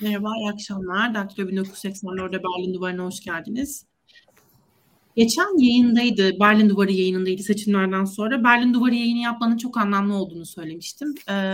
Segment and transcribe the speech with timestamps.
[0.00, 1.14] Merhaba, iyi akşamlar.
[1.14, 3.86] Daktilo 1980'lerde Berlin Duvarı'na hoş geldiniz.
[5.16, 8.44] Geçen yayındaydı, Berlin Duvarı yayınındaydı seçimlerden sonra.
[8.44, 11.14] Berlin Duvarı yayını yapmanın çok anlamlı olduğunu söylemiştim.
[11.30, 11.52] Ee,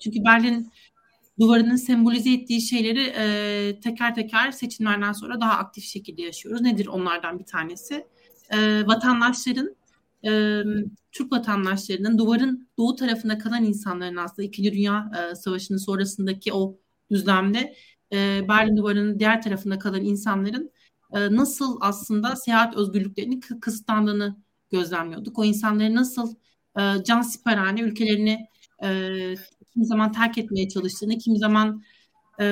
[0.00, 0.70] çünkü Berlin
[1.40, 6.60] Duvarı'nın sembolize ettiği şeyleri e, teker teker seçimlerden sonra daha aktif şekilde yaşıyoruz.
[6.60, 8.06] Nedir onlardan bir tanesi?
[8.54, 9.76] Ee, vatandaşların,
[10.26, 10.62] e,
[11.12, 16.83] Türk vatandaşlarının duvarın doğu tarafında kalan insanların aslında İkinci Dünya e, Savaşı'nın sonrasındaki o
[17.14, 17.74] düzlemde
[18.12, 20.70] e, Berlin Duvarı'nın diğer tarafında kalan insanların
[21.12, 24.36] e, nasıl aslında seyahat özgürlüklerinin kısıtlandığını
[24.70, 25.38] gözlemliyorduk.
[25.38, 26.34] O insanların nasıl
[26.78, 28.48] e, can siperhane ülkelerini
[28.84, 28.88] e,
[29.72, 31.82] kimi zaman terk etmeye çalıştığını, kimi zaman
[32.40, 32.44] e,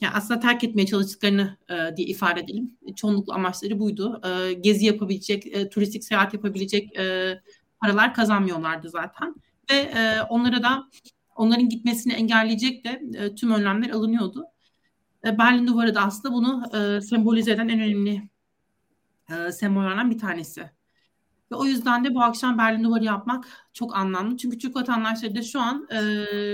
[0.00, 2.78] yani aslında terk etmeye çalıştıklarını e, diye ifade edelim.
[2.96, 4.20] Çoğunlukla amaçları buydu.
[4.24, 7.34] E, gezi yapabilecek, e, turistik seyahat yapabilecek e,
[7.80, 9.34] paralar kazanmıyorlardı zaten.
[9.70, 10.88] Ve e, onlara da
[11.34, 14.46] onların gitmesini engelleyecek de e, tüm önlemler alınıyordu.
[15.24, 18.28] E, Berlin Duvarı da aslında bunu e, sembolize eden en önemli
[19.30, 20.70] e, sembollerden bir tanesi.
[21.52, 24.36] Ve o yüzden de bu akşam Berlin Duvarı yapmak çok anlamlı.
[24.36, 25.98] Çünkü Türk vatandaşları da şu an e,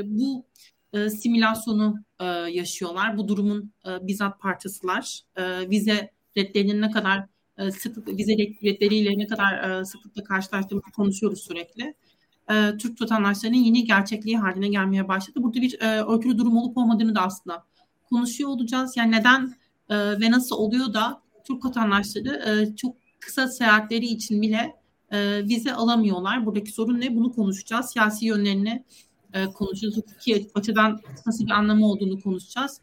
[0.05, 0.47] bu
[0.93, 3.19] e, simülasyonu e, yaşıyorlar.
[3.19, 5.21] Bu durumun e, bizzat parçasılar.
[5.37, 7.27] E, vize redlerinin ne kadar
[7.59, 8.33] e, sıklıkla, vize
[8.65, 11.95] redleriyle ne kadar e, sıklıkla karşılaştığımızı konuşuyoruz sürekli
[12.51, 15.43] e, Türk vatandaşlarının yeni gerçekliği haline gelmeye başladı.
[15.43, 17.65] Burada bir e, örtülü durum olup olmadığını da aslında
[18.09, 18.97] konuşuyor olacağız.
[18.97, 19.55] Yani neden
[19.89, 24.77] e, ve nasıl oluyor da Türk vatandaşları e, çok kısa seyahatleri için bile
[25.11, 26.47] e, vize alamıyorlar.
[26.47, 27.17] Buradaki sorun ne?
[27.17, 27.91] Bunu konuşacağız.
[27.91, 28.85] Siyasi yönlerini
[29.35, 29.97] e, konuşacağız.
[29.97, 32.81] Hukuki açıdan nasıl bir anlamı olduğunu konuşacağız.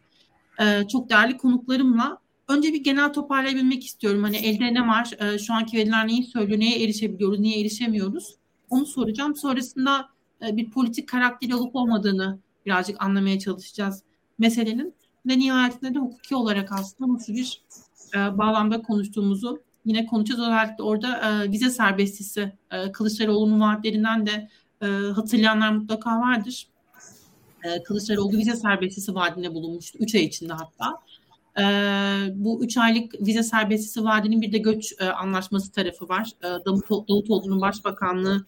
[0.60, 4.24] E, çok değerli konuklarımla önce bir genel toparlayabilmek istiyorum.
[4.24, 5.12] Hani elde ne var?
[5.20, 6.60] E, şu anki veriler neyi söylüyor?
[6.60, 7.40] Neye erişebiliyoruz?
[7.40, 8.36] Niye erişemiyoruz?
[8.70, 9.36] Onu soracağım.
[9.36, 10.10] Sonrasında
[10.48, 14.04] e, bir politik karakteri olup olmadığını birazcık anlamaya çalışacağız
[14.40, 14.94] meselenin.
[15.28, 17.62] Ve nihayetinde de hukuki olarak aslında nasıl bir
[18.16, 20.42] e, bağlamda konuştuğumuzu yine konuşacağız.
[20.42, 22.54] Özellikle orada e, vize serbestisi
[22.94, 24.50] Kılıçdaroğlu'nun vaatlerinden de
[25.16, 26.68] hatırlayanlar mutlaka vardır.
[27.86, 29.98] Kılıçdaroğlu vize serbestisi vaadinde bulunmuştu.
[30.02, 31.02] Üç ay içinde hatta.
[32.36, 36.32] Bu üç aylık vize serbestisi vaadinin bir de göç anlaşması tarafı var.
[36.40, 38.46] E, Davut, Davutoğlu'nun başbakanlığı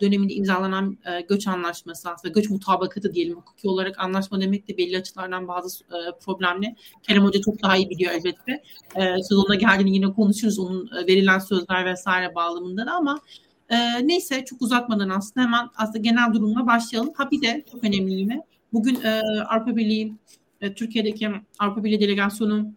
[0.00, 4.98] döneminde imzalanan e, göç anlaşması aslında göç mutabakatı diyelim hukuki olarak anlaşma demek de belli
[4.98, 6.74] açılardan bazı e, problemli.
[7.02, 8.62] Kerem Hoca çok daha iyi biliyor elbette.
[8.96, 13.20] E, sezonuna geldiğini yine konuşuruz onun e, verilen sözler vesaire bağlamında da ama
[13.68, 17.12] e, neyse çok uzatmadan aslında hemen aslında genel durumla başlayalım.
[17.16, 18.42] Ha bir de çok önemli yine
[18.72, 20.14] bugün e, Avrupa Birliği
[20.60, 22.72] e, Türkiye'deki Avrupa Birliği Delegasyonu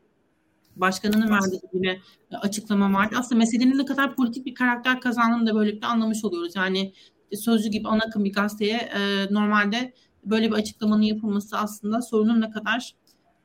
[0.75, 1.99] Başkanının verdiği yine
[2.31, 3.15] açıklama vardı.
[3.19, 6.55] Aslında meselenin ne kadar politik bir karakter kazandığını da böylelikle anlamış oluyoruz.
[6.55, 6.93] Yani
[7.35, 9.93] Sözcü gibi ana akım bir gazeteye e, normalde
[10.25, 12.95] böyle bir açıklamanın yapılması aslında sorunun ne kadar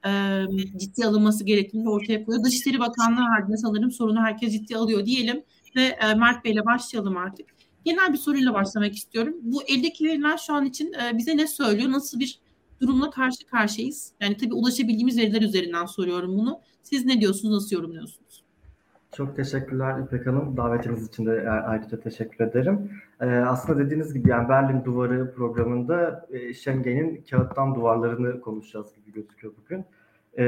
[0.07, 0.43] e,
[0.79, 2.45] ciddi alınması gerektiğini ortaya koyuyor.
[2.45, 5.43] Dışişleri Bakanlığı halinde sanırım sorunu herkes ciddi alıyor diyelim
[5.77, 7.47] ve e, Mert Bey'le başlayalım artık.
[7.85, 9.37] Genel bir soruyla başlamak istiyorum.
[9.43, 11.91] Bu eldeki veriler şu an için e, bize ne söylüyor?
[11.93, 12.41] Nasıl bir
[12.81, 14.13] durumla karşı karşıyayız?
[14.21, 16.61] Yani tabii ulaşabildiğimiz veriler üzerinden soruyorum bunu.
[16.83, 18.45] Siz ne diyorsunuz, nasıl yorumluyorsunuz?
[19.13, 20.57] Çok teşekkürler İpek Hanım.
[20.57, 22.91] Davetiniz için de ayrıca teşekkür ederim.
[23.21, 29.55] Ee, aslında dediğiniz gibi yani Berlin Duvarı programında e, Schengen'in kağıttan duvarlarını konuşacağız gibi gözüküyor
[29.65, 29.85] bugün.
[30.39, 30.45] Ee,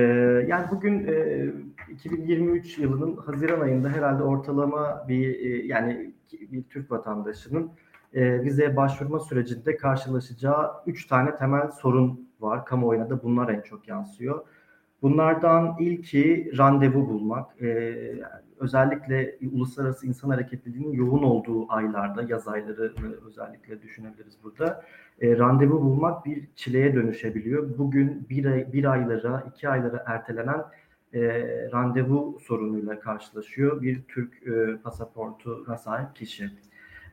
[0.49, 1.47] yani bugün e,
[1.93, 7.71] 2023 yılının Haziran ayında herhalde ortalama bir e, yani bir Türk vatandaşının
[8.15, 12.65] e, vizeye başvurma sürecinde karşılaşacağı üç tane temel sorun var.
[12.65, 14.45] Kamuoyuna da bunlar en çok yansıyor.
[15.03, 17.63] Bunlardan ilki randevu bulmak.
[17.63, 18.21] Ee,
[18.59, 24.85] özellikle uluslararası insan hareketliliğinin yoğun olduğu aylarda, yaz aylarını özellikle düşünebiliriz burada.
[25.21, 27.79] E, randevu bulmak bir çileye dönüşebiliyor.
[27.79, 30.65] Bugün bir, ay, bir aylara, iki aylara ertelenen
[31.15, 31.21] e,
[31.73, 36.51] randevu sorunuyla karşılaşıyor bir Türk e, pasaportuna sahip kişi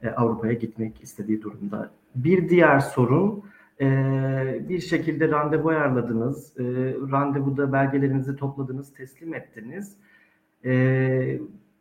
[0.04, 1.92] e, Avrupa'ya gitmek istediği durumda.
[2.16, 3.44] Bir diğer sorun
[3.82, 6.64] ee, bir şekilde randevu ayarladınız, e,
[7.12, 9.98] randevuda belgelerinizi topladınız, teslim ettiniz.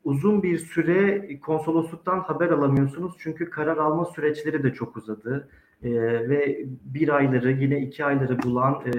[0.05, 5.49] Uzun bir süre konsolosluktan haber alamıyorsunuz çünkü karar alma süreçleri de çok uzadı
[5.83, 5.91] ee,
[6.29, 8.93] ve bir ayları yine iki ayları bulan e,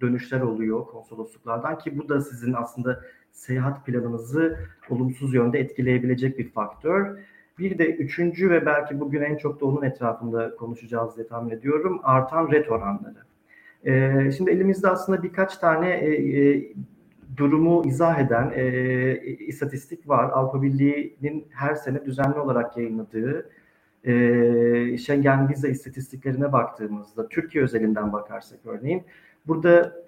[0.00, 3.00] dönüşler oluyor konsolosluklardan ki bu da sizin aslında
[3.32, 4.58] seyahat planınızı
[4.90, 7.18] olumsuz yönde etkileyebilecek bir faktör.
[7.58, 12.00] Bir de üçüncü ve belki bugün en çok da onun etrafında konuşacağız diye tahmin ediyorum.
[12.02, 13.26] Artan ret oranları.
[13.84, 16.72] Ee, şimdi elimizde aslında birkaç tane e, e,
[17.36, 20.30] durumu izah eden e, istatistik var.
[20.32, 23.50] Avrupa Birliği'nin her sene düzenli olarak yayınladığı
[24.04, 24.12] e,
[24.98, 29.02] Schengen vize istatistiklerine baktığımızda, Türkiye özelinden bakarsak örneğin,
[29.46, 30.05] burada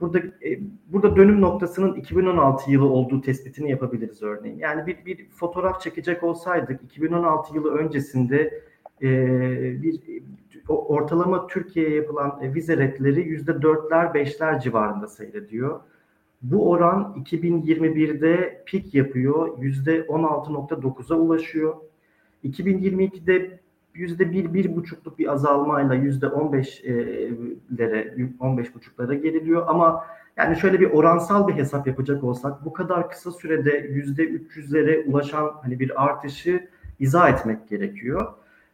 [0.00, 4.58] Burada e, burada dönüm noktasının 2016 yılı olduğu tespitini yapabiliriz örneğin.
[4.58, 8.62] Yani bir bir fotoğraf çekecek olsaydık 2016 yılı öncesinde
[9.02, 9.08] e,
[9.82, 10.00] bir
[10.68, 15.80] ortalama Türkiye'ye yapılan vize redleri yüzde dörtler beşler civarında seyrediyor.
[16.42, 19.58] Bu oran 2021'de pik yapıyor.
[19.58, 21.76] yüzde 16.9'a ulaşıyor.
[22.44, 23.60] 2022'de
[23.96, 29.64] yüzde bir, bir buçukluk bir azalmayla yüzde on beşlere, on beş buçuklara geriliyor.
[29.66, 30.06] Ama
[30.36, 35.50] yani şöyle bir oransal bir hesap yapacak olsak bu kadar kısa sürede yüzde 300'lere ulaşan
[35.62, 38.32] hani bir artışı izah etmek gerekiyor.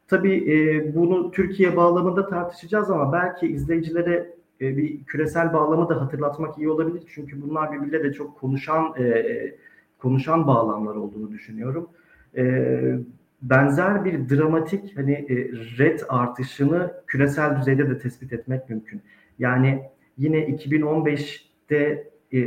[0.09, 6.59] Tabii e, bunu Türkiye bağlamında tartışacağız ama belki izleyicilere e, bir küresel bağlamı da hatırlatmak
[6.59, 7.03] iyi olabilir.
[7.15, 9.35] Çünkü bunlar birbirle de çok konuşan e,
[9.99, 11.89] konuşan bağlamlar olduğunu düşünüyorum.
[12.37, 12.45] E,
[13.43, 15.37] benzer bir dramatik hani e,
[15.79, 19.03] red artışını küresel düzeyde de tespit etmek mümkün.
[19.39, 19.83] Yani
[20.19, 22.41] yine 2015'te e,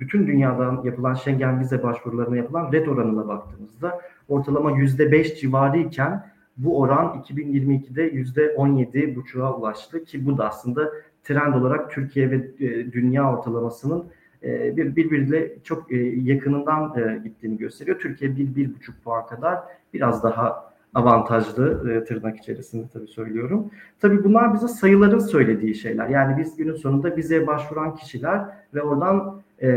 [0.00, 6.80] bütün dünyadan yapılan Schengen vize başvurularına yapılan red oranına baktığımızda ortalama %5 civarı iken bu
[6.80, 10.92] oran 2022'de %17,5'a ulaştı ki bu da aslında
[11.22, 14.04] trend olarak Türkiye ve e, dünya ortalamasının
[14.42, 17.98] e, bir birbiriyle çok e, yakınından e, gittiğini gösteriyor.
[17.98, 19.58] Türkiye bir bir buçuk puan kadar
[19.94, 23.70] biraz daha avantajlı e, tırnak içerisinde tabii söylüyorum.
[24.00, 26.08] Tabii bunlar bize sayıların söylediği şeyler.
[26.08, 28.44] Yani biz günün sonunda bize başvuran kişiler
[28.74, 29.68] ve oradan e,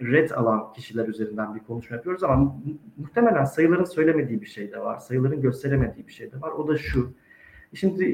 [0.00, 2.56] red alan kişiler üzerinden bir konuşma yapıyoruz ama
[2.96, 4.98] muhtemelen sayıların söylemediği bir şey de var.
[4.98, 6.50] Sayıların gösteremediği bir şey de var.
[6.50, 7.12] O da şu.
[7.74, 8.04] Şimdi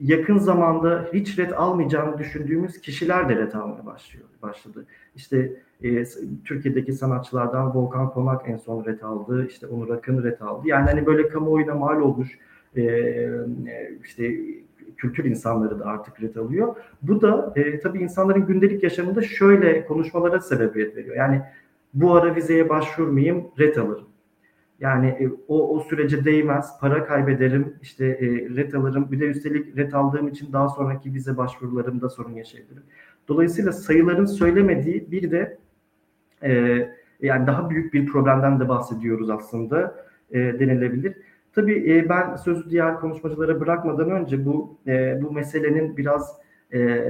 [0.00, 4.86] yakın zamanda hiç red almayacağını düşündüğümüz kişiler de red almaya başlıyor, başladı.
[5.16, 5.52] İşte
[5.82, 6.04] e,
[6.44, 10.68] Türkiye'deki sanatçılardan Volkan Konak en son red aldı, işte Onur Akın red aldı.
[10.68, 12.38] Yani hani böyle kamuoyuna mal olmuş
[12.76, 13.14] e,
[14.04, 14.36] işte
[14.96, 16.76] kültür insanları da artık red alıyor.
[17.02, 21.16] Bu da e, tabii insanların gündelik yaşamında şöyle konuşmalara sebebiyet veriyor.
[21.16, 21.42] Yani
[21.94, 24.06] bu ara vizeye başvurmayayım, red alırım.
[24.80, 28.26] Yani e, o, o sürece değmez, para kaybederim, işte e,
[28.56, 29.12] red alırım.
[29.12, 32.82] Bir de üstelik red aldığım için daha sonraki vize başvurularımda sorun yaşayabilirim.
[33.28, 35.58] Dolayısıyla sayıların söylemediği bir de
[36.42, 36.78] e,
[37.20, 39.94] yani daha büyük bir problemden de bahsediyoruz aslında
[40.30, 41.14] e, denilebilir.
[41.54, 46.36] Tabii e, ben sözü diğer konuşmacılara bırakmadan önce bu e, bu meselenin biraz
[46.72, 47.04] e,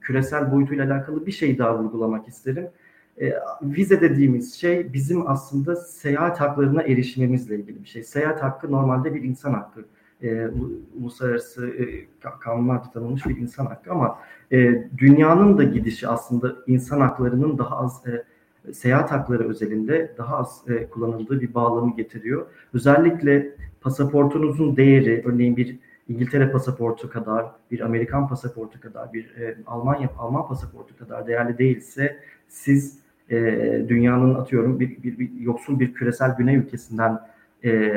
[0.00, 2.68] küresel boyutuyla alakalı bir şey daha vurgulamak isterim.
[3.20, 8.02] E, vize dediğimiz şey bizim aslında seyahat haklarına erişimimizle ilgili bir şey.
[8.02, 9.84] Seyahat hakkı normalde bir insan hakkı.
[10.22, 10.48] E,
[11.00, 12.06] uluslararası e,
[12.40, 14.18] kanunlarda tanınmış bir insan hakkı ama
[14.52, 18.24] e, dünyanın da gidişi aslında insan haklarının daha az e,
[18.72, 22.46] seyahat hakları özelinde daha az e, kullanıldığı bir bağlamı getiriyor.
[22.74, 25.78] Özellikle pasaportunuzun değeri örneğin bir
[26.08, 32.20] İngiltere pasaportu kadar, bir Amerikan pasaportu kadar, bir e, Almanya Alman pasaportu kadar değerli değilse
[32.48, 32.99] siz
[33.30, 33.36] e,
[33.88, 37.20] dünyanın atıyorum bir, bir, bir yoksul bir küresel güney ülkesinden
[37.64, 37.92] e,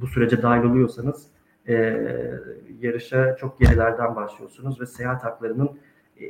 [0.00, 1.26] bu sürece dahil oluyorsanız
[1.68, 1.74] e,
[2.80, 5.70] yarışa çok gerilerden başlıyorsunuz ve seyahat haklarının
[6.20, 6.24] e,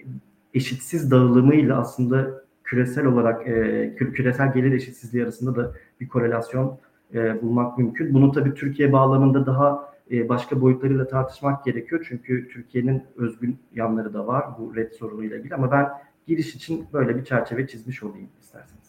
[0.54, 6.78] eşitsiz dağılımıyla aslında küresel olarak e, küresel gelir eşitsizliği arasında da bir korelasyon
[7.14, 8.14] e, bulmak mümkün.
[8.14, 12.06] Bunu tabii Türkiye bağlamında daha e, başka boyutlarıyla tartışmak gerekiyor.
[12.08, 15.88] Çünkü Türkiye'nin özgün yanları da var bu red sorunuyla ilgili ama ben
[16.26, 18.82] giriş için böyle bir çerçeve çizmiş olayım isterseniz.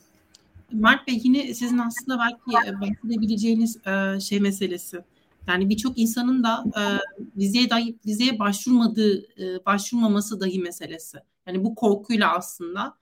[0.72, 5.00] Mert Bey yine sizin aslında belki e, bahsedebileceğiniz e, şey meselesi.
[5.48, 6.82] Yani birçok insanın da e,
[7.38, 11.18] vizeye dahi vizeye başvurmadığı, e, başvurmaması dahi meselesi.
[11.48, 12.98] Yani bu korkuyla aslında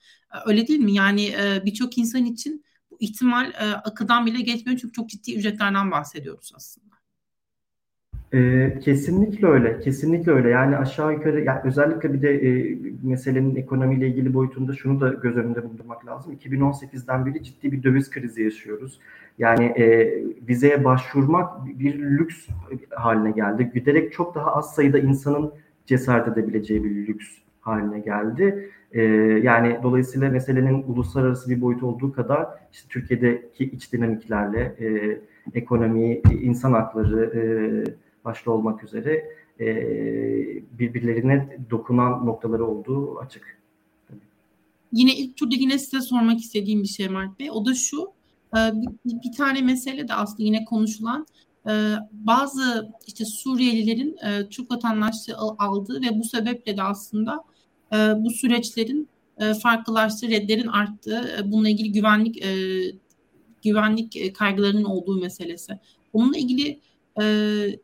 [0.46, 0.94] öyle değil mi?
[0.94, 1.36] Yani
[1.66, 3.52] birçok insan için bu ihtimal
[3.84, 6.96] akıdan bile geçmiyor çünkü çok ciddi ücretlerden bahsediyoruz aslında.
[8.34, 10.50] Ee, kesinlikle öyle, kesinlikle öyle.
[10.50, 15.38] Yani aşağı yukarı, yani özellikle bir de e, meselenin ekonomiyle ilgili boyutunda şunu da göz
[15.38, 16.34] önünde bulundurmak lazım.
[16.34, 19.00] 2018'den beri ciddi bir döviz krizi yaşıyoruz.
[19.40, 20.14] Yani e,
[20.48, 22.48] vizeye başvurmak bir lüks
[22.90, 23.72] haline geldi.
[23.74, 25.52] Giderek çok daha az sayıda insanın
[25.86, 27.28] cesaret edebileceği bir lüks
[27.62, 28.70] haline geldi.
[28.92, 29.02] E,
[29.44, 35.18] yani dolayısıyla meselenin uluslararası bir boyut olduğu kadar işte Türkiye'deki iç dinamiklerle e,
[35.60, 37.42] ekonomi, insan hakları e,
[38.26, 39.26] başta olmak üzere
[39.60, 39.66] e,
[40.80, 43.62] birbirlerine dokunan noktaları olduğu açık.
[44.92, 47.52] Yine ilk turda yine size sormak istediğim bir şey Mert Bey.
[47.52, 48.12] O da şu,
[48.58, 48.60] e,
[49.06, 51.26] bir, tane mesele de aslında yine konuşulan
[51.70, 57.44] e, bazı işte Suriyelilerin e, Türk vatandaşlığı aldığı ve bu sebeple de aslında
[58.18, 59.10] bu süreçlerin
[59.62, 62.44] farklılaştığı, redlerin arttığı, bununla ilgili güvenlik
[63.64, 65.80] güvenlik kaygılarının olduğu meselesi.
[66.14, 66.80] Bununla ilgili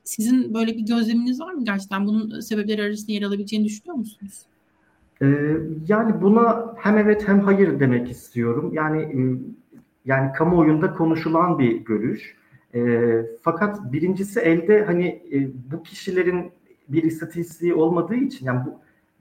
[0.04, 2.06] sizin böyle bir gözleminiz var mı gerçekten?
[2.06, 4.46] Bunun sebepleri arasında yer alabileceğini düşünüyor musunuz?
[5.22, 5.58] Ee,
[5.88, 8.72] yani buna hem evet hem hayır demek istiyorum.
[8.74, 9.12] Yani
[10.06, 12.36] yani kamuoyunda konuşulan bir görüş.
[12.76, 15.24] E, fakat birincisi elde hani
[15.72, 16.52] bu kişilerin
[16.90, 18.80] bir istatistiği olmadığı için yani bu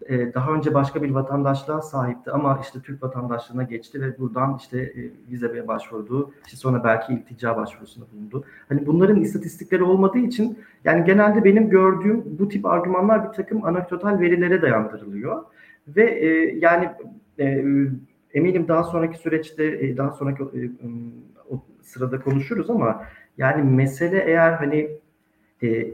[0.08, 4.78] e, daha önce başka bir vatandaşlığa sahipti ama işte Türk vatandaşlığına geçti ve buradan işte
[4.78, 6.32] e, vizeye başvurdu.
[6.46, 8.44] İşte sonra belki iltica başvurusunda bulundu.
[8.68, 14.20] Hani bunların istatistikleri olmadığı için yani genelde benim gördüğüm bu tip argümanlar bir takım anekdotal
[14.20, 15.44] verilere dayandırılıyor.
[15.88, 16.90] Ve e, yani
[17.38, 17.64] e,
[18.34, 20.70] eminim daha sonraki süreçte e, daha sonraki e,
[21.50, 23.04] o sırada konuşuruz ama
[23.38, 24.90] yani mesele eğer hani
[25.62, 25.88] e,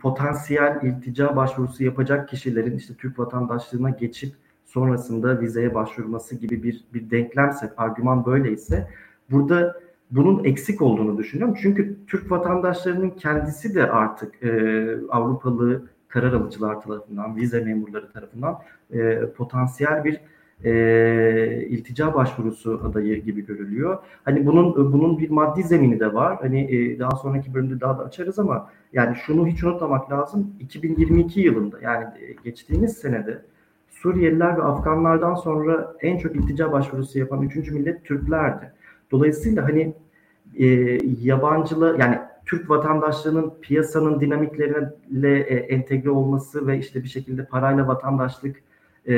[0.00, 7.10] potansiyel iltica başvurusu yapacak kişilerin işte Türk vatandaşlığına geçip sonrasında vizeye başvurması gibi bir bir
[7.10, 8.88] denklemse, argüman böyleyse
[9.30, 11.56] burada bunun eksik olduğunu düşünüyorum.
[11.62, 14.50] Çünkü Türk vatandaşlarının kendisi de artık e,
[15.08, 18.58] Avrupalı karar alıcılar tarafından, vize memurları tarafından
[18.92, 20.20] e, potansiyel bir
[20.64, 23.98] e, iltica başvurusu adayı gibi görülüyor.
[24.24, 26.38] Hani bunun bunun bir maddi zemini de var.
[26.40, 30.54] Hani e, daha sonraki bölümde daha da açarız ama yani şunu hiç unutmamak lazım.
[30.60, 33.42] 2022 yılında yani e, geçtiğimiz senede
[33.90, 38.72] Suriyeliler ve Afganlardan sonra en çok iltica başvurusu yapan üçüncü millet Türklerdi.
[39.10, 39.94] Dolayısıyla hani
[40.58, 40.66] e,
[41.22, 48.56] yabancılı yani Türk vatandaşlığının piyasanın dinamiklerine e, entegre olması ve işte bir şekilde parayla vatandaşlık
[49.08, 49.14] e,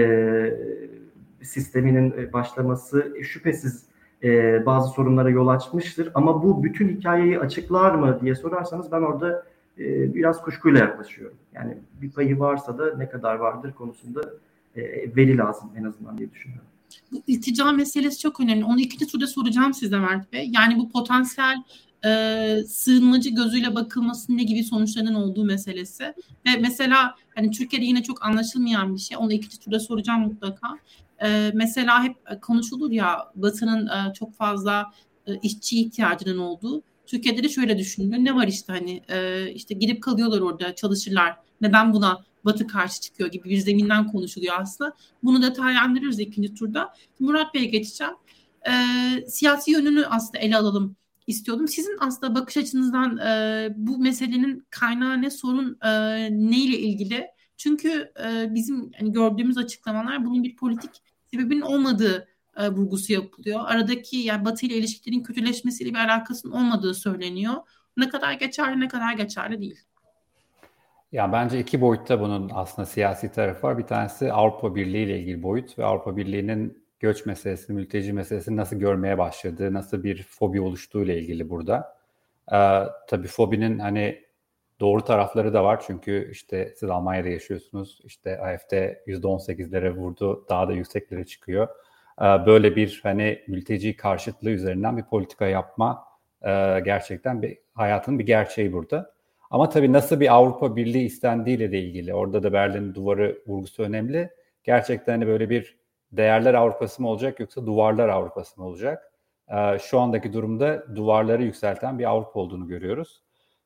[1.44, 3.82] sisteminin e, başlaması şüphesiz
[4.22, 6.10] e, bazı sorunlara yol açmıştır.
[6.14, 9.46] Ama bu bütün hikayeyi açıklar mı diye sorarsanız ben orada
[9.78, 11.36] e, biraz kuşkuyla yaklaşıyorum.
[11.54, 14.20] Yani bir payı varsa da ne kadar vardır konusunda
[14.76, 14.82] e,
[15.16, 16.66] veri lazım en azından diye düşünüyorum.
[17.12, 18.64] Bu iltica meselesi çok önemli.
[18.64, 20.50] Onu ikinci turda soracağım size Mert Bey.
[20.52, 21.56] Yani bu potansiyel
[22.06, 22.10] e,
[22.68, 26.04] sığınmacı gözüyle bakılması ne gibi sonuçlarının olduğu meselesi.
[26.46, 29.16] Ve mesela hani Türkiye'de yine çok anlaşılmayan bir şey.
[29.16, 30.78] Onu ikinci turda soracağım mutlaka.
[31.24, 34.92] E, mesela hep konuşulur ya Batı'nın e, çok fazla
[35.26, 36.82] e, işçi ihtiyacının olduğu.
[37.06, 38.24] Türkiye'de de şöyle düşünülüyor.
[38.24, 41.36] Ne var işte hani e, işte gidip kalıyorlar orada çalışırlar.
[41.60, 44.92] Neden buna Batı karşı çıkıyor gibi bir zeminden konuşuluyor aslında.
[45.22, 46.94] Bunu detaylandırırız ikinci turda.
[47.18, 48.12] Murat Bey'e geçeceğim.
[48.68, 48.72] E,
[49.28, 51.68] siyasi yönünü aslında ele alalım istiyordum.
[51.68, 55.90] Sizin aslında bakış açınızdan e, bu meselenin kaynağı ne, sorun e,
[56.30, 57.26] ne ile ilgili?
[57.56, 60.90] Çünkü e, bizim hani gördüğümüz açıklamalar bunun bir politik
[61.34, 63.60] sebebin olmadığı e, vurgusu yapılıyor.
[63.64, 67.54] Aradaki yani Batı ile ilişkilerin kötüleşmesiyle bir alakasının olmadığı söyleniyor.
[67.96, 69.80] Ne kadar geçerli ne kadar geçerli değil.
[71.12, 73.78] Ya bence iki boyutta bunun aslında siyasi tarafı var.
[73.78, 78.76] Bir tanesi Avrupa Birliği ile ilgili boyut ve Avrupa Birliği'nin göç meselesi, mülteci meselesini nasıl
[78.76, 81.96] görmeye başladığı, nasıl bir fobi oluştuğu ile ilgili burada.
[82.52, 84.23] Ee, tabii fobinin hani
[84.84, 88.00] doğru tarafları da var çünkü işte siz Almanya'da yaşıyorsunuz.
[88.04, 88.72] İşte AFD
[89.06, 91.68] %18'lere vurdu, daha da yükseklere çıkıyor.
[92.20, 96.04] Ee, böyle bir hani mülteci karşıtlığı üzerinden bir politika yapma
[96.42, 99.14] e, gerçekten bir hayatın bir gerçeği burada.
[99.50, 102.14] Ama tabii nasıl bir Avrupa Birliği istendiğiyle de ilgili.
[102.14, 104.30] Orada da Berlin duvarı vurgusu önemli.
[104.64, 105.78] Gerçekten hani böyle bir
[106.12, 109.12] değerler Avrupası mı olacak yoksa duvarlar Avrupası mı olacak?
[109.48, 113.23] Ee, şu andaki durumda duvarları yükselten bir Avrupa olduğunu görüyoruz.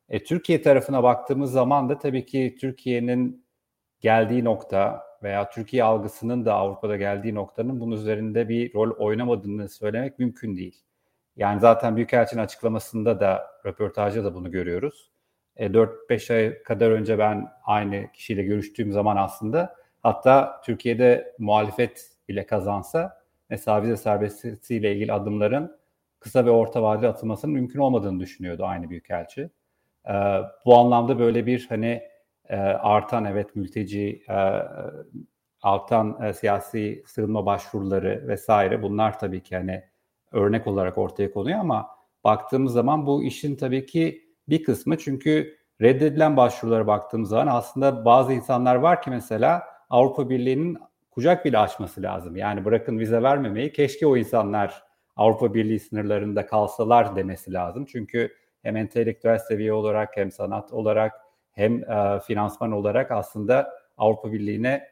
[0.09, 3.45] E, Türkiye tarafına baktığımız zaman da tabii ki Türkiye'nin
[4.01, 10.19] geldiği nokta veya Türkiye algısının da Avrupa'da geldiği noktanın bunun üzerinde bir rol oynamadığını söylemek
[10.19, 10.81] mümkün değil.
[11.35, 15.11] Yani zaten Büyükelçinin açıklamasında da röportajda da bunu görüyoruz.
[15.55, 22.45] E, 4-5 ay kadar önce ben aynı kişiyle görüştüğüm zaman aslında hatta Türkiye'de muhalefet bile
[22.45, 25.79] kazansa mesela vize serbestisiyle ilgili adımların
[26.19, 29.49] kısa ve orta vadeli atılmasının mümkün olmadığını düşünüyordu aynı büyükelçi.
[30.07, 30.13] E,
[30.65, 32.01] bu anlamda böyle bir hani
[32.49, 34.33] e, artan evet mülteci, e,
[35.61, 39.83] artan e, siyasi sığınma başvuruları vesaire bunlar tabii ki hani
[40.31, 41.87] örnek olarak ortaya konuyor ama
[42.23, 48.33] baktığımız zaman bu işin tabii ki bir kısmı çünkü reddedilen başvurulara baktığımız zaman aslında bazı
[48.33, 50.77] insanlar var ki mesela Avrupa Birliği'nin
[51.11, 52.35] kucak bile açması lazım.
[52.35, 54.83] Yani bırakın vize vermemeyi keşke o insanlar
[55.15, 57.85] Avrupa Birliği sınırlarında kalsalar demesi lazım.
[57.85, 58.31] Çünkü
[58.63, 61.13] hem entelektüel seviye olarak hem sanat olarak
[61.51, 64.87] hem e, finansman olarak aslında Avrupa Birliği'ne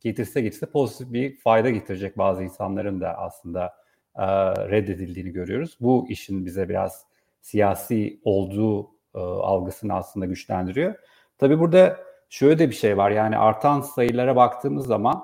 [0.00, 3.74] getirse getirse pozitif bir fayda getirecek bazı insanların da aslında
[4.16, 4.24] e,
[4.70, 5.76] reddedildiğini görüyoruz.
[5.80, 7.04] Bu işin bize biraz
[7.40, 10.94] siyasi olduğu e, algısını aslında güçlendiriyor.
[11.38, 15.22] Tabii burada şöyle de bir şey var yani artan sayılara baktığımız zaman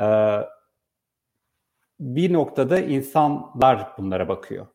[0.00, 0.06] e,
[2.00, 4.66] bir noktada insanlar bunlara bakıyor.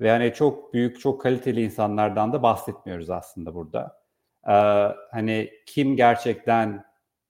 [0.00, 4.00] Ve yani çok büyük, çok kaliteli insanlardan da bahsetmiyoruz aslında burada.
[4.48, 4.52] Ee,
[5.10, 6.84] hani kim gerçekten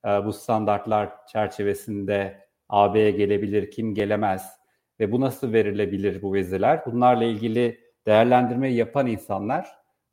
[0.04, 4.52] e, bu standartlar çerçevesinde AB'ye gelebilir, kim gelemez
[5.00, 6.86] ve bu nasıl verilebilir bu vizeler?
[6.86, 9.68] Bunlarla ilgili değerlendirmeyi yapan insanlar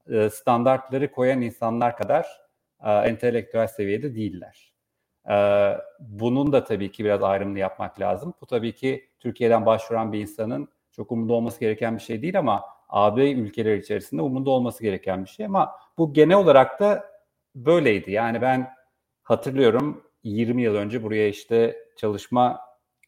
[0.10, 2.28] e, standartları koyan insanlar kadar
[2.84, 4.74] e, entelektüel seviyede değiller.
[5.30, 5.36] E,
[6.00, 8.34] bunun da tabii ki biraz ayrımını yapmak lazım.
[8.42, 12.64] Bu tabii ki Türkiye'den başvuran bir insanın çok umurda olması gereken bir şey değil ama
[12.90, 15.46] AB ülkeleri içerisinde umurda olması gereken bir şey.
[15.46, 17.12] Ama bu genel olarak da
[17.56, 18.12] böyleydi.
[18.12, 18.70] Yani ben
[19.24, 22.60] hatırlıyorum 20 yıl önce buraya işte çalışma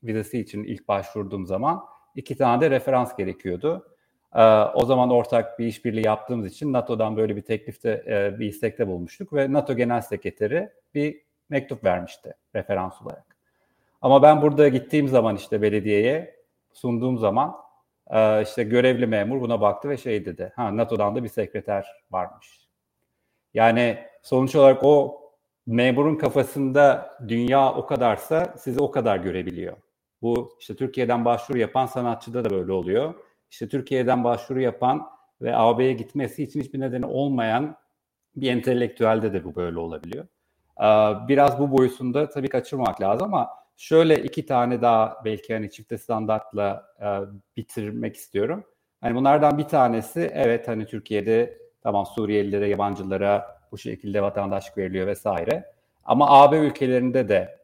[0.03, 1.83] vizesi için ilk başvurduğum zaman
[2.15, 3.87] iki tane de referans gerekiyordu.
[4.35, 8.87] Ee, o zaman ortak bir işbirliği yaptığımız için NATO'dan böyle bir teklifte, e, bir istekte
[8.87, 13.37] bulmuştuk ve NATO Genel Sekreteri bir mektup vermişti referans olarak.
[14.01, 16.35] Ama ben burada gittiğim zaman işte belediyeye
[16.73, 17.62] sunduğum zaman
[18.13, 20.53] e, işte görevli memur buna baktı ve şey dedi.
[20.55, 22.67] Ha NATO'dan da bir sekreter varmış.
[23.53, 25.22] Yani sonuç olarak o
[25.67, 29.77] memurun kafasında dünya o kadarsa sizi o kadar görebiliyor.
[30.22, 33.13] Bu işte Türkiye'den başvuru yapan sanatçıda da böyle oluyor.
[33.51, 35.08] İşte Türkiye'den başvuru yapan
[35.41, 37.75] ve AB'ye gitmesi için hiçbir nedeni olmayan
[38.36, 40.25] bir entelektüelde de bu böyle olabiliyor.
[41.27, 46.86] Biraz bu boyusunda tabii kaçırmak lazım ama şöyle iki tane daha belki hani çifte standartla
[47.58, 48.63] bitirmek istiyorum.
[49.01, 55.74] Hani bunlardan bir tanesi evet hani Türkiye'de tamam Suriyelilere, yabancılara bu şekilde vatandaşlık veriliyor vesaire.
[56.06, 57.60] Ama AB ülkelerinde de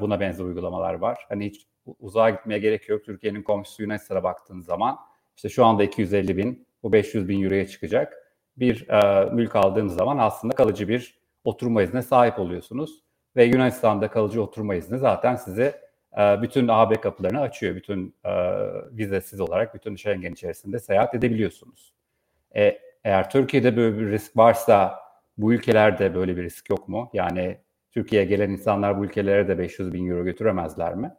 [0.00, 1.26] buna benzer uygulamalar var.
[1.28, 1.66] Hani hiç
[2.00, 3.04] uzağa gitmeye gerek yok.
[3.04, 4.98] Türkiye'nin komşusu Yunanistan'a baktığın zaman
[5.36, 8.14] işte şu anda 250 bin, bu 500 bin euroya çıkacak.
[8.56, 13.02] Bir e, mülk aldığınız zaman aslında kalıcı bir oturma iznine sahip oluyorsunuz.
[13.36, 15.80] Ve Yunanistan'da kalıcı oturma izni zaten size
[16.18, 17.74] e, bütün AB kapılarını açıyor.
[17.74, 18.32] Bütün e,
[18.92, 21.92] vizesiz olarak bütün Schengen içerisinde seyahat edebiliyorsunuz.
[22.56, 25.02] E, eğer Türkiye'de böyle bir risk varsa
[25.38, 27.10] bu ülkelerde böyle bir risk yok mu?
[27.12, 27.58] Yani
[27.90, 31.14] Türkiye'ye gelen insanlar bu ülkelere de 500 bin euro götüremezler mi?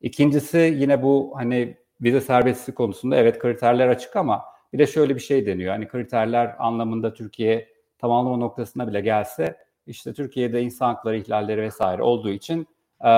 [0.00, 5.20] İkincisi yine bu hani vize serbestliği konusunda evet kriterler açık ama bir de şöyle bir
[5.20, 5.72] şey deniyor.
[5.72, 12.30] Hani kriterler anlamında Türkiye tamamlama noktasına bile gelse işte Türkiye'de insan hakları ihlalleri vesaire olduğu
[12.30, 12.66] için
[13.00, 13.08] e,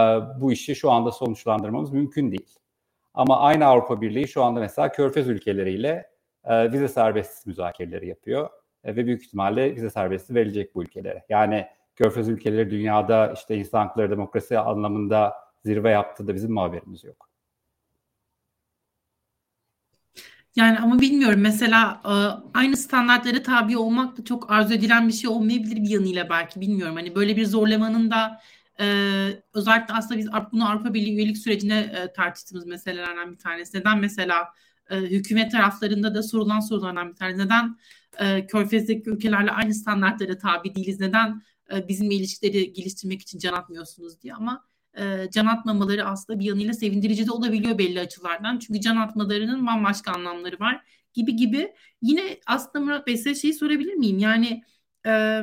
[0.41, 2.59] bu işi şu anda sonuçlandırmamız mümkün değil.
[3.15, 6.11] Ama aynı Avrupa Birliği şu anda mesela Körfez ülkeleriyle
[6.45, 8.49] e, vize serbestliği müzakereleri yapıyor
[8.85, 11.25] e, ve büyük ihtimalle vize serbestliği verilecek bu ülkelere.
[11.29, 17.05] Yani Körfez ülkeleri dünyada işte insan hakları demokrasi anlamında zirve yaptı da bizim mi haberimiz
[17.05, 17.34] yok?
[20.57, 22.13] Yani ama bilmiyorum mesela e,
[22.59, 26.95] aynı standartlara tabi olmak da çok arzu edilen bir şey olmayabilir bir yanıyla belki bilmiyorum.
[26.97, 28.41] Hani böyle bir zorlamanın da
[28.81, 28.87] e,
[29.55, 33.79] özellikle aslında biz bunu Avrupa Birliği üyelik sürecine e, tartıştığımız meselelerden bir tanesi.
[33.79, 34.49] Neden mesela
[34.91, 37.39] hükümet taraflarında da sorulan sorulardan bir tanesi.
[37.39, 37.79] Neden
[38.47, 41.01] Körfez'deki ülkelerle aynı standartlara tabi değiliz?
[41.01, 41.43] Neden
[41.89, 44.65] bizimle ilişkileri geliştirmek için can atmıyorsunuz diye ama
[44.99, 48.59] e, can atmamaları aslında bir yanıyla sevindirici de olabiliyor belli açılardan.
[48.59, 51.75] Çünkü can atmalarının bambaşka anlamları var gibi gibi.
[52.03, 54.19] Yine aslında Murat Bey size şeyi sorabilir miyim?
[54.19, 54.65] Yani
[55.07, 55.43] e,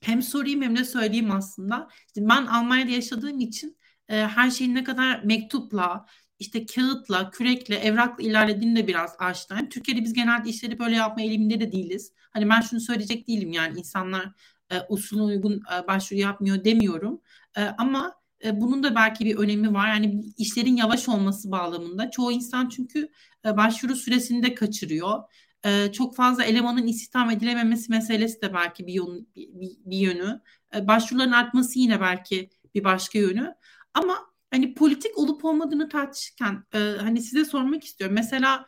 [0.00, 1.88] hem sorayım hem de söyleyeyim aslında.
[2.06, 6.06] İşte ben Almanya'da yaşadığım için e, her şeyin ne kadar mektupla,
[6.38, 9.68] işte kağıtla, kürekle, evrakla ilerlediğini de biraz aşinayım.
[9.68, 12.12] Türkiye'de biz genelde işleri böyle yapma eğiliminde de değiliz.
[12.30, 14.32] Hani ben şunu söyleyecek değilim yani insanlar
[14.70, 17.20] e, usulüne uygun e, başvuru yapmıyor demiyorum.
[17.56, 19.88] E, ama e, bunun da belki bir önemi var.
[19.88, 22.10] Yani işlerin yavaş olması bağlamında.
[22.10, 23.08] Çoğu insan çünkü
[23.46, 25.22] e, başvuru süresini de kaçırıyor.
[25.64, 30.40] E, çok fazla elemanın istihdam edilememesi meselesi de belki bir, yön, bir, bir yönü.
[30.82, 33.54] Başvuruların artması yine belki bir başka yönü.
[33.94, 34.18] Ama
[34.50, 38.14] hani politik olup olmadığını tartışırken hani size sormak istiyorum.
[38.14, 38.66] Mesela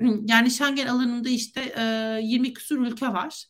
[0.26, 3.44] yani Schengen alanında işte e, 20 küsur ülke var.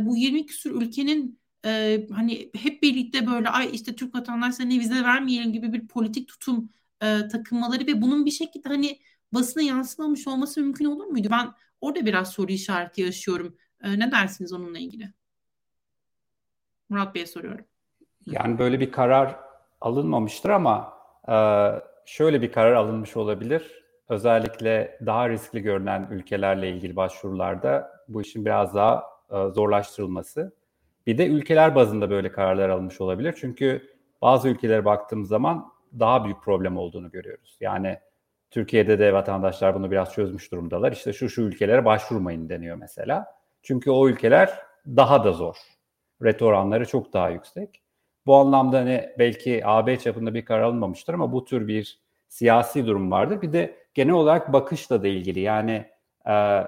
[0.00, 5.52] Bu 20 küsur ülkenin e, hani hep birlikte böyle ay işte Türk vatandaşlarına vize vermeyelim
[5.52, 6.70] gibi bir politik tutum
[7.02, 8.98] e, takınmaları ve bunun bir şekilde hani
[9.32, 11.28] basına yansımamış olması mümkün olur muydu?
[11.30, 13.56] Ben orada biraz soru işareti yaşıyorum.
[13.82, 15.12] E, ne dersiniz onunla ilgili?
[16.88, 17.64] Murat Bey'e soruyorum.
[18.26, 19.36] Yani böyle bir karar
[19.80, 20.92] alınmamıştır ama
[21.28, 21.36] e,
[22.06, 23.82] şöyle bir karar alınmış olabilir.
[24.08, 30.61] Özellikle daha riskli görünen ülkelerle ilgili başvurularda bu işin biraz daha e, zorlaştırılması.
[31.06, 33.34] Bir de ülkeler bazında böyle kararlar alınmış olabilir.
[33.40, 33.88] Çünkü
[34.22, 37.56] bazı ülkelere baktığımız zaman daha büyük problem olduğunu görüyoruz.
[37.60, 37.98] Yani
[38.50, 40.92] Türkiye'de de vatandaşlar bunu biraz çözmüş durumdalar.
[40.92, 43.26] İşte şu şu ülkelere başvurmayın deniyor mesela.
[43.62, 45.56] Çünkü o ülkeler daha da zor.
[46.22, 47.82] Ret oranları çok daha yüksek.
[48.26, 53.10] Bu anlamda hani belki AB çapında bir karar alınmamıştır ama bu tür bir siyasi durum
[53.10, 53.42] vardır.
[53.42, 55.40] Bir de genel olarak bakışla da ilgili.
[55.40, 55.90] Yani
[56.28, 56.64] e,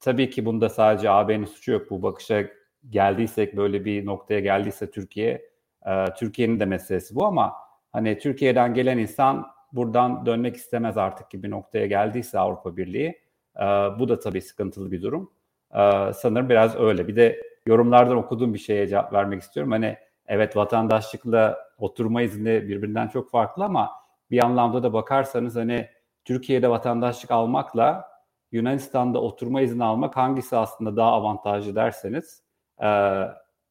[0.00, 1.90] tabii ki bunda sadece AB'nin suçu yok.
[1.90, 2.44] Bu bakışa
[2.90, 5.48] geldiysek böyle bir noktaya geldiyse Türkiye,
[5.86, 7.54] e, Türkiye'nin de meselesi bu ama
[7.92, 13.20] hani Türkiye'den gelen insan buradan dönmek istemez artık gibi noktaya geldiyse Avrupa Birliği
[13.56, 13.64] e,
[13.98, 15.32] bu da tabii sıkıntılı bir durum.
[15.74, 17.08] E, sanırım biraz öyle.
[17.08, 19.72] Bir de yorumlardan okuduğum bir şeye cevap vermek istiyorum.
[19.72, 19.96] Hani
[20.26, 23.90] evet vatandaşlıkla oturma izni birbirinden çok farklı ama
[24.30, 25.88] bir anlamda da bakarsanız hani
[26.24, 28.08] Türkiye'de vatandaşlık almakla
[28.52, 32.47] Yunanistan'da oturma izni almak hangisi aslında daha avantajlı derseniz
[32.82, 32.88] e,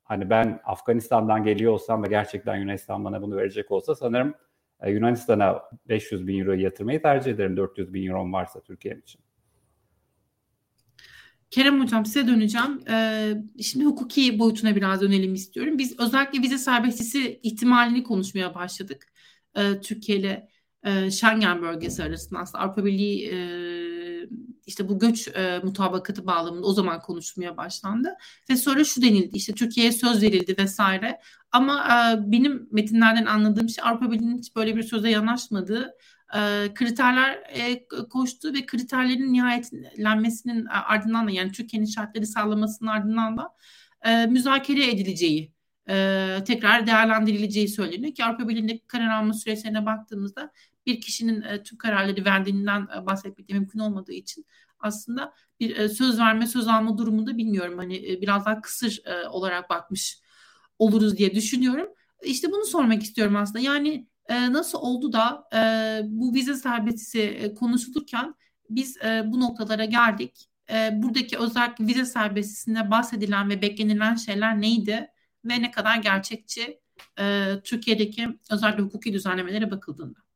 [0.03, 4.33] hani ben Afganistan'dan geliyor olsam ve gerçekten Yunanistan bana bunu verecek olsa sanırım
[4.81, 9.21] e, Yunanistan'a 500 bin euro yatırmayı tercih ederim 400 bin euro varsa Türkiye için.
[11.51, 12.83] Kerem Hocam size döneceğim.
[12.89, 15.77] Ee, şimdi hukuki boyutuna biraz dönelim istiyorum.
[15.77, 19.07] Biz özellikle vize serbestisi ihtimalini konuşmaya başladık.
[19.55, 20.49] Ee, Türkiye ile
[20.83, 23.37] e, Schengen bölgesi arasında aslında Avrupa Birliği e,
[24.65, 28.15] işte bu göç e, mutabakatı bağlamında o zaman konuşmaya başlandı.
[28.49, 31.21] Ve sonra şu denildi işte Türkiye'ye söz verildi vesaire.
[31.51, 35.93] Ama e, benim metinlerden anladığım şey Avrupa Birliği'nin hiç böyle bir söze yanaşmadığı
[36.35, 43.49] e, kriterler e, koştu ve kriterlerin nihayetlenmesinin ardından da yani Türkiye'nin şartları sağlamasının ardından da
[44.05, 45.53] e, müzakere edileceği
[45.89, 48.13] e, tekrar değerlendirileceği söyleniyor.
[48.13, 50.51] Ki Avrupa Birliği'ndeki karar alma süreçlerine baktığımızda
[50.87, 54.45] bir kişinin e, tüm kararları verdiğinden e, bahsetmek mümkün olmadığı için
[54.79, 59.69] aslında bir e, söz verme söz alma durumunda bilmiyorum hani e, biraz daha kısır olarak
[59.69, 60.21] bakmış
[60.79, 61.87] oluruz diye düşünüyorum.
[62.23, 65.49] İşte bunu sormak istiyorum aslında yani nasıl oldu da
[66.03, 68.35] bu vize serbestisi konuşulurken
[68.69, 70.49] biz bu noktalara geldik.
[70.91, 75.07] Buradaki özellikle vize serbestisinde bahsedilen ve beklenilen şeyler neydi
[75.45, 76.79] ve ne kadar gerçekçi
[77.63, 80.26] Türkiye'deki özellikle hukuki düzenlemelere bakıldığında.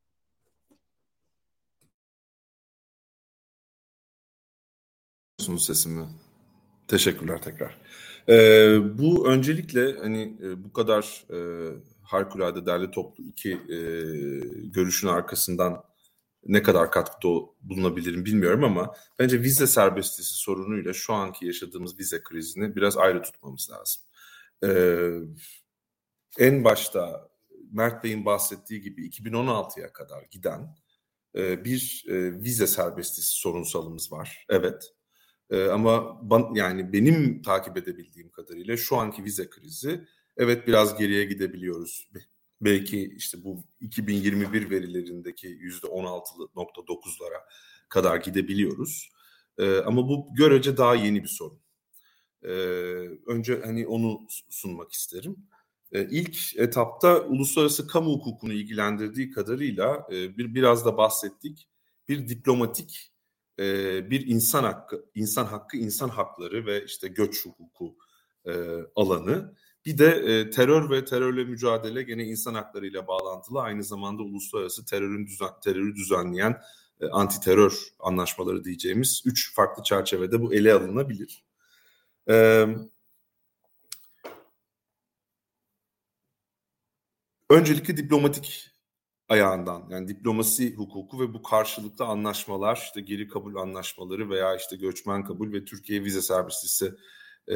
[5.42, 6.06] Sesimi.
[6.88, 7.78] Teşekkürler tekrar.
[8.30, 11.38] Ee, bu öncelikle hani e, bu kadar e,
[12.04, 13.78] harikulade derli toplu iki e,
[14.64, 15.84] görüşün arkasından
[16.46, 17.30] ne kadar katkıda
[17.62, 23.70] bulunabilirim bilmiyorum ama bence vize serbestisi sorunuyla şu anki yaşadığımız vize krizini biraz ayrı tutmamız
[23.72, 24.04] lazım.
[24.64, 25.10] Ee,
[26.40, 27.30] en başta
[27.72, 30.76] Mert Bey'in bahsettiği gibi 2016'ya kadar giden
[31.36, 34.46] e, bir e, vize serbestisi sorunsalımız var.
[34.50, 34.94] Evet.
[35.52, 41.26] E, ama ban, yani benim takip edebildiğim kadarıyla şu anki vize krizi evet biraz geriye
[41.26, 42.10] gidebiliyoruz.
[42.62, 47.42] Belki işte bu 2021 verilerindeki %16.9'lara
[47.90, 49.10] kadar gidebiliyoruz.
[49.58, 51.62] E, ama bu görece daha yeni bir sorun.
[52.44, 52.50] E,
[53.28, 55.38] önce hani onu sunmak isterim.
[55.92, 61.68] E, ilk etapta uluslararası kamu hukukunu ilgilendirdiği kadarıyla e, bir biraz da bahsettik.
[62.10, 63.12] Bir diplomatik
[63.60, 67.96] e, bir insan hakkı, insan hakkı, insan hakları ve işte göç hukuku
[68.46, 68.54] e,
[68.96, 69.56] alanı.
[69.86, 73.62] Bir de e, terör ve terörle mücadele gene insan hakları ile bağlantılı.
[73.62, 76.62] Aynı zamanda uluslararası terörün düzen, terörü düzenleyen
[77.02, 81.44] e, anti terör anlaşmaları diyeceğimiz üç farklı çerçevede bu ele alınabilir.
[82.30, 82.68] E,
[87.50, 88.71] öncelikle diplomatik
[89.32, 95.24] ayağından yani diplomasi hukuku ve bu karşılıklı anlaşmalar işte geri kabul anlaşmaları veya işte göçmen
[95.24, 96.94] kabul ve Türkiye vize serbestisi
[97.52, 97.56] e,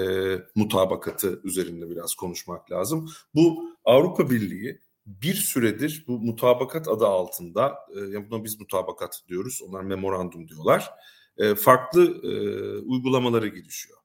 [0.56, 3.10] mutabakatı üzerinde biraz konuşmak lazım.
[3.36, 9.82] Bu Avrupa Birliği bir süredir bu mutabakat adı altında e, buna biz mutabakat diyoruz onlar
[9.82, 10.90] memorandum diyorlar
[11.38, 12.32] e, farklı e,
[12.80, 13.98] uygulamalara girişiyor.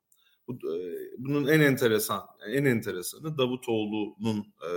[0.51, 0.79] Bu, e,
[1.19, 4.71] bunun en enteresan en enteresanı Davutoğlu'nun e,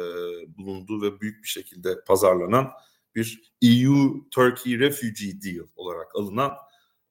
[0.57, 2.71] bulunduğu ve büyük bir şekilde pazarlanan
[3.15, 6.51] bir EU Turkey Refugee Deal olarak alınan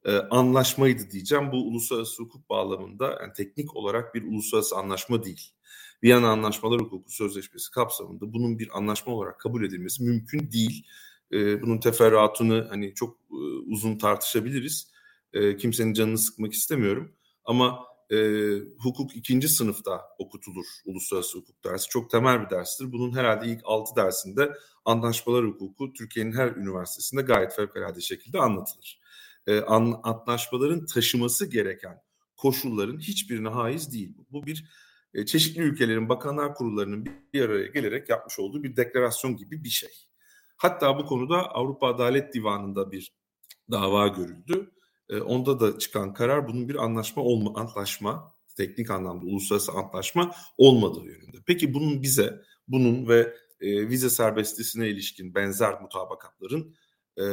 [0.04, 1.52] e, anlaşmaydı diyeceğim.
[1.52, 5.50] Bu uluslararası hukuk bağlamında yani teknik olarak bir uluslararası anlaşma değil.
[6.02, 10.86] Viyana Anlaşmalar Hukuku Sözleşmesi kapsamında bunun bir anlaşma olarak kabul edilmesi mümkün değil.
[11.32, 13.34] E, bunun teferruatını hani çok e,
[13.66, 14.92] uzun tartışabiliriz.
[15.58, 17.12] Kimsenin canını sıkmak istemiyorum.
[17.44, 18.16] Ama e,
[18.78, 21.88] hukuk ikinci sınıfta okutulur uluslararası hukuk dersi.
[21.88, 22.92] Çok temel bir derstir.
[22.92, 24.52] Bunun herhalde ilk altı dersinde
[24.84, 29.00] anlaşmalar hukuku Türkiye'nin her üniversitesinde gayet fevkalade şekilde anlatılır.
[29.46, 32.02] E, an, anlaşmaların taşıması gereken
[32.36, 34.14] koşulların hiçbirine haiz değil.
[34.30, 34.64] Bu bir
[35.14, 39.90] e, çeşitli ülkelerin bakanlar kurullarının bir araya gelerek yapmış olduğu bir deklarasyon gibi bir şey.
[40.56, 43.12] Hatta bu konuda Avrupa Adalet Divanı'nda bir
[43.70, 44.71] dava görüldü
[45.12, 51.04] e, onda da çıkan karar bunun bir anlaşma olma antlaşma teknik anlamda uluslararası antlaşma olmadığı
[51.04, 51.36] yönünde.
[51.46, 56.74] Peki bunun bize bunun ve e, vize serbestlisine ilişkin benzer mutabakatların
[57.18, 57.24] e,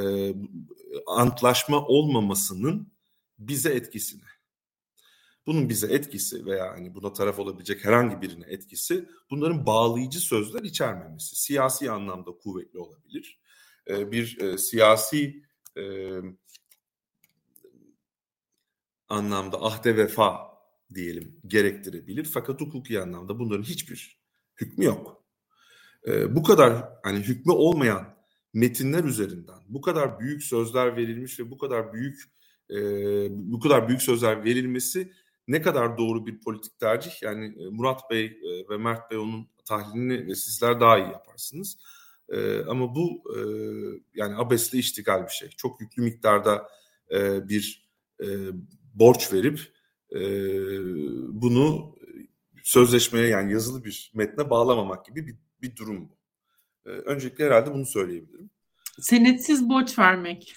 [1.08, 2.92] antlaşma olmamasının
[3.40, 4.24] bize etkisine.
[5.46, 11.36] Bunun bize etkisi veya hani buna taraf olabilecek herhangi birine etkisi bunların bağlayıcı sözler içermemesi.
[11.36, 13.40] Siyasi anlamda kuvvetli olabilir.
[13.88, 15.44] E, bir e, siyasi
[15.78, 15.84] e,
[19.10, 20.50] anlamda ahde vefa
[20.96, 22.26] diyelim gerektirebilir.
[22.26, 24.20] Fakat hukuki anlamda bunların hiçbir
[24.62, 25.24] hükmü yok.
[26.08, 28.16] E, bu kadar hani hükmü olmayan
[28.54, 32.24] metinler üzerinden bu kadar büyük sözler verilmiş ve bu kadar büyük
[32.70, 32.78] e,
[33.32, 35.12] bu kadar büyük sözler verilmesi
[35.48, 37.12] ne kadar doğru bir politik tercih?
[37.22, 41.78] Yani e, Murat Bey e, ve Mert Bey onun tahlilini ve sizler daha iyi yaparsınız.
[42.30, 43.40] E, ama bu e,
[44.16, 45.50] yani abesle iştigal bir şey.
[45.50, 46.70] Çok yüklü miktarda
[47.12, 47.90] e, bir
[48.24, 48.28] e,
[49.00, 49.60] borç verip
[50.16, 50.20] e,
[51.42, 51.96] bunu
[52.64, 56.18] sözleşmeye yani yazılı bir metne bağlamamak gibi bir, bir durum bu.
[56.86, 58.50] E, öncelikle herhalde bunu söyleyebilirim.
[59.00, 60.54] Senetsiz borç vermek.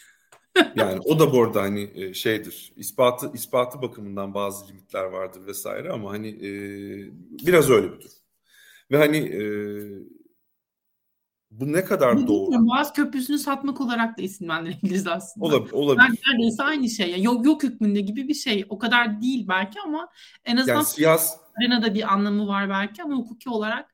[0.77, 5.91] yani o da bu arada hani e, şeydir ispatı ispatı bakımından bazı limitler vardır vesaire
[5.91, 6.51] ama hani e,
[7.47, 8.13] biraz öyle bir durum.
[8.91, 9.43] Ve hani e,
[11.61, 12.67] bu ne kadar bu doğru?
[12.67, 15.47] Boğaz Köprüsü'nü satmak olarak da isimlendirebiliriz aslında.
[15.47, 15.73] Olabilir.
[15.73, 16.21] olabilir.
[16.29, 17.11] neredeyse aynı şey.
[17.11, 18.67] Yani yok, yok hükmünde gibi bir şey.
[18.69, 20.09] O kadar değil belki ama
[20.45, 21.37] en azından yani siyas...
[21.61, 23.93] arenada bir anlamı var belki ama hukuki olarak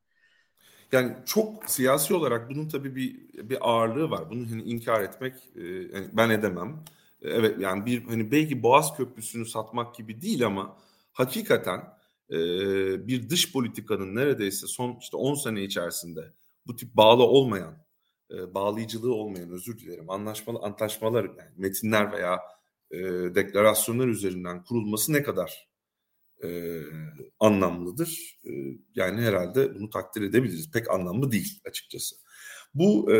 [0.92, 3.16] yani çok siyasi olarak bunun tabii bir
[3.50, 4.30] bir ağırlığı var.
[4.30, 6.84] Bunu hani inkar etmek e, yani ben edemem.
[7.22, 10.76] E, evet yani bir hani belki Boğaz Köprüsü'nü satmak gibi değil ama
[11.12, 11.80] hakikaten
[12.30, 12.36] e,
[13.08, 16.32] bir dış politikanın neredeyse son işte 10 sene içerisinde
[16.68, 17.84] bu tip bağlı olmayan,
[18.30, 22.40] e, bağlayıcılığı olmayan özür dilerim anlaşmalı antlaşmalar yani metinler veya
[22.90, 22.98] e,
[23.34, 25.68] deklarasyonlar üzerinden kurulması ne kadar
[26.44, 26.80] e,
[27.40, 28.38] anlamlıdır.
[28.44, 28.50] E,
[28.94, 30.70] yani herhalde bunu takdir edebiliriz.
[30.70, 32.16] Pek anlamlı değil açıkçası.
[32.74, 33.16] Bu e,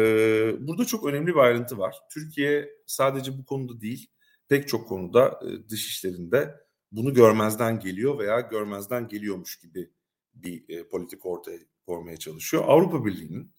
[0.67, 1.97] burada çok önemli bir ayrıntı var.
[2.15, 4.11] Türkiye sadece bu konuda değil,
[4.49, 6.55] pek çok konuda e, dış işlerinde
[6.93, 9.91] bunu görmezden geliyor veya görmezden geliyormuş gibi
[10.35, 12.65] bir e, politik ortaya koymaya çalışıyor.
[12.67, 13.53] Avrupa Birliği'nin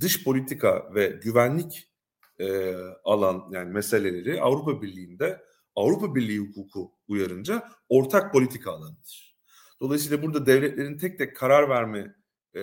[0.00, 1.90] dış politika ve güvenlik
[2.38, 5.40] e, alan yani meseleleri Avrupa Birliği'nde
[5.76, 9.36] Avrupa Birliği hukuku uyarınca ortak politika alanıdır.
[9.80, 12.14] Dolayısıyla burada devletlerin tek tek karar verme
[12.56, 12.62] e,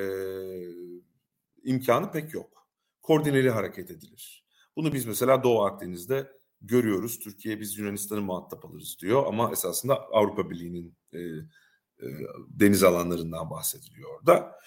[1.63, 2.67] imkanı pek yok.
[3.01, 4.45] Koordineli hareket edilir.
[4.75, 7.19] Bunu biz mesela Doğu Akdeniz'de görüyoruz.
[7.19, 12.07] Türkiye biz Yunanistan'ı muhatap alırız diyor ama esasında Avrupa Birliği'nin e, e,
[12.47, 14.57] deniz alanlarından bahsediliyor orada.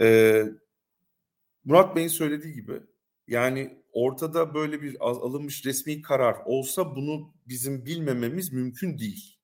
[0.00, 0.42] E,
[1.64, 2.80] Murat Bey'in söylediği gibi
[3.28, 9.38] yani ortada böyle bir alınmış resmi karar olsa bunu bizim bilmememiz mümkün değil.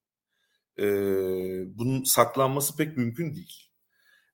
[0.78, 3.70] Ee, bunun saklanması pek mümkün değil.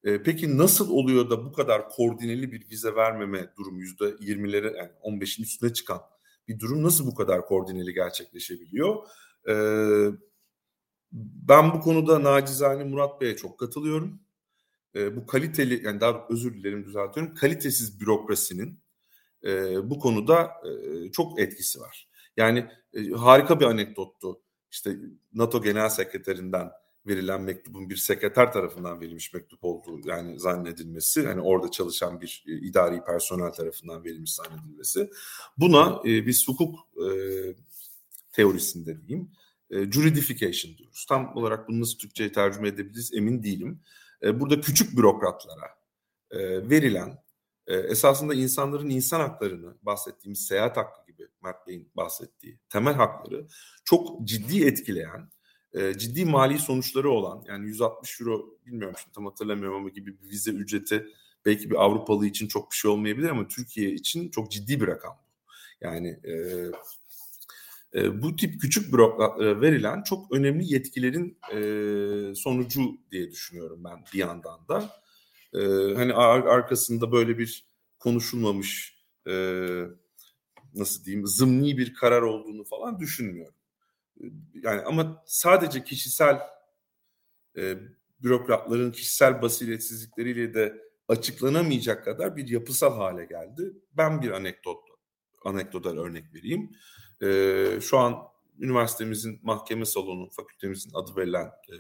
[0.05, 4.91] Ee, peki nasıl oluyor da bu kadar koordineli bir vize vermeme durumu yüzde yirmilere yani
[5.03, 6.01] 15'in üstüne çıkan
[6.49, 8.97] bir durum nasıl bu kadar koordineli gerçekleşebiliyor?
[9.49, 9.55] Ee,
[11.13, 14.21] ben bu konuda nacizane Murat Bey'e çok katılıyorum.
[14.95, 18.81] Ee, bu kaliteli yani daha özür dilerim düzeltiyorum kalitesiz bürokrasinin
[19.45, 22.09] e, bu konuda e, çok etkisi var.
[22.37, 24.41] Yani e, harika bir anekdottu.
[24.71, 24.97] İşte
[25.33, 26.71] NATO Genel Sekreterinden
[27.07, 32.53] verilen mektubun bir sekreter tarafından verilmiş mektup olduğu yani zannedilmesi yani orada çalışan bir e,
[32.53, 35.11] idari personel tarafından verilmiş zannedilmesi
[35.59, 37.09] buna e, biz hukuk e,
[38.33, 39.31] teorisinde diyeyim
[39.71, 41.07] e, juridification diyoruz.
[41.09, 43.81] Tam olarak bunu nasıl Türkçe'ye tercüme edebiliriz emin değilim.
[44.23, 45.79] E, burada küçük bürokratlara
[46.31, 46.39] e,
[46.71, 47.23] verilen
[47.67, 53.47] e, esasında insanların insan haklarını bahsettiğimiz seyahat hakkı gibi Mert Bey'in bahsettiği temel hakları
[53.85, 55.31] çok ciddi etkileyen,
[55.75, 60.29] e, ciddi mali sonuçları olan yani 160 euro bilmiyorum şimdi tam hatırlamıyorum ama gibi bir
[60.29, 61.07] vize ücreti
[61.47, 65.19] belki bir Avrupalı için çok bir şey olmayabilir ama Türkiye için çok ciddi bir rakam.
[65.81, 66.33] Yani e,
[67.99, 72.81] e, bu tip küçük bürokratlara verilen çok önemli yetkilerin e, sonucu
[73.11, 74.91] diye düşünüyorum ben bir yandan da
[75.55, 75.59] e,
[75.95, 77.65] hani ar- arkasında böyle bir
[77.99, 79.33] konuşulmamış e,
[80.75, 83.55] nasıl diyeyim zımni bir karar olduğunu falan düşünmüyorum.
[84.55, 86.41] Yani ama sadece kişisel
[87.57, 87.75] e,
[88.23, 93.73] bürokratların kişisel basiretsizlikleriyle de açıklanamayacak kadar bir yapısal hale geldi.
[93.93, 94.79] Ben bir anekdot
[95.45, 96.71] anekdotal örnek vereyim.
[97.23, 98.15] E, şu an
[98.59, 101.75] üniversitemizin mahkeme salonu, fakültemizin adı verilen e,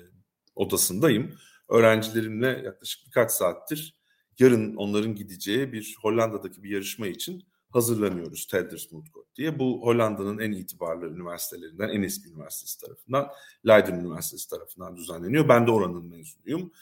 [0.54, 1.34] odasındayım
[1.68, 3.98] öğrencilerimle yaklaşık birkaç saattir
[4.38, 9.58] yarın onların gideceği bir Hollanda'daki bir yarışma için hazırlanıyoruz Teldersmoot diye.
[9.58, 13.28] Bu Hollanda'nın en itibarlı üniversitelerinden, en eski üniversitesi tarafından,
[13.66, 15.48] Leiden Üniversitesi tarafından düzenleniyor.
[15.48, 16.72] Ben de oranın mezunuyum.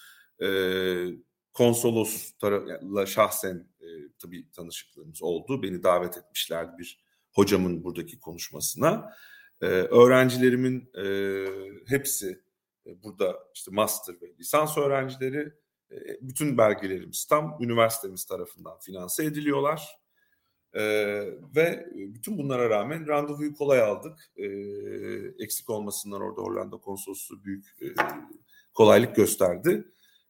[0.42, 1.06] Ee,
[1.52, 3.86] konsolosla şahsen e,
[4.18, 5.62] tabii tanışıklığımız oldu.
[5.62, 7.05] Beni davet etmişlerdi bir
[7.36, 9.12] hocamın buradaki konuşmasına.
[9.60, 11.06] Ee, öğrencilerimin e,
[11.86, 12.42] hepsi
[12.86, 15.52] e, burada işte master ve lisans öğrencileri
[15.90, 19.96] e, bütün belgelerimiz tam üniversitemiz tarafından finanse ediliyorlar.
[20.74, 21.24] Ee,
[21.56, 24.30] ve bütün bunlara rağmen randevuyu kolay aldık.
[24.36, 24.44] Ee,
[25.44, 27.86] eksik olmasından orada Hollanda konsolosluğu büyük e,
[28.74, 29.84] kolaylık gösterdi.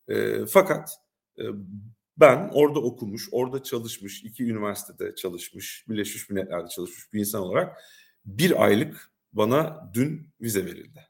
[0.08, 0.90] E, fakat
[1.38, 1.42] e,
[2.16, 7.78] ben orada okumuş, orada çalışmış, iki üniversitede çalışmış, Birleşmiş Milletler'de çalışmış bir insan olarak
[8.24, 11.00] bir aylık bana dün vize verildi.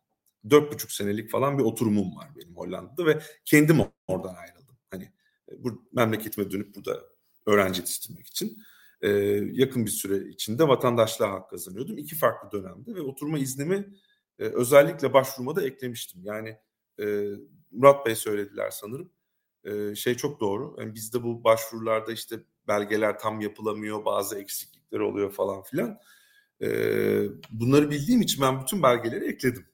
[0.51, 4.79] Dört buçuk senelik falan bir oturumum var benim Hollanda'da ve kendim oradan ayrıldım.
[4.90, 5.05] Hani
[5.53, 7.03] e, bu memleketime dönüp burada
[7.47, 8.62] öğrenci yetiştirmek için
[9.01, 9.09] e,
[9.53, 11.99] yakın bir süre içinde vatandaşlığa hak kazanıyordum.
[11.99, 13.95] İki farklı dönemde ve oturma iznimi
[14.38, 16.21] e, özellikle başvuruma da eklemiştim.
[16.25, 16.57] Yani
[17.01, 17.31] e,
[17.71, 19.12] Murat Bey söylediler sanırım.
[19.97, 20.77] Şey çok doğru.
[20.79, 22.37] Yani bizde bu başvurularda işte
[22.69, 25.99] belgeler tam yapılamıyor, bazı eksiklikler oluyor falan filan.
[27.51, 29.67] Bunları bildiğim için ben bütün belgeleri ekledim.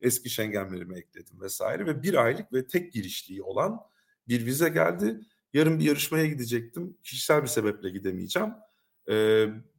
[0.00, 3.80] Eski Schengen'lerimi ekledim vesaire ve bir aylık ve tek girişliği olan
[4.28, 5.20] bir vize geldi.
[5.52, 6.96] Yarın bir yarışmaya gidecektim.
[7.02, 8.48] Kişisel bir sebeple gidemeyeceğim.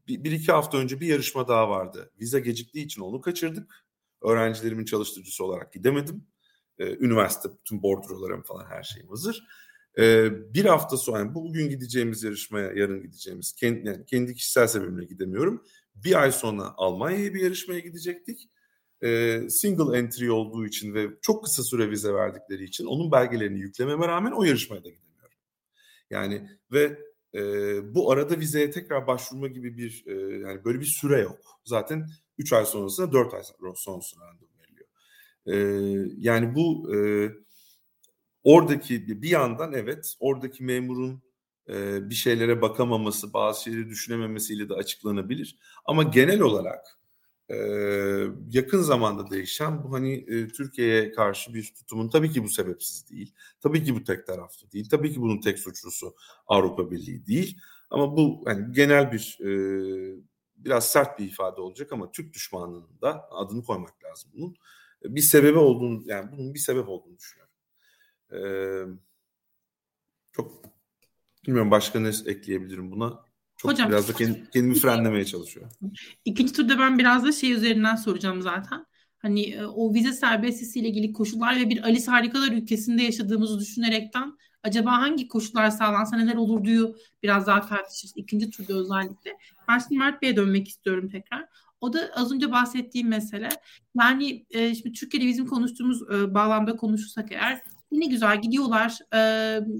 [0.07, 2.11] Bir, bir iki hafta önce bir yarışma daha vardı.
[2.19, 3.85] Vize geciktiği için onu kaçırdık.
[4.21, 6.27] Öğrencilerimin çalıştırıcısı olarak gidemedim.
[6.79, 9.43] Ee, üniversite bütün bordrolarım falan her şeyim hazır.
[9.97, 15.05] Ee, bir hafta sonra yani bugün gideceğimiz yarışmaya yarın gideceğimiz kendi, yani kendi kişisel sebebimle
[15.05, 15.63] gidemiyorum.
[15.95, 18.49] Bir ay sonra Almanya'ya bir yarışmaya gidecektik.
[19.03, 24.07] Ee, single entry olduğu için ve çok kısa süre vize verdikleri için onun belgelerini yüklememe
[24.07, 25.37] rağmen o yarışmaya da gidemiyorum.
[26.09, 26.99] Yani ve
[27.35, 27.41] e,
[27.95, 31.59] bu arada vizeye tekrar başvurma gibi bir e, yani böyle bir süre yok.
[31.65, 33.41] Zaten 3 ay sonrasında 4 ay
[33.75, 34.48] sonrasında randevu
[35.51, 35.55] e,
[36.17, 36.97] yani bu e,
[38.43, 41.21] oradaki bir yandan evet oradaki memurun
[41.69, 45.57] e, bir şeylere bakamaması, bazı şeyleri düşünememesiyle de açıklanabilir.
[45.85, 46.99] Ama genel olarak
[47.49, 47.55] e,
[48.49, 53.33] yakın zamanda değişen bu hani e, Türkiye'ye karşı bir tutumun tabii ki bu sebepsiz değil.
[53.61, 54.89] Tabii ki bu tek taraflı değil.
[54.89, 56.15] Tabii ki bunun tek suçlusu
[56.47, 57.57] Avrupa Birliği değil.
[57.89, 59.49] Ama bu hani genel bir e,
[60.55, 64.55] biraz sert bir ifade olacak ama Türk düşmanlığının da adını koymak lazım bunun
[65.03, 67.53] bir sebebi olduğunu yani bunun bir sebep olduğunu düşünüyorum.
[68.31, 68.39] Ee,
[70.31, 70.65] çok
[71.47, 73.23] bilmiyorum başka ne ekleyebilirim buna.
[73.57, 75.71] Çok Hocam, biraz da kendimi, kendimi frenlemeye çalışıyorum.
[76.25, 78.85] İkinci turda ben biraz da şey üzerinden soracağım zaten.
[79.17, 84.91] Hani e, o vize serbestisiyle ilgili koşullar ve bir Alice Harikalar ülkesinde yaşadığımızı düşünerekten acaba
[84.91, 88.13] hangi koşullar sağlansa neler olur diyor biraz daha tartışırız.
[88.15, 89.37] İkinci turda özellikle.
[89.67, 91.45] Ben şimdi Mert Bey'e dönmek istiyorum tekrar.
[91.81, 93.49] O da az önce bahsettiğim mesele.
[93.99, 97.61] Yani e, şimdi Türkiye'de bizim konuştuğumuz e, bağlamda konuşursak eğer
[97.91, 98.99] ne güzel gidiyorlar.
[99.13, 99.19] E,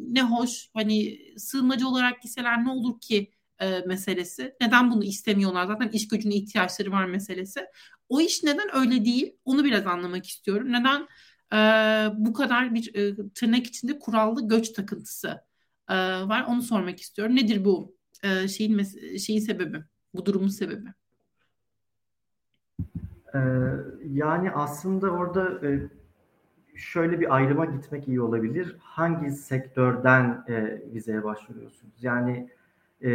[0.10, 0.70] ne hoş.
[0.74, 4.56] Hani sığınmacı olarak gitseler ne olur ki e, meselesi.
[4.62, 5.66] Neden bunu istemiyorlar?
[5.66, 7.66] Zaten iş gücüne ihtiyaçları var meselesi.
[8.10, 9.36] O iş neden öyle değil?
[9.46, 10.68] Onu biraz anlamak istiyorum.
[10.72, 11.08] Neden
[11.54, 11.58] e,
[12.18, 15.42] bu kadar bir e, tırnak içinde kurallı göç takıntısı
[15.90, 15.96] e,
[16.28, 16.46] var?
[16.48, 17.36] Onu sormak istiyorum.
[17.36, 18.84] Nedir bu e, şeyin
[19.18, 19.84] şeyin sebebi?
[20.14, 20.90] Bu durumun sebebi?
[23.36, 23.40] Ee,
[24.06, 25.90] yani aslında orada e,
[26.76, 28.76] şöyle bir ayrıma gitmek iyi olabilir.
[28.80, 31.94] Hangi sektörden e, vizeye başvuruyorsunuz?
[32.02, 32.50] Yani
[33.02, 33.12] e,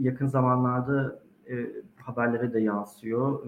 [0.00, 1.20] yakın zamanlarda
[1.96, 3.46] haberlere de yansıyor.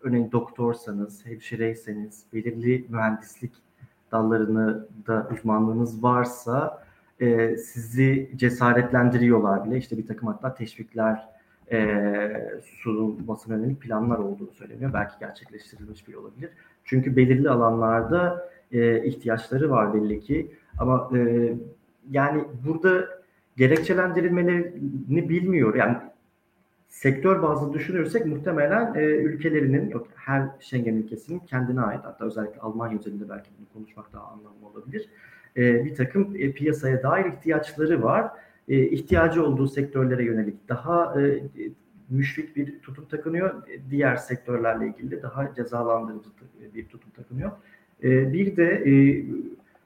[0.00, 3.52] Örneğin doktorsanız, hemşireyseniz, belirli mühendislik
[4.12, 6.84] dallarını da uzmanlığınız varsa
[7.58, 9.76] sizi cesaretlendiriyorlar bile.
[9.78, 11.31] İşte bir takım hatta teşvikler
[11.72, 14.92] e, sunulmasına yönelik planlar olduğu söyleniyor.
[14.94, 16.50] Belki gerçekleştirilmiş bir olabilir.
[16.84, 20.54] Çünkü belirli alanlarda e, ihtiyaçları var belli ki.
[20.78, 21.52] Ama e,
[22.10, 23.08] yani burada
[23.56, 25.74] gerekçelendirilmelerini bilmiyor.
[25.74, 25.96] Yani
[26.88, 32.98] sektör bazlı düşünürsek muhtemelen e, ülkelerinin, yok, her Schengen ülkesinin kendine ait hatta özellikle Almanya
[32.98, 35.08] üzerinde belki bunu konuşmak daha anlamlı olabilir.
[35.56, 38.30] E, bir takım e, piyasaya dair ihtiyaçları var
[38.68, 41.42] e, ihtiyacı olduğu sektörlere yönelik daha e,
[42.56, 43.62] bir tutum takınıyor.
[43.90, 46.28] Diğer sektörlerle ilgili daha cezalandırıcı
[46.74, 47.50] bir tutum takınıyor.
[48.02, 49.24] E, bir de e,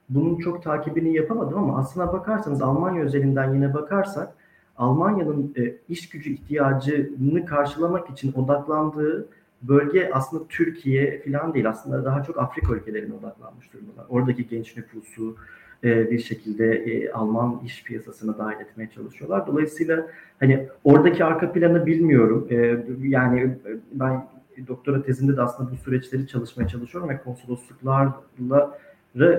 [0.09, 4.33] bunun çok takibini yapamadım ama aslına bakarsanız Almanya özelinden yine bakarsak
[4.77, 9.27] Almanya'nın e, iş gücü ihtiyacını karşılamak için odaklandığı
[9.61, 11.69] bölge aslında Türkiye falan değil.
[11.69, 14.05] Aslında daha çok Afrika ülkelerine odaklanmış durumdalar.
[14.09, 15.35] Oradaki genç nüfusu,
[15.83, 19.47] e, bir şekilde e, Alman iş piyasasına dahil etmeye çalışıyorlar.
[19.47, 20.07] Dolayısıyla
[20.39, 22.47] hani oradaki arka planı bilmiyorum.
[22.49, 23.57] E, yani
[23.91, 24.27] ben
[24.67, 28.77] doktora tezimde de aslında bu süreçleri çalışmaya çalışıyorum ve konsolosluklarla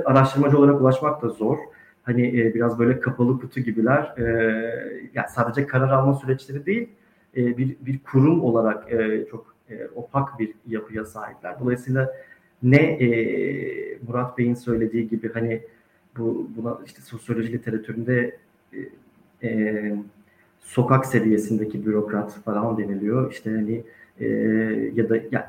[0.04, 1.58] araştırmacı olarak ulaşmak da zor.
[2.02, 4.14] Hani biraz böyle kapalı kutu gibiler.
[5.14, 6.88] yani sadece karar alma süreçleri değil,
[7.36, 8.88] bir, bir kurum olarak
[9.30, 9.54] çok
[9.94, 11.60] opak bir yapıya sahipler.
[11.60, 12.12] Dolayısıyla
[12.62, 12.98] ne
[14.08, 15.62] Murat Bey'in söylediği gibi hani
[16.16, 18.36] bu buna işte sosyoloji literatüründe
[18.72, 18.78] e,
[19.48, 19.96] e,
[20.60, 23.32] sokak seviyesindeki bürokrat falan deniliyor.
[23.32, 23.82] İşte hani
[24.20, 24.26] e,
[24.94, 25.44] ya da yani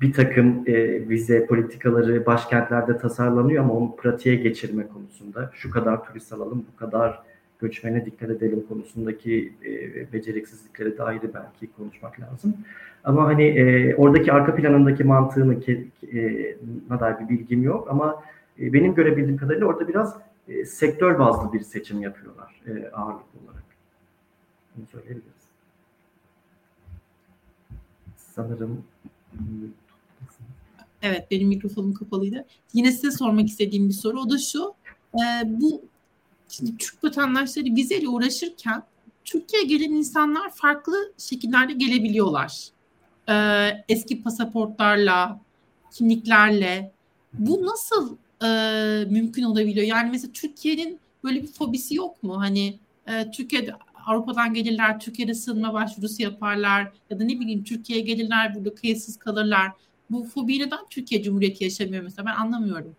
[0.00, 6.32] bir takım e, vize politikaları başkentlerde tasarlanıyor ama onu pratiğe geçirme konusunda şu kadar turist
[6.32, 7.22] alalım, bu kadar
[7.60, 12.54] göçmene dikkat edelim konusundaki e, beceriksizlikleri de ayrı belki konuşmak lazım.
[13.04, 15.72] Ama hani e, oradaki arka planındaki mantığını ke,
[16.12, 16.18] e,
[17.00, 18.22] dair bir bilgim yok ama
[18.60, 20.16] e, benim görebildiğim kadarıyla orada biraz
[20.48, 23.64] e, sektör bazlı bir seçim yapıyorlar e, ağırlıklı olarak.
[24.76, 25.40] Bunu söyleyebiliriz.
[28.16, 28.84] Sanırım
[31.02, 32.44] Evet benim mikrofonum kapalıydı.
[32.72, 34.20] Yine size sormak istediğim bir soru.
[34.20, 34.74] O da şu.
[35.14, 35.82] E, bu
[36.48, 38.82] şimdi Türk vatandaşları vizeyle uğraşırken
[39.24, 42.68] Türkiye'ye gelen insanlar farklı şekillerde gelebiliyorlar.
[43.28, 43.34] E,
[43.88, 45.40] eski pasaportlarla,
[45.92, 46.92] kimliklerle.
[47.32, 48.46] Bu nasıl e,
[49.10, 49.86] mümkün olabiliyor?
[49.86, 52.40] Yani mesela Türkiye'nin böyle bir fobisi yok mu?
[52.40, 53.72] Hani e, Türkiye'de
[54.06, 59.72] Avrupa'dan gelirler, Türkiye'de sığınma başvurusu yaparlar ya da ne bileyim Türkiye'ye gelirler, burada kayıtsız kalırlar.
[60.10, 62.96] Bu fobi neden Türkiye Cumhuriyeti yaşamıyor mesela ben anlamıyorum.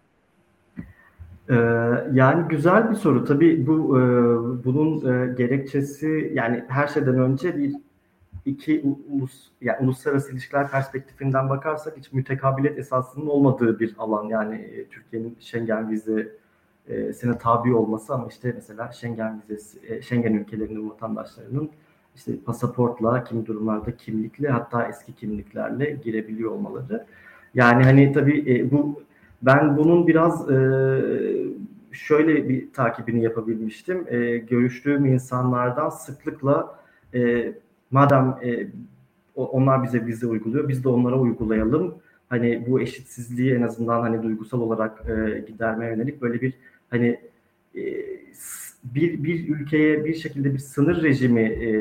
[2.13, 3.25] Yani güzel bir soru.
[3.25, 3.73] Tabii bu
[4.65, 5.01] bunun
[5.35, 7.75] gerekçesi yani her şeyden önce bir
[8.45, 14.23] iki ulus yani uluslararası ilişkiler perspektifinden bakarsak hiç mütekabiliyet esasının olmadığı bir alan.
[14.23, 16.35] Yani e, Türkiye'nin Schengen vize
[16.87, 21.69] e, sene tabi olması ama işte mesela Schengen vizesi, e, Schengen ülkelerinin vatandaşlarının
[22.15, 27.05] işte pasaportla, kimi durumlarda kimlikle hatta eski kimliklerle girebiliyor olmaları.
[27.53, 29.03] Yani hani tabii e, bu
[29.41, 30.55] ben bunun biraz e,
[31.91, 34.05] şöyle bir takibini yapabilmiştim.
[34.07, 36.79] E, görüştüğüm insanlardan sıklıkla
[37.13, 37.53] e,
[37.91, 38.67] madem e,
[39.35, 41.95] onlar bize vize uyguluyor, biz de onlara uygulayalım.
[42.29, 46.53] Hani bu eşitsizliği en azından hani duygusal olarak e, gidermeye yönelik böyle bir
[46.89, 47.19] hani
[47.75, 47.81] e,
[48.83, 51.71] bir bir ülkeye bir şekilde bir sınır rejimi e,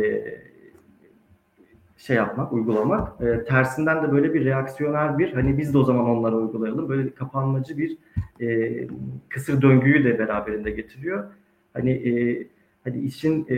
[1.96, 3.20] şey yapmak, uygulamak.
[3.20, 6.88] E, tersinden de böyle bir reaksiyoner bir hani biz de o zaman onlara uygulayalım.
[6.88, 7.96] Böyle kapanmacı bir
[8.40, 8.86] e,
[9.28, 11.24] kısır döngüyü de beraberinde getiriyor.
[11.72, 12.46] Hani e,
[12.84, 13.56] hani işin e,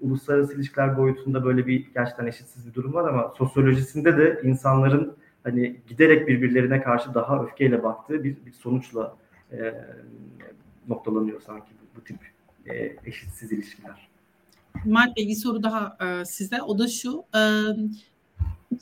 [0.00, 5.76] uluslararası ilişkiler boyutunda böyle bir gerçekten eşitsiz bir durum var ama sosyolojisinde de insanların hani
[5.88, 9.16] giderek birbirlerine karşı daha öfkeyle baktığı bir, bir sonuçla
[9.52, 9.74] e,
[10.88, 12.18] noktalanıyor sanki bu, bu tip
[12.66, 14.08] e, eşitsiz ilişkiler.
[14.84, 16.62] Mert Bey bir soru daha e, size.
[16.62, 17.24] O da şu.
[17.34, 17.40] E,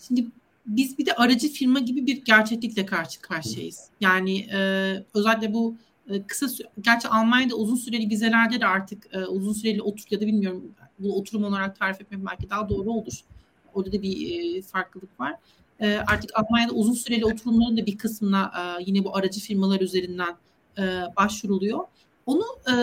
[0.08, 0.26] şimdi
[0.66, 3.88] biz bir de aracı firma gibi bir gerçeklikle karşı karşıyayız.
[4.00, 4.58] Yani e,
[5.14, 5.76] özellikle bu
[6.26, 10.74] kısa gerçi Almanya'da uzun süreli vizelerde de artık e, uzun süreli otur ya da bilmiyorum
[10.98, 13.20] bu oturum olarak tarif etmek belki daha doğru olur.
[13.74, 15.34] Orada da bir e, farklılık var.
[15.80, 18.52] E, artık Almanya'da uzun süreli oturumların da bir kısmına
[18.86, 20.36] yine bu aracı firmalar üzerinden
[21.16, 21.84] başvuruluyor.
[22.26, 22.74] Onu e,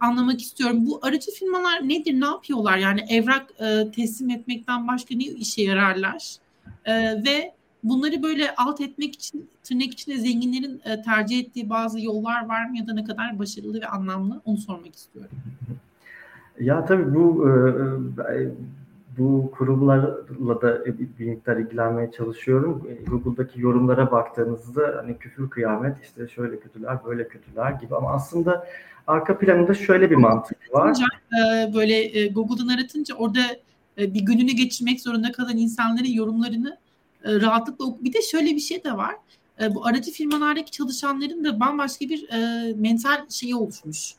[0.00, 0.86] anlamak istiyorum.
[0.86, 2.78] Bu aracı firmalar nedir, ne yapıyorlar?
[2.78, 6.36] Yani evrak e, teslim etmekten başka ne işe yararlar?
[6.84, 7.54] E, ve
[7.84, 12.78] bunları böyle alt etmek için tırnak içinde zenginlerin e, tercih ettiği bazı yollar var mı
[12.78, 15.30] ya da ne kadar başarılı ve anlamlı onu sormak istiyorum.
[16.60, 18.48] Ya tabii bu e, e
[19.18, 20.84] bu kurumlarla da
[21.18, 22.88] bir miktar ilgilenmeye çalışıyorum.
[22.90, 28.66] E, Google'daki yorumlara baktığınızda hani küfür kıyamet işte şöyle kötüler böyle kötüler gibi ama aslında
[29.06, 30.98] arka planında şöyle bir mantık var.
[31.32, 33.40] E, böyle Google'dan aratınca orada
[33.98, 36.78] bir gününü geçirmek zorunda kalan insanların yorumlarını
[37.24, 38.04] rahatlıkla oku.
[38.04, 39.14] Bir de şöyle bir şey de var.
[39.70, 42.28] Bu aracı firmalardaki çalışanların da bambaşka bir
[42.74, 44.14] mental şeyi oluşmuş.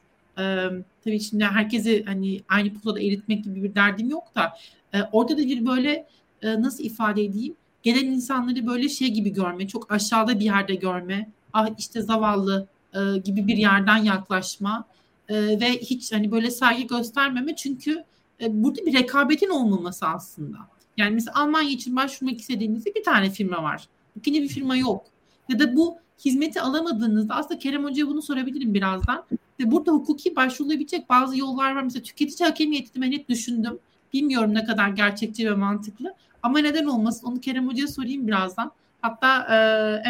[1.04, 4.54] tabii şimdi herkesi hani aynı pusulada eritmek gibi bir derdim yok da
[4.96, 6.08] e, orada da bir böyle
[6.42, 7.56] e, nasıl ifade edeyim?
[7.84, 13.18] Gelen insanları böyle şey gibi görme, çok aşağıda bir yerde görme, ah işte zavallı e,
[13.18, 14.86] gibi bir yerden yaklaşma
[15.30, 18.04] e, ve hiç hani böyle saygı göstermeme çünkü
[18.42, 20.58] e, burada bir rekabetin olmaması aslında.
[20.98, 23.88] Yani mesela Almanya için başvurmak istediğinizde bir tane firma var.
[24.16, 25.06] İkinci bir firma yok.
[25.50, 29.24] Ya da bu hizmeti alamadığınızda aslında Kerem Hoca'ya bunu sorabilirim birazdan.
[29.60, 31.84] Ve burada hukuki başvurulabilecek bazı yollar var.
[31.84, 33.80] Mesela tüketici hakemiyeti ben hep düşündüm.
[34.14, 36.14] Bilmiyorum ne kadar gerçekçi ve mantıklı.
[36.44, 37.28] Ama neden olmasın?
[37.28, 38.72] Onu Kerem Hoca'ya sorayım birazdan.
[39.06, 39.58] Hatta e,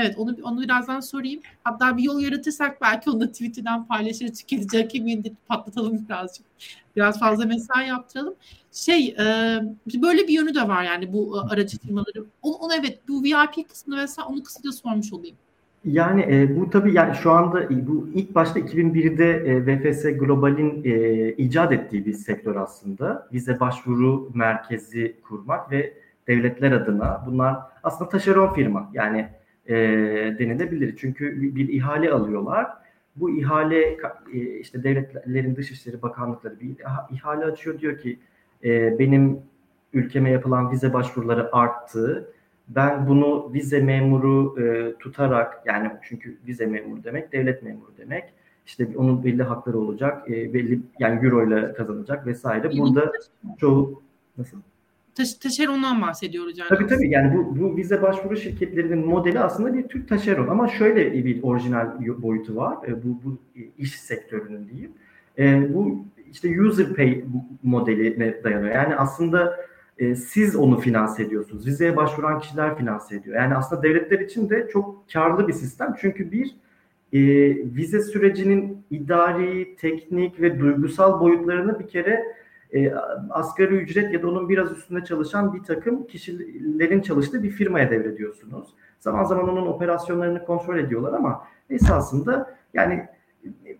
[0.02, 1.41] evet onu onu birazdan sorayım.
[1.64, 4.39] Hatta bir yol yaratırsak belki onu da Twitter'dan paylaşırız.
[4.39, 6.46] Tüketici hakemiyeti patlatalım birazcık.
[6.96, 8.36] Biraz fazla mesai yaptıralım.
[8.72, 9.26] Şey e,
[10.02, 12.26] böyle bir yönü de var yani bu e, aracı firmaları.
[12.41, 15.36] Onu, onu evet bu VIP kısmını mesela onu kısaca sormuş olayım.
[15.86, 20.82] Yani e, bu tabii yani şu anda e, bu ilk başta 2001'de e, VFS Global'in
[20.84, 23.28] e, icat ettiği bir sektör aslında.
[23.34, 28.89] Vize başvuru merkezi kurmak ve devletler adına bunlar aslında taşeron firma.
[28.93, 29.30] Yani
[29.67, 29.76] e,
[30.39, 30.95] denilebilir.
[30.97, 32.67] Çünkü bir, bir ihale alıyorlar.
[33.15, 33.97] Bu ihale
[34.34, 36.76] e, işte devletlerin dışişleri bakanlıkları bir
[37.11, 38.19] ihale açıyor diyor ki
[38.63, 39.39] e, benim
[39.93, 42.32] ülkeme yapılan vize başvuruları arttı.
[42.67, 48.23] Ben bunu vize memuru e, tutarak yani çünkü vize memuru demek devlet memuru demek.
[48.65, 50.30] İşte onun belli hakları olacak.
[50.30, 52.78] E, belli yani euro ile kazanacak vesaire.
[52.78, 53.11] Burada
[53.57, 54.01] çoğu
[54.38, 54.57] nasıl?
[55.16, 56.70] Taş, taşerondan bahsediyoruz yani.
[56.70, 61.26] Tabii tabii yani bu, bu vize başvuru şirketlerinin modeli aslında bir Türk taşeron ama şöyle
[61.26, 61.88] bir orijinal
[62.18, 62.78] boyutu var.
[62.88, 63.38] E, bu, bu
[63.78, 64.91] iş sektörünün diyeyim.
[65.38, 67.24] E, bu işte user pay
[67.63, 68.76] modeline dayanıyor.
[68.76, 69.66] Yani aslında
[69.97, 71.68] e, siz onu finanse ediyorsunuz.
[71.68, 73.36] Vizeye başvuran kişiler finanse ediyor.
[73.36, 75.95] Yani aslında devletler için de çok karlı bir sistem.
[76.01, 76.55] Çünkü bir
[77.13, 77.20] e,
[77.76, 82.24] vize sürecinin idari, teknik ve duygusal boyutlarını bir kere
[82.76, 82.93] e,
[83.30, 88.67] asgari ücret ya da onun biraz üstünde çalışan bir takım kişilerin çalıştığı bir firmaya devrediyorsunuz.
[88.99, 93.07] Zaman zaman onun operasyonlarını kontrol ediyorlar ama esasında yani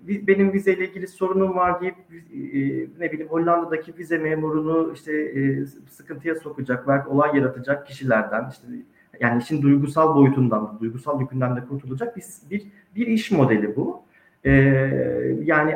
[0.08, 1.96] benim vizeyle ilgili sorunum var deyip
[2.34, 2.60] e,
[3.00, 8.68] ne bileyim Hollanda'daki vize memurunu işte e, sıkıntıya sokacak, belki olay yaratacak kişilerden işte
[9.20, 14.05] yani işin duygusal boyutundan, duygusal yükünden de kurtulacak bir, bir, bir iş modeli bu.
[14.46, 15.76] Ee, yani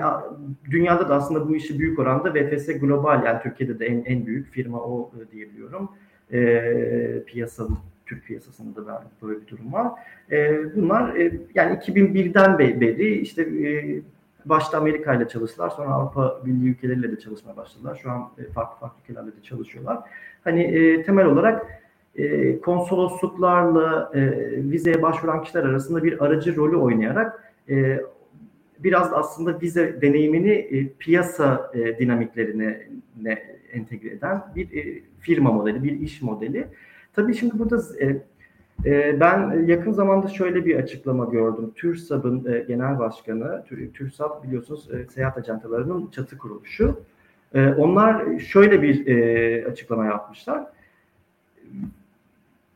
[0.72, 4.52] dünyada da aslında bu işi büyük oranda VFS Global yani Türkiye'de de en, en büyük
[4.52, 5.90] firma o e, diyebiliyorum.
[6.34, 9.92] Ee, piyasanın Türk piyasasında da böyle bir durum var.
[10.32, 14.02] E, bunlar e, yani 2001'den beri işte e,
[14.46, 18.00] başta Amerika ile çalıştılar sonra Avrupa Birliği ülkeleriyle de çalışmaya başladılar.
[18.04, 20.00] Şu an e, farklı farklı ülkelerle de çalışıyorlar.
[20.44, 21.66] Hani e, temel olarak
[22.16, 24.22] e, konsolosluklarla e,
[24.72, 28.02] vizeye başvuran kişiler arasında bir aracı rolü oynayarak e,
[28.84, 32.88] biraz aslında vize deneyimini e, piyasa e, dinamiklerine
[33.22, 36.68] ne, entegre eden bir e, firma modeli, bir iş modeli.
[37.14, 37.82] Tabii şimdi burada
[39.20, 41.72] ben yakın zamanda şöyle bir açıklama gördüm.
[41.76, 43.64] TÜRSAB'ın genel başkanı,
[43.94, 47.00] TÜRSAB biliyorsunuz seyahat ajantalarının çatı kuruluşu.
[47.78, 50.66] Onlar şöyle bir açıklama yapmışlar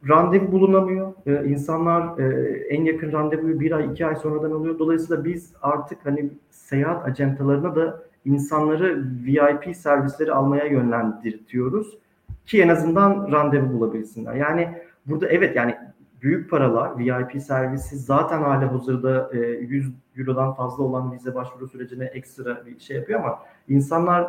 [0.09, 1.13] randevu bulunamıyor.
[1.25, 4.79] Ee, insanlar e, en yakın randevuyu bir ay, iki ay sonradan alıyor.
[4.79, 11.97] Dolayısıyla biz artık hani seyahat acentalarına da insanları VIP servisleri almaya yönlendirtiyoruz
[12.45, 14.33] ki en azından randevu bulabilsinler.
[14.33, 15.75] Yani burada evet yani
[16.21, 22.05] büyük paralar VIP servisi zaten hali hazırda e, 100 Euro'dan fazla olan vize başvuru sürecine
[22.05, 24.27] ekstra bir şey yapıyor ama insanlar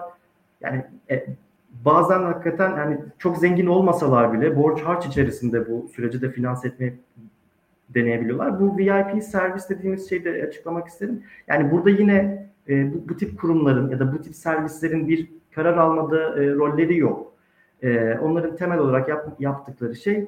[0.60, 1.26] yani e,
[1.84, 6.94] bazen hakikaten yani çok zengin olmasalar bile borç harç içerisinde bu süreci de finanse etmeyi
[7.88, 8.60] deneyebiliyorlar.
[8.60, 11.22] Bu VIP servis dediğimiz şeyi de açıklamak isterim.
[11.48, 15.76] Yani burada yine e, bu, bu tip kurumların ya da bu tip servislerin bir karar
[15.76, 17.32] almada e, rolleri yok.
[17.82, 20.26] E, onların temel olarak yap, yaptıkları şey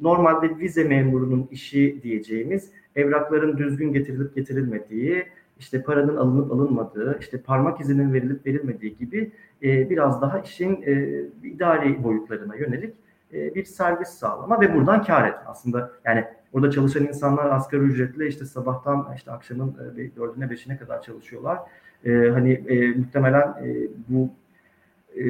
[0.00, 5.24] normalde vize memurunun işi diyeceğimiz evrakların düzgün getirilip getirilmediği,
[5.60, 9.32] işte paranın alınıp alınmadığı, işte parmak izinin verilip verilmediği gibi
[9.62, 12.94] e, biraz daha işin e, idari boyutlarına yönelik
[13.32, 15.42] e, bir servis sağlama ve buradan kar etme.
[15.46, 21.02] Aslında yani orada çalışan insanlar asgari ücretle işte sabahtan işte akşamın e, dördüne beşine kadar
[21.02, 21.58] çalışıyorlar.
[22.04, 24.30] E, hani e, muhtemelen e, bu
[25.16, 25.24] e,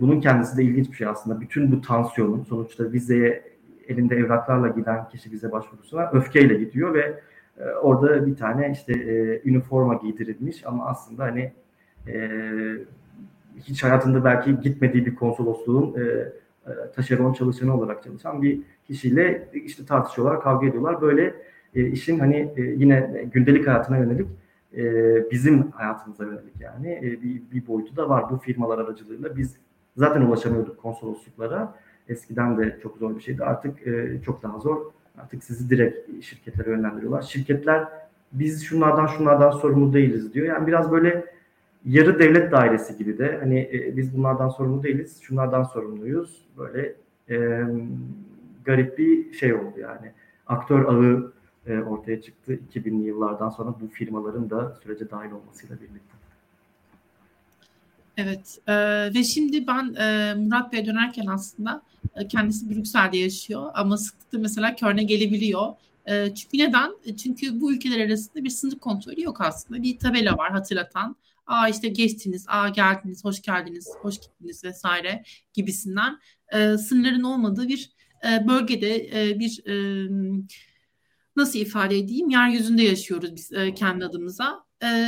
[0.00, 1.40] bunun kendisi de ilginç bir şey aslında.
[1.40, 3.52] Bütün bu tansiyonun sonuçta vizeye
[3.88, 7.20] elinde evraklarla giden kişi vize başvurusuna öfkeyle gidiyor ve
[7.58, 11.52] e, orada bir tane işte e, üniforma giydirilmiş ama aslında hani
[12.08, 12.30] e,
[13.56, 16.02] hiç hayatında belki gitmediği bir konsolosluğun e,
[16.66, 21.00] e, taşeron çalışanı olarak çalışan bir kişiyle işte tartışıyorlar, kavga ediyorlar.
[21.00, 21.34] Böyle
[21.74, 24.28] e, işin hani e, yine gündelik hayatına yönelik
[24.76, 24.84] e,
[25.30, 29.36] bizim hayatımıza yönelik yani e, bir, bir boyutu da var bu firmalar aracılığıyla.
[29.36, 29.56] Biz
[29.96, 31.74] zaten ulaşamıyorduk konsolosluklara.
[32.08, 33.44] Eskiden de çok zor bir şeydi.
[33.44, 34.86] Artık e, çok daha zor.
[35.18, 37.22] Artık sizi direkt şirketlere yönlendiriyorlar.
[37.22, 37.88] Şirketler
[38.32, 40.46] biz şunlardan şunlardan sorumlu değiliz diyor.
[40.46, 41.24] Yani biraz böyle
[41.84, 46.46] yarı devlet dairesi gibi de hani e, biz bunlardan sorumlu değiliz, şunlardan sorumluyuz.
[46.58, 46.94] Böyle
[47.30, 47.64] e,
[48.64, 50.12] garip bir şey oldu yani.
[50.46, 51.32] Aktör ağı
[51.66, 56.21] e, ortaya çıktı 2000'li yıllardan sonra bu firmaların da sürece dahil olmasıyla birlikte.
[58.16, 58.74] Evet e,
[59.14, 61.82] ve şimdi ben e, Murat Bey'e dönerken aslında
[62.16, 65.72] e, kendisi Brüksel'de yaşıyor ama sıklıkla mesela Körne gelebiliyor.
[66.06, 66.92] E, çünkü neden?
[67.22, 69.82] Çünkü bu ülkeler arasında bir sınır kontrolü yok aslında.
[69.82, 76.18] Bir tabela var hatırlatan aa işte geçtiniz, aa geldiniz, hoş geldiniz, hoş gittiniz vesaire gibisinden
[76.52, 77.90] e, sınırların olmadığı bir
[78.28, 80.08] e, bölgede e, bir e,
[81.36, 84.64] nasıl ifade edeyim yeryüzünde yaşıyoruz biz e, kendi adımıza.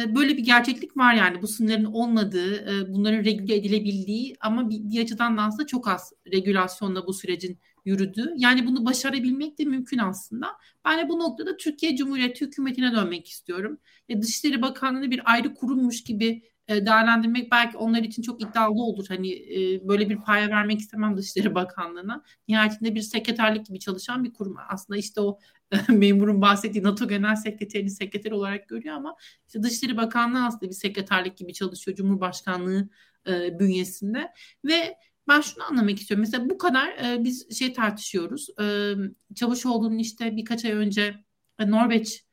[0.08, 5.42] Böyle bir gerçeklik var yani bu sınırların olmadığı, bunların regüle edilebildiği ama bir, açıdan da
[5.42, 8.34] aslında çok az regülasyonla bu sürecin yürüdü.
[8.36, 10.46] Yani bunu başarabilmek de mümkün aslında.
[10.84, 13.78] Ben de bu noktada Türkiye Cumhuriyeti hükümetine dönmek istiyorum.
[14.20, 19.06] Dışişleri Bakanlığı'nı bir ayrı kurummuş gibi e, değerlendirmek belki onlar için çok iddialı olur.
[19.08, 22.24] Hani e, böyle bir paya vermek istemem Dışişleri Bakanlığı'na.
[22.48, 24.56] Nihayetinde bir sekreterlik gibi çalışan bir kurum.
[24.68, 25.38] Aslında işte o
[25.88, 31.36] memurun bahsettiği NATO Genel Sekreterini sekreter olarak görüyor ama işte Dışişleri Bakanlığı aslında bir sekreterlik
[31.36, 32.88] gibi çalışıyor Cumhurbaşkanlığı
[33.28, 34.32] e, bünyesinde
[34.64, 34.96] ve
[35.28, 36.20] ben şunu anlamak istiyorum.
[36.20, 38.48] Mesela bu kadar e, biz şey tartışıyoruz.
[38.60, 38.94] E,
[39.34, 41.14] Çavuşoğlu'nun işte birkaç ay önce
[41.58, 42.23] e, Norveç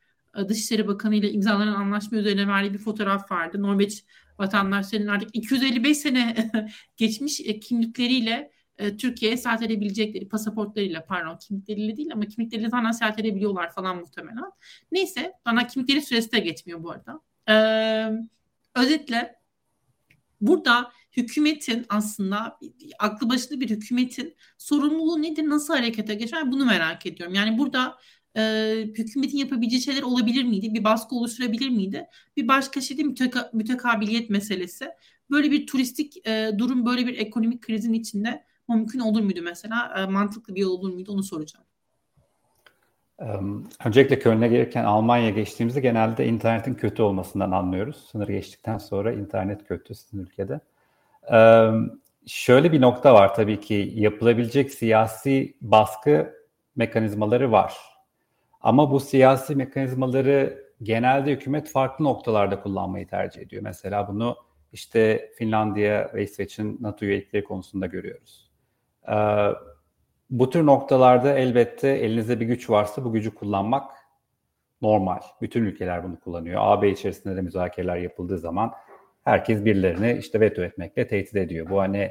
[0.48, 3.62] Dışişleri Bakanı ile imzalanan anlaşma üzerine verdiği bir fotoğraf vardı.
[3.62, 4.04] Norveç
[4.38, 6.50] vatandaşlarının artık 255 sene
[6.96, 13.18] geçmiş e, kimlikleriyle e, Türkiye'ye seyahat edebilecekleri pasaportlarıyla pardon kimlikleriyle değil ama kimlikleriyle zaten seyahat
[13.18, 14.44] edebiliyorlar falan muhtemelen.
[14.92, 17.20] Neyse bana kimlikleri süresi de geçmiyor bu arada.
[17.48, 19.34] Ee, özetle
[20.40, 22.58] burada hükümetin aslında
[22.98, 27.34] aklı başında bir hükümetin sorumluluğu nedir, nasıl harekete geçer bunu merak ediyorum.
[27.34, 27.98] Yani burada
[28.36, 30.74] e, hükümetin yapabileceği şeyler olabilir miydi?
[30.74, 32.06] Bir baskı oluşturabilir miydi?
[32.36, 34.88] Bir başka şey de müteka, mütekabiliyet meselesi.
[35.30, 39.94] Böyle bir turistik e, durum, böyle bir ekonomik krizin içinde mümkün olur muydu mesela?
[39.98, 41.12] E, mantıklı bir yol olur muydu?
[41.12, 41.64] Onu soracağım.
[43.84, 47.96] Öncelikle Köln'e gelirken Almanya geçtiğimizde genelde internetin kötü olmasından anlıyoruz.
[47.96, 50.60] Sınır geçtikten sonra internet kötü sizin ülkede.
[52.26, 56.34] Şöyle bir nokta var tabii ki yapılabilecek siyasi baskı
[56.76, 57.91] mekanizmaları var.
[58.62, 63.62] Ama bu siyasi mekanizmaları genelde hükümet farklı noktalarda kullanmayı tercih ediyor.
[63.62, 64.36] Mesela bunu
[64.72, 68.50] işte Finlandiya ve İsveç'in NATO üyelikleri konusunda görüyoruz.
[69.08, 69.48] Ee,
[70.30, 73.90] bu tür noktalarda elbette elinizde bir güç varsa bu gücü kullanmak
[74.82, 75.20] normal.
[75.40, 76.60] Bütün ülkeler bunu kullanıyor.
[76.64, 78.72] AB içerisinde de müzakereler yapıldığı zaman
[79.24, 81.70] herkes birilerini işte veto etmekle tehdit ediyor.
[81.70, 82.10] Bu hani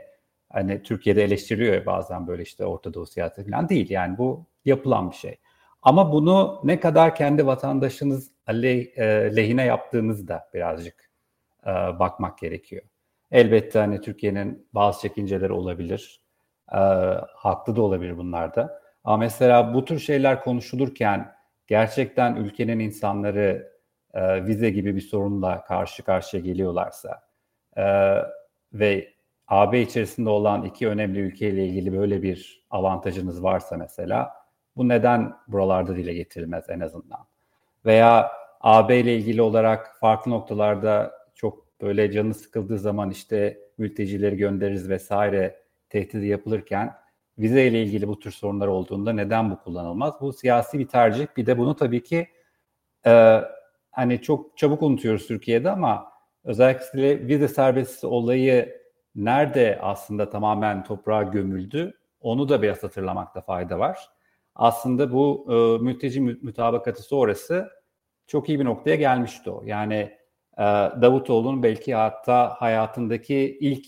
[0.50, 3.90] hani Türkiye'de eleştiriyor ya bazen böyle işte Orta Doğu siyaseti falan değil.
[3.90, 5.38] Yani bu yapılan bir şey.
[5.82, 11.12] Ama bunu ne kadar kendi vatandaşınız le, e, lehine yaptığınızda birazcık
[11.66, 12.84] e, bakmak gerekiyor.
[13.32, 16.22] Elbette hani Türkiye'nin bazı çekinceleri olabilir.
[16.74, 16.78] E,
[17.36, 18.82] haklı da olabilir bunlarda.
[19.04, 21.32] Ama mesela bu tür şeyler konuşulurken
[21.68, 23.72] gerçekten ülkenin insanları
[24.14, 27.22] e, vize gibi bir sorunla karşı karşıya geliyorlarsa
[27.78, 27.84] e,
[28.74, 29.14] ve
[29.48, 34.41] AB içerisinde olan iki önemli ülkeyle ilgili böyle bir avantajınız varsa mesela
[34.76, 37.20] bu neden buralarda dile getirilmez en azından?
[37.86, 44.90] Veya AB ile ilgili olarak farklı noktalarda çok böyle canı sıkıldığı zaman işte mültecileri göndeririz
[44.90, 46.94] vesaire tehdidi yapılırken
[47.38, 50.22] vize ile ilgili bu tür sorunlar olduğunda neden bu kullanılmaz?
[50.22, 51.28] Bu siyasi bir tercih.
[51.38, 52.28] Bir de bunu tabii ki
[53.06, 53.42] e,
[53.92, 56.12] hani çok çabuk unutuyoruz Türkiye'de ama
[56.44, 58.82] özellikle vize serbestisi olayı
[59.16, 64.11] nerede aslında tamamen toprağa gömüldü onu da biraz hatırlamakta fayda var
[64.56, 67.70] aslında bu e, mülteci mütabakatı sonrası
[68.28, 69.64] çok iyi bir noktaya gelmişti o.
[69.66, 69.96] Yani
[70.58, 70.64] e,
[71.02, 73.86] Davutoğlu'nun belki hatta hayatındaki ilk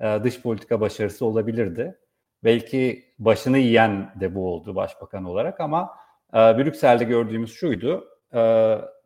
[0.00, 1.98] e, dış politika başarısı olabilirdi.
[2.44, 5.90] Belki başını yiyen de bu oldu başbakan olarak ama
[6.34, 8.08] e, Brüksel'de gördüğümüz şuydu.
[8.32, 8.38] E,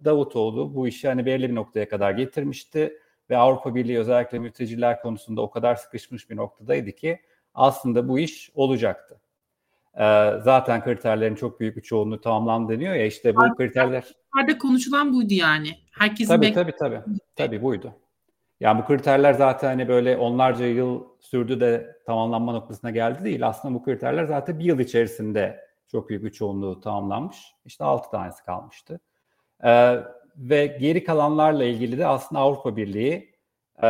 [0.05, 2.99] Davutoğlu bu işi hani belli bir noktaya kadar getirmişti
[3.31, 7.21] ve Avrupa Birliği özellikle mülteciler konusunda o kadar sıkışmış bir noktadaydı ki
[7.55, 9.21] aslında bu iş olacaktı.
[10.01, 14.05] Ee, zaten kriterlerin çok büyük bir çoğunluğu tamamlandı deniyor ya işte bu Artık kriterler.
[14.37, 15.71] Nerede konuşulan buydu yani.
[15.99, 17.01] Herkesin tabii, bek- tabii tabii
[17.37, 17.93] tabii buydu.
[18.61, 23.47] Yani bu kriterler zaten hani böyle onlarca yıl sürdü de tamamlanma noktasına geldi değil.
[23.47, 27.55] Aslında bu kriterler zaten bir yıl içerisinde çok büyük bir çoğunluğu tamamlanmış.
[27.65, 29.01] İşte altı tanesi kalmıştı.
[29.65, 29.97] Ee,
[30.37, 33.34] ve geri kalanlarla ilgili de aslında Avrupa Birliği
[33.83, 33.87] e,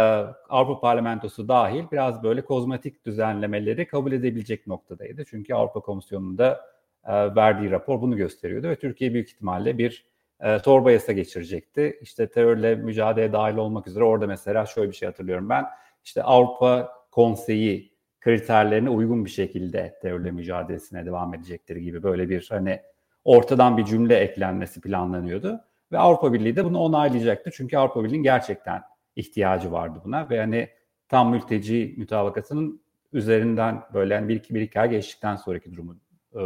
[0.49, 5.25] Avrupa Parlamentosu dahil biraz böyle kozmetik düzenlemeleri kabul edebilecek noktadaydı.
[5.25, 6.61] Çünkü Avrupa Komisyonu'nda
[7.05, 10.05] e, verdiği rapor bunu gösteriyordu ve Türkiye büyük ihtimalle bir
[10.41, 11.99] e, torba yasa geçirecekti.
[12.01, 15.67] İşte terörle mücadele dahil olmak üzere orada mesela şöyle bir şey hatırlıyorum ben.
[16.05, 22.81] İşte Avrupa Konseyi kriterlerine uygun bir şekilde terörle mücadelesine devam edecektir gibi böyle bir hani
[23.25, 25.61] ortadan bir cümle eklenmesi planlanıyordu.
[25.93, 27.51] Ve Avrupa Birliği de bunu onaylayacaktı.
[27.55, 28.83] Çünkü Avrupa Birliği gerçekten
[29.17, 30.69] ihtiyacı vardı buna ve hani
[31.09, 35.97] tam mülteci mütabakasının üzerinden böyle yani bir iki bir iki ay geçtikten sonraki durumu
[36.35, 36.43] e,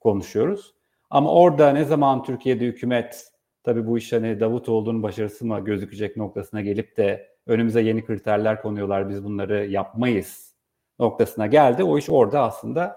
[0.00, 0.74] konuşuyoruz.
[1.10, 3.32] Ama orada ne zaman Türkiye'de hükümet
[3.62, 9.08] tabii bu iş hani Davutoğlu'nun başarısı mı gözükecek noktasına gelip de önümüze yeni kriterler konuyorlar
[9.08, 10.54] biz bunları yapmayız
[10.98, 11.84] noktasına geldi.
[11.84, 12.96] O iş orada aslında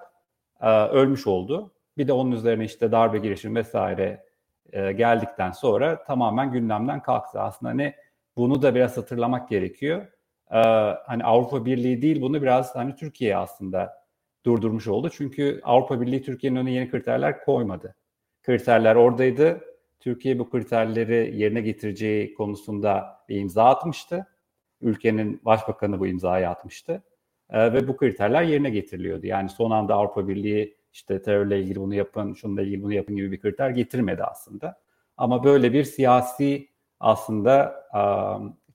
[0.62, 1.72] e, ölmüş oldu.
[1.98, 4.26] Bir de onun üzerine işte darbe girişim vesaire
[4.74, 7.42] e, geldikten sonra tamamen gündemden kalktı.
[7.42, 7.96] Aslında ne
[8.38, 10.02] bunu da biraz hatırlamak gerekiyor.
[10.52, 10.58] Ee,
[11.06, 14.08] hani Avrupa Birliği değil bunu biraz hani Türkiye aslında
[14.46, 15.10] durdurmuş oldu.
[15.10, 17.96] Çünkü Avrupa Birliği Türkiye'nin önüne yeni kriterler koymadı.
[18.44, 19.62] Kriterler oradaydı.
[20.00, 24.28] Türkiye bu kriterleri yerine getireceği konusunda bir imza atmıştı.
[24.82, 27.04] Ülkenin başbakanı bu imzayı atmıştı.
[27.50, 29.28] E, ve bu kriterler yerine getiriliyordu.
[29.28, 33.32] Yani son anda Avrupa Birliği işte terörle ilgili bunu yapın, şununla ilgili bunu yapın gibi
[33.32, 34.80] bir kriter getirmedi aslında.
[35.18, 36.70] Ama böyle bir siyasi
[37.00, 37.84] aslında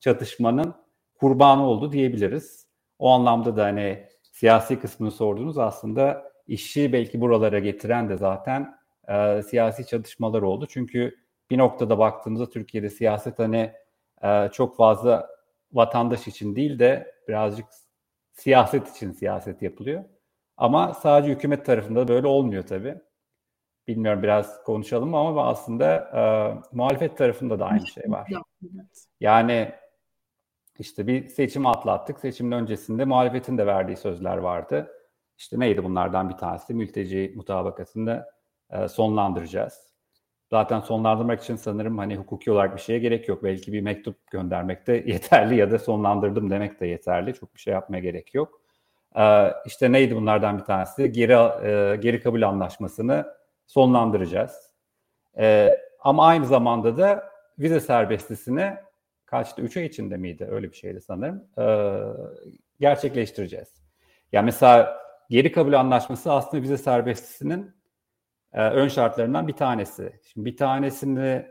[0.01, 0.75] çatışmanın
[1.15, 2.67] kurbanı oldu diyebiliriz.
[2.99, 8.75] O anlamda da hani siyasi kısmını sordunuz aslında işi belki buralara getiren de zaten
[9.09, 10.67] e, siyasi çatışmalar oldu.
[10.71, 11.17] Çünkü
[11.51, 13.73] bir noktada baktığımızda Türkiye'de siyaset hani
[14.23, 15.29] e, çok fazla
[15.73, 17.67] vatandaş için değil de birazcık
[18.33, 20.05] siyaset için siyaset yapılıyor.
[20.57, 23.01] Ama sadece hükümet tarafında böyle olmuyor tabii.
[23.89, 26.23] Bilmiyorum biraz konuşalım ama aslında e,
[26.77, 28.29] muhalefet tarafında da aynı şey var.
[29.21, 29.73] Yani
[30.79, 32.21] işte bir seçim atlattık.
[32.21, 34.91] Seçimin öncesinde muhalefetin de verdiği sözler vardı.
[35.39, 36.75] İşte neydi bunlardan bir tanesi?
[36.75, 38.27] Mülteci mutabakatını
[38.71, 39.93] e, sonlandıracağız.
[40.51, 43.45] Zaten sonlandırmak için sanırım hani hukuki olarak bir şeye gerek yok.
[43.45, 47.35] Belki bir mektup göndermek de yeterli ya da sonlandırdım demek de yeterli.
[47.35, 48.61] Çok bir şey yapmaya gerek yok.
[49.17, 51.13] E, işte neydi bunlardan bir tanesi?
[51.13, 51.33] Geri
[51.67, 53.42] e, geri kabul anlaşmasını
[53.73, 54.73] sonlandıracağız.
[55.39, 58.75] E, ama aynı zamanda da vize serbestisini
[59.27, 59.63] kaçtı?
[59.63, 60.49] 3 ay içinde miydi?
[60.51, 61.45] Öyle bir şeydi sanırım.
[61.59, 61.65] E,
[62.81, 63.69] gerçekleştireceğiz.
[64.33, 64.99] Yani mesela
[65.31, 67.75] geri kabul anlaşması aslında vize serbestisinin
[68.53, 70.21] e, ön şartlarından bir tanesi.
[70.33, 71.47] Şimdi bir tanesini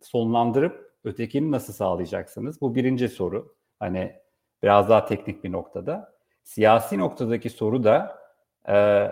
[0.00, 2.60] sonlandırıp ötekini nasıl sağlayacaksınız?
[2.60, 3.56] Bu birinci soru.
[3.78, 4.16] Hani
[4.62, 6.12] biraz daha teknik bir noktada.
[6.42, 8.18] Siyasi noktadaki soru da
[8.68, 9.08] e,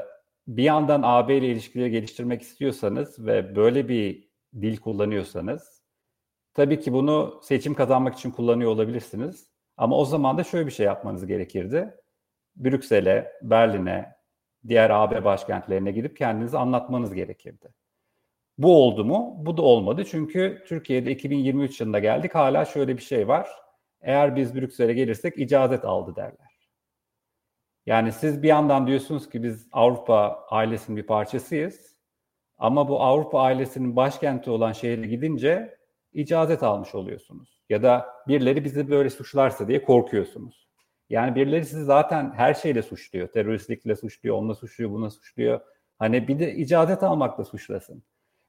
[0.57, 4.31] bir yandan AB ile ilişkileri geliştirmek istiyorsanız ve böyle bir
[4.61, 5.83] dil kullanıyorsanız
[6.55, 9.51] tabii ki bunu seçim kazanmak için kullanıyor olabilirsiniz.
[9.77, 11.95] Ama o zaman da şöyle bir şey yapmanız gerekirdi.
[12.57, 14.17] Brüksel'e, Berlin'e,
[14.69, 17.69] diğer AB başkentlerine gidip kendinizi anlatmanız gerekirdi.
[18.59, 19.35] Bu oldu mu?
[19.39, 20.05] Bu da olmadı.
[20.05, 22.35] Çünkü Türkiye'de 2023 yılında geldik.
[22.35, 23.49] Hala şöyle bir şey var.
[24.01, 26.50] Eğer biz Brüksel'e gelirsek icazet aldı derler.
[27.91, 31.97] Yani siz bir yandan diyorsunuz ki biz Avrupa ailesinin bir parçasıyız.
[32.59, 35.79] Ama bu Avrupa ailesinin başkenti olan şehre gidince
[36.13, 37.63] icazet almış oluyorsunuz.
[37.69, 40.69] Ya da birileri bizi böyle suçlarsa diye korkuyorsunuz.
[41.09, 43.29] Yani birileri sizi zaten her şeyle suçluyor.
[43.29, 45.61] Teröristlikle suçluyor, onunla suçluyor, buna suçluyor.
[45.99, 48.03] Hani bir de icazet almakla suçlasın.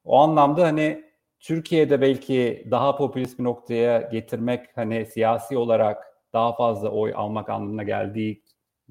[0.03, 1.05] O anlamda hani
[1.39, 7.83] Türkiye'de belki daha popülist bir noktaya getirmek hani siyasi olarak daha fazla oy almak anlamına
[7.83, 8.43] geldiği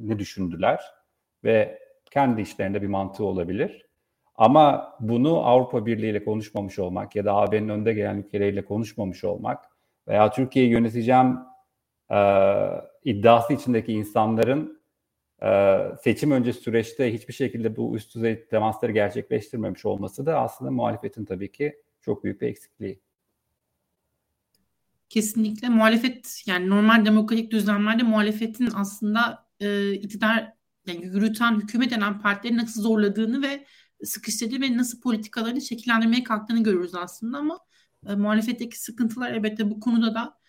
[0.09, 0.81] ne düşündüler
[1.45, 1.79] ve
[2.11, 3.87] kendi işlerinde bir mantığı olabilir.
[4.35, 9.65] Ama bunu Avrupa Birliği ile konuşmamış olmak ya da AB'nin önde gelen ülkeleriyle konuşmamış olmak
[10.09, 11.39] veya Türkiye'yi yöneteceğim
[12.11, 12.19] e,
[13.05, 14.81] iddiası içindeki insanların
[15.43, 21.25] e, seçim öncesi süreçte hiçbir şekilde bu üst düzey temasları gerçekleştirmemiş olması da aslında muhalefetin
[21.25, 23.01] tabii ki çok büyük bir eksikliği.
[25.09, 30.53] Kesinlikle muhalefet yani normal demokratik düzenlerde muhalefetin aslında e, iktidar
[30.87, 33.67] yani yürüten hükümet denen partileri nasıl zorladığını ve
[34.05, 37.59] sıkıştırdığı ve nasıl politikalarını şekillendirmeye kalktığını görüyoruz aslında ama
[38.07, 40.41] e, muhalefetteki sıkıntılar elbette bu konuda da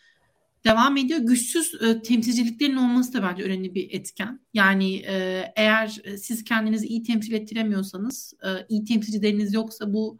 [0.66, 1.20] devam ediyor.
[1.20, 4.40] Güçsüz e, temsilciliklerin olması da bence önemli bir etken.
[4.54, 5.88] Yani e, eğer
[6.18, 10.20] siz kendinizi iyi temsil ettiremiyorsanız, e, iyi temsilcileriniz yoksa bu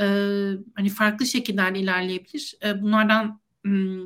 [0.00, 0.04] e,
[0.74, 2.54] hani farklı şekillerde ilerleyebilir.
[2.64, 3.40] E, bunlardan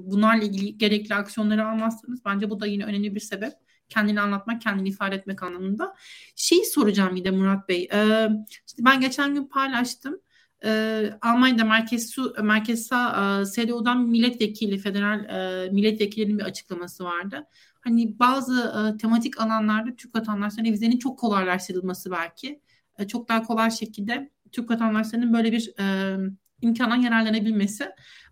[0.02, 3.52] bunlarla ilgili gerekli aksiyonları almazsanız bence bu da yine önemli bir sebep
[3.92, 5.94] kendini anlatmak, kendini ifade etmek anlamında.
[6.36, 7.88] Şeyi soracağım bir de Murat Bey.
[7.92, 8.28] Ee,
[8.66, 10.20] işte ben geçen gün paylaştım.
[10.64, 17.46] Ee, Almanya'da Merkez Su, Merkez Sağ e, CDU'dan milletvekili, federal e, milletvekillerinin bir açıklaması vardı.
[17.80, 18.54] Hani bazı
[18.94, 22.60] e, tematik alanlarda Türk vatandaşlarının vizenin çok kolaylaştırılması belki.
[22.98, 26.16] E, çok daha kolay şekilde Türk vatandaşlarının böyle bir e,
[26.60, 27.88] imkandan yararlanabilmesi.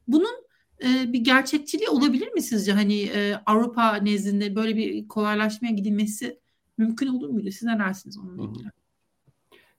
[0.09, 0.50] Bunun
[0.85, 2.73] e, bir gerçekçiliği olabilir mi sizce?
[2.73, 6.41] Hani e, Avrupa nezdinde böyle bir kolaylaşmaya gidilmesi
[6.79, 7.51] mümkün olur muydu?
[7.51, 8.69] Siz ne dersiniz onunla ilgili?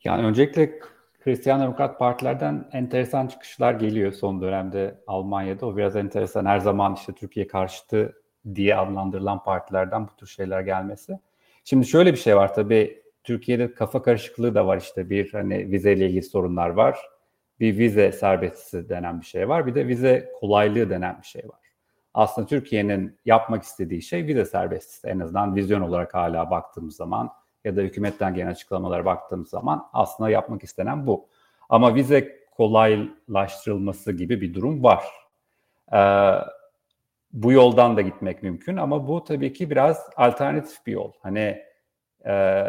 [0.03, 0.79] Yani öncelikle
[1.19, 5.65] Hristiyan Demokrat partilerden enteresan çıkışlar geliyor son dönemde Almanya'da.
[5.65, 6.45] O biraz enteresan.
[6.45, 8.21] Her zaman işte Türkiye karşıtı
[8.55, 11.19] diye adlandırılan partilerden bu tür şeyler gelmesi.
[11.63, 16.05] Şimdi şöyle bir şey var tabii Türkiye'de kafa karışıklığı da var işte bir hani vizeyle
[16.05, 16.99] ilgili sorunlar var
[17.61, 19.67] bir vize serbestisi denen bir şey var.
[19.67, 21.59] Bir de vize kolaylığı denen bir şey var.
[22.13, 25.07] Aslında Türkiye'nin yapmak istediği şey vize serbestisi.
[25.07, 27.29] En azından vizyon olarak hala baktığımız zaman
[27.63, 31.27] ya da hükümetten gelen açıklamalara baktığımız zaman aslında yapmak istenen bu.
[31.69, 35.03] Ama vize kolaylaştırılması gibi bir durum var.
[35.93, 36.33] Ee,
[37.33, 41.11] bu yoldan da gitmek mümkün ama bu tabii ki biraz alternatif bir yol.
[41.21, 41.63] Hani
[42.25, 42.63] e,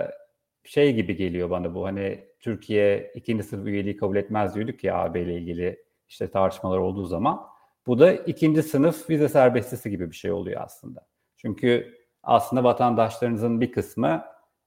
[0.64, 5.20] şey gibi geliyor bana bu hani Türkiye ikinci sınıf üyeliği kabul etmez diyorduk ya AB
[5.20, 7.46] ile ilgili işte tartışmalar olduğu zaman.
[7.86, 11.06] Bu da ikinci sınıf vize serbestisi gibi bir şey oluyor aslında.
[11.36, 14.24] Çünkü aslında vatandaşlarınızın bir kısmı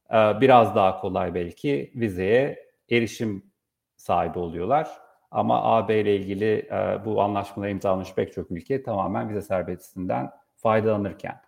[0.10, 3.52] e, biraz daha kolay belki vizeye erişim
[3.96, 4.90] sahibi oluyorlar.
[5.32, 11.42] Ama AB ile ilgili e, bu anlaşmaları imzalamış pek çok ülke tamamen vize serbestisinden faydalanırken.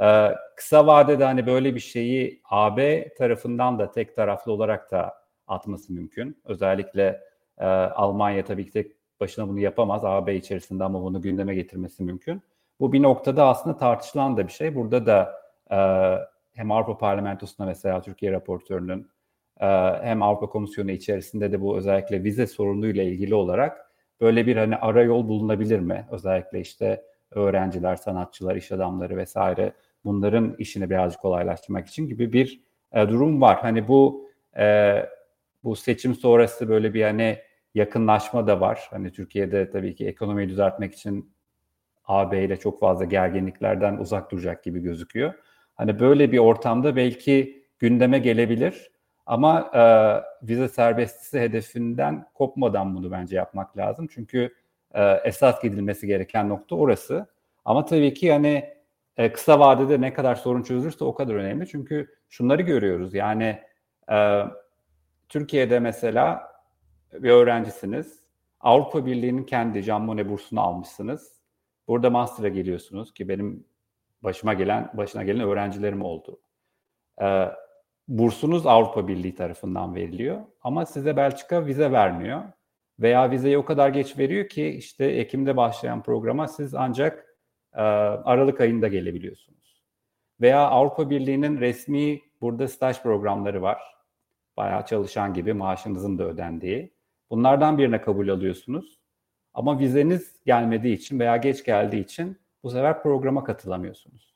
[0.00, 5.92] E, kısa vadede hani böyle bir şeyi AB tarafından da tek taraflı olarak da atması
[5.92, 6.36] mümkün.
[6.44, 7.20] Özellikle
[7.58, 10.04] e, Almanya tabii ki tek başına bunu yapamaz.
[10.04, 12.42] AB içerisinde ama bunu gündeme getirmesi mümkün.
[12.80, 14.74] Bu bir noktada aslında tartışılan da bir şey.
[14.74, 15.34] Burada da
[15.70, 15.78] e,
[16.54, 19.10] hem Avrupa Parlamentosu'nda mesela Türkiye raportörünün
[19.60, 19.66] e,
[20.02, 25.02] hem Avrupa Komisyonu içerisinde de bu özellikle vize sorunuyla ilgili olarak böyle bir hani ara
[25.02, 26.06] yol bulunabilir mi?
[26.10, 29.72] Özellikle işte öğrenciler, sanatçılar, iş adamları vesaire
[30.04, 32.60] bunların işini birazcık kolaylaştırmak için gibi bir
[32.92, 33.58] e, durum var.
[33.60, 34.96] Hani bu e,
[35.64, 37.38] bu seçim sonrası böyle bir hani
[37.74, 38.86] yakınlaşma da var.
[38.90, 41.32] Hani Türkiye'de tabii ki ekonomiyi düzeltmek için
[42.04, 45.34] AB ile çok fazla gerginliklerden uzak duracak gibi gözüküyor.
[45.74, 48.90] Hani böyle bir ortamda belki gündeme gelebilir.
[49.26, 49.82] Ama e,
[50.48, 54.08] vize serbestisi hedefinden kopmadan bunu bence yapmak lazım.
[54.14, 54.54] Çünkü
[54.94, 57.26] e, esas gidilmesi gereken nokta orası.
[57.64, 58.64] Ama tabii ki hani
[59.16, 61.68] e, kısa vadede ne kadar sorun çözülürse o kadar önemli.
[61.68, 63.14] Çünkü şunları görüyoruz.
[63.14, 63.62] Yani
[64.12, 64.42] e,
[65.32, 66.52] Türkiye'de mesela
[67.12, 68.22] bir öğrencisiniz.
[68.60, 71.40] Avrupa Birliği'nin kendi Can Monnet bursunu almışsınız.
[71.88, 73.64] Burada master'a geliyorsunuz ki benim
[74.22, 76.40] başıma gelen başına gelen öğrencilerim oldu.
[77.22, 77.48] Ee,
[78.08, 82.42] bursunuz Avrupa Birliği tarafından veriliyor ama size Belçika vize vermiyor.
[83.00, 87.36] Veya vizeyi o kadar geç veriyor ki işte Ekim'de başlayan programa siz ancak
[87.74, 89.82] e, Aralık ayında gelebiliyorsunuz.
[90.40, 93.92] Veya Avrupa Birliği'nin resmi burada staj programları var.
[94.56, 96.92] Bayağı çalışan gibi maaşınızın da ödendiği.
[97.30, 98.98] Bunlardan birine kabul alıyorsunuz.
[99.54, 104.34] Ama vizeniz gelmediği için veya geç geldiği için bu sefer programa katılamıyorsunuz.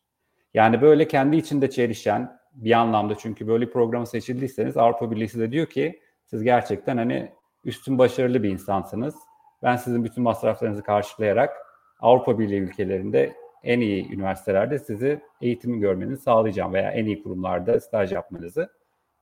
[0.55, 5.53] Yani böyle kendi içinde çelişen bir anlamda çünkü böyle bir programa seçildiyseniz Avrupa Birliği size
[5.53, 7.33] diyor ki siz gerçekten hani
[7.65, 9.15] üstün başarılı bir insansınız.
[9.63, 11.57] Ben sizin bütün masraflarınızı karşılayarak
[12.01, 18.13] Avrupa Birliği ülkelerinde en iyi üniversitelerde sizi eğitimi görmenizi sağlayacağım veya en iyi kurumlarda staj
[18.13, 18.71] yapmanızı.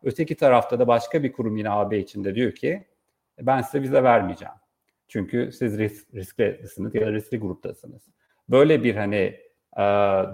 [0.04, 2.84] Öteki tarafta da başka bir kurum yine AB içinde diyor ki
[3.40, 4.54] ben size vize vermeyeceğim.
[5.08, 8.02] Çünkü siz risk, risklisiniz ya da riskli gruptasınız.
[8.48, 9.40] Böyle bir hani
[9.76, 9.82] e,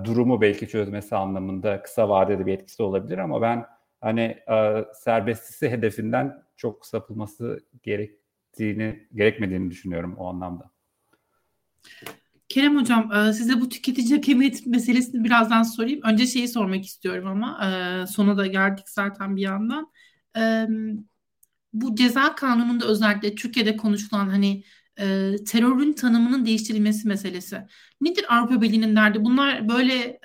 [0.04, 3.66] durumu belki çözmesi anlamında kısa vadede bir etkisi olabilir ama ben
[4.00, 10.70] hani e, serbestisi hedefinden çok sapılması gerektiğini gerekmediğini düşünüyorum o anlamda.
[12.50, 16.00] Kerem Hocam e, size bu tüketici hakemiyet meselesini birazdan sorayım.
[16.04, 19.92] Önce şeyi sormak istiyorum ama e, sona da geldik zaten bir yandan.
[20.36, 20.66] E,
[21.72, 24.64] bu ceza kanununda özellikle Türkiye'de konuşulan hani
[25.46, 27.66] terörün tanımının değiştirilmesi meselesi.
[28.00, 29.24] Nedir Avrupa Birliği'nin derdi?
[29.24, 30.20] Bunlar böyle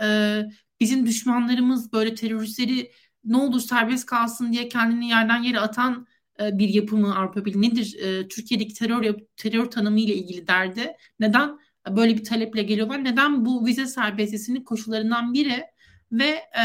[0.79, 2.91] bizim düşmanlarımız böyle teröristleri
[3.23, 6.07] ne olur serbest kalsın diye kendini yerden yere atan
[6.39, 7.61] bir yapı mı Avrupa Birliği?
[7.61, 7.97] Nedir
[8.29, 10.93] Türkiye'deki terör terör tanımı ile ilgili derdi?
[11.19, 11.59] Neden
[11.89, 13.03] böyle bir taleple geliyorlar?
[13.03, 15.63] Neden bu vize serbestisinin koşullarından biri
[16.11, 16.63] ve e,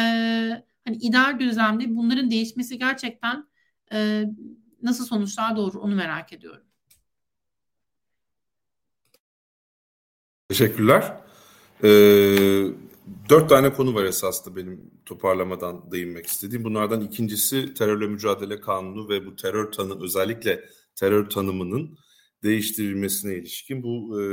[0.84, 3.44] hani ideal düzlemde bunların değişmesi gerçekten
[3.92, 4.24] e,
[4.82, 6.64] nasıl sonuçlar doğurur onu merak ediyorum.
[10.48, 11.16] Teşekkürler.
[11.84, 12.66] Ee,
[13.28, 16.64] dört tane konu var esasında benim toparlamadan değinmek istediğim.
[16.64, 20.64] Bunlardan ikincisi terörle mücadele kanunu ve bu terör tanı özellikle
[20.94, 21.98] terör tanımının
[22.42, 24.24] değiştirilmesine ilişkin bu e,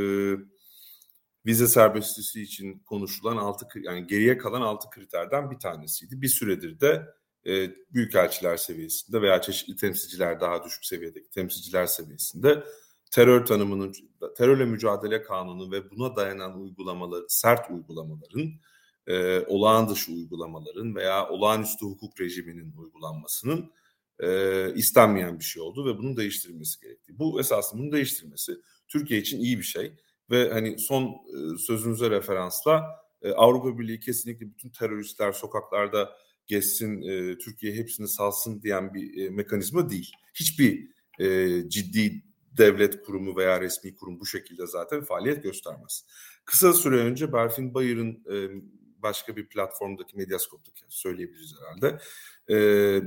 [1.48, 6.22] vize serbestisi için konuşulan altı yani geriye kalan altı kriterden bir tanesiydi.
[6.22, 7.06] Bir süredir de
[7.46, 12.64] e, büyükelçiler seviyesinde veya çeşitli temsilciler daha düşük seviyedeki temsilciler seviyesinde
[13.12, 13.94] terör tanımının,
[14.38, 18.52] terörle mücadele kanunu ve buna dayanan uygulamaları, sert uygulamaların,
[19.08, 23.72] e, olağan dışı uygulamaların veya olağanüstü hukuk rejiminin uygulanmasının
[24.20, 27.20] e, istenmeyen bir şey oldu ve bunun değiştirilmesi gerekti.
[27.20, 29.94] Bu esasında bunun değiştirilmesi Türkiye için iyi bir şey
[30.32, 32.86] ve hani son e, sözünüze referansla
[33.22, 36.18] e, Avrupa Birliği kesinlikle bütün teröristler sokaklarda
[36.48, 40.12] geçsin, e, Türkiye hepsini salsın diyen bir mekanizma değil.
[40.34, 40.98] Hiçbir
[41.68, 42.24] ciddi
[42.58, 46.06] devlet kurumu veya resmi kurum bu şekilde zaten faaliyet göstermez.
[46.46, 48.24] Kısa süre önce Berfin Bayır'ın
[48.98, 52.00] başka bir platformdaki Medyascope'daki söyleyebiliriz herhalde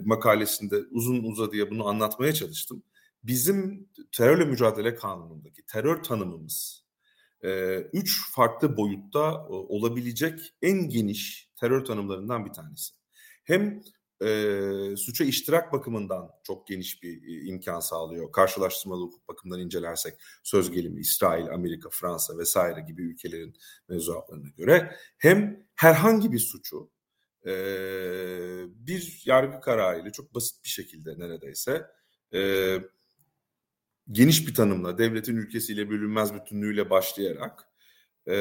[0.05, 2.83] makalesinde uzun uzadıya bunu anlatmaya çalıştım.
[3.25, 6.85] Bizim terörle mücadele kanunundaki terör tanımımız
[7.45, 12.95] e, üç farklı boyutta olabilecek en geniş terör tanımlarından bir tanesi.
[13.45, 13.83] Hem
[14.25, 18.33] e, suça iştirak bakımından çok geniş bir e, imkan sağlıyor.
[18.33, 23.57] Karşılaştırmalı hukuk bakımından incelersek söz gelimi İsrail, Amerika, Fransa vesaire gibi ülkelerin
[23.89, 26.91] mevzuatlarına göre hem herhangi bir suçu
[27.47, 27.53] e,
[28.69, 31.87] bir yargı kararıyla çok basit bir şekilde neredeyse
[32.35, 32.41] e,
[34.13, 37.69] geniş bir tanımla devletin ülkesiyle bölünmez bütünlüğüyle başlayarak
[38.29, 38.35] e,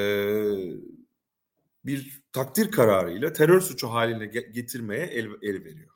[1.85, 5.95] bir takdir kararıyla terör suçu haline getirmeye el, el veriyor.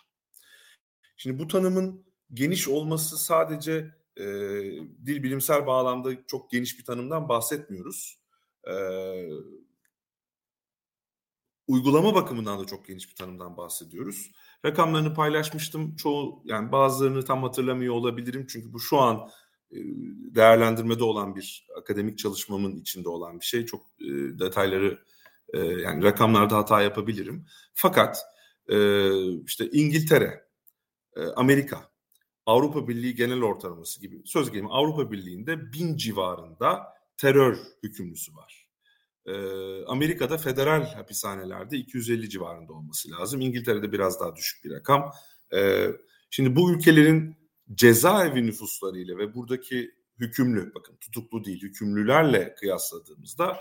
[1.17, 4.23] Şimdi bu tanımın geniş olması sadece e,
[5.05, 8.19] dil bilimsel bağlamda çok geniş bir tanımdan bahsetmiyoruz.
[8.67, 8.73] E,
[11.67, 14.31] uygulama bakımından da çok geniş bir tanımdan bahsediyoruz.
[14.65, 15.95] Rakamlarını paylaşmıştım.
[15.95, 19.29] Çoğu yani bazılarını tam hatırlamıyor olabilirim çünkü bu şu an
[20.35, 23.65] değerlendirmede olan bir akademik çalışmamın içinde olan bir şey.
[23.65, 24.99] Çok e, detayları
[25.53, 27.45] e, yani rakamlarda hata yapabilirim.
[27.73, 28.17] Fakat
[28.69, 28.77] e,
[29.43, 30.45] işte İngiltere,
[31.15, 31.91] e, Amerika,
[32.45, 36.83] Avrupa Birliği genel ortalaması gibi söz gelimi Avrupa Birliği'nde bin civarında
[37.17, 38.67] terör hükümlüsü var.
[39.25, 39.33] E,
[39.85, 43.41] Amerika'da federal hapishanelerde 250 civarında olması lazım.
[43.41, 45.11] İngiltere'de biraz daha düşük bir rakam.
[45.55, 45.87] E,
[46.29, 47.42] şimdi bu ülkelerin
[47.73, 53.59] cezaevi nüfuslarıyla ve buradaki hükümlü, bakın tutuklu değil hükümlülerle kıyasladığımızda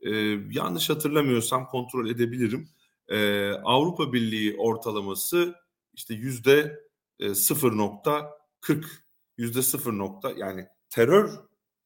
[0.00, 0.10] e,
[0.50, 2.68] yanlış hatırlamıyorsam kontrol edebilirim.
[3.08, 5.54] E, Avrupa Birliği ortalaması
[5.94, 6.80] işte yüzde
[7.20, 8.84] 0.40
[9.38, 11.30] yüzde 0 nokta yani terör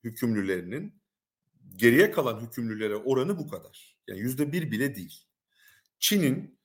[0.04, 1.02] hükümlülerinin
[1.76, 3.96] geriye kalan hükümlülere oranı bu kadar.
[4.08, 5.24] Yani yüzde bir bile değil.
[5.98, 6.58] Çin'in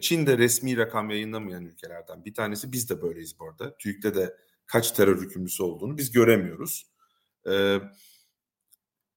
[0.00, 2.72] Çin de resmi rakam yayınlamayan ülkelerden bir tanesi.
[2.72, 3.76] Biz de böyleyiz bu arada.
[3.76, 6.92] TÜİK'te de kaç terör hükümlüsü olduğunu biz göremiyoruz.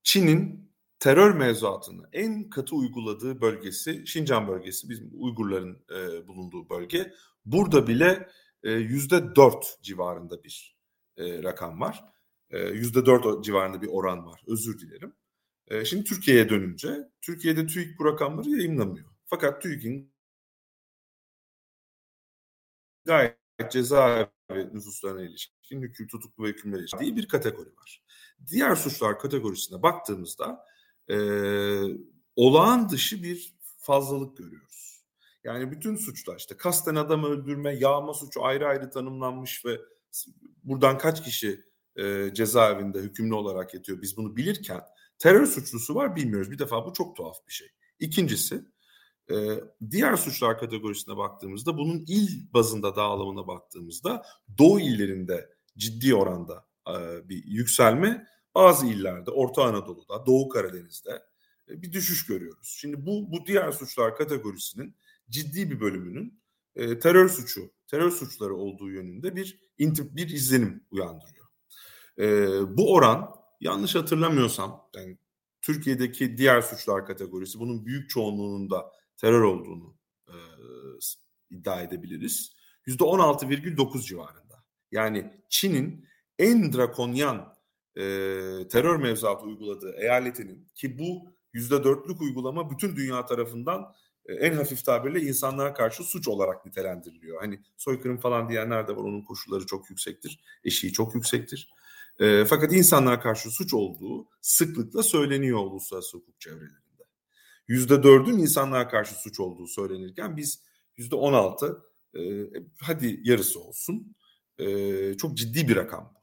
[0.04, 7.14] Çin'in terör mevzuatını en katı uyguladığı bölgesi Şincan bölgesi bizim Uygurların e, bulunduğu bölge.
[7.46, 8.30] Burada bile
[8.64, 10.78] yüzde dört civarında bir
[11.18, 12.04] e, rakam var.
[12.74, 14.42] Yüzde dört civarında bir oran var.
[14.48, 15.14] Özür dilerim.
[15.68, 19.10] E, şimdi Türkiye'ye dönünce Türkiye'de TÜİK bu rakamları yayınlamıyor.
[19.26, 20.15] Fakat TÜİK'in
[23.06, 23.38] gayet
[23.70, 24.30] cezaevi
[24.74, 28.04] nüfuslarına ilişkin hüküm tutuklu ve hükümlere ilişkin bir kategori var.
[28.48, 30.66] Diğer suçlar kategorisine baktığımızda
[31.10, 31.18] e,
[32.36, 35.06] olağan dışı bir fazlalık görüyoruz.
[35.44, 39.82] Yani bütün suçlar işte kasten adam öldürme, yağma suçu ayrı ayrı tanımlanmış ve
[40.64, 41.62] buradan kaç kişi
[41.96, 44.82] e, cezaevinde hükümlü olarak yatıyor biz bunu bilirken
[45.20, 46.52] terör suçlusu var bilmiyoruz.
[46.52, 47.68] Bir defa bu çok tuhaf bir şey.
[48.00, 48.66] İkincisi
[49.32, 49.36] e,
[49.92, 54.24] diğer suçlar kategorisine baktığımızda bunun il bazında dağılımına baktığımızda
[54.58, 61.24] Doğu illerinde ciddi oranda e, bir yükselme bazı illerde, Orta Anadolu'da, Doğu Karadeniz'de
[61.70, 62.76] e, bir düşüş görüyoruz.
[62.80, 64.96] Şimdi bu bu diğer suçlar kategorisinin
[65.30, 66.42] ciddi bir bölümünün
[66.76, 71.46] e, terör suçu, terör suçları olduğu yönünde bir bir izlenim uyandırıyor.
[72.20, 72.28] E,
[72.78, 75.18] bu oran yanlış hatırlamıyorsam yani
[75.62, 79.98] Türkiye'deki diğer suçlar kategorisi bunun büyük çoğunluğunun da terör olduğunu
[80.28, 80.36] e,
[81.50, 82.56] iddia edebiliriz.
[82.88, 84.64] %16,9 civarında.
[84.92, 86.08] Yani Çin'in
[86.40, 87.56] en drakonyan
[87.96, 88.02] e,
[88.72, 93.94] terör mevzuatı uyguladığı eyaletinin ki bu %4'lük uygulama bütün dünya tarafından
[94.28, 97.42] en hafif tabirle insanlara karşı suç olarak nitelendiriliyor.
[97.42, 101.70] Hani soykırım falan diyenler de var onun koşulları çok yüksektir, eşiği çok yüksektir.
[102.20, 106.85] E, fakat insanlara karşı suç olduğu sıklıkla söyleniyor uluslararası hukuk çevreleri.
[107.70, 110.64] %4'ün insanlara karşı suç olduğu söylenirken biz
[110.98, 111.82] %16
[112.16, 112.20] e,
[112.82, 114.16] hadi yarısı olsun
[114.60, 116.14] e, çok ciddi bir rakam.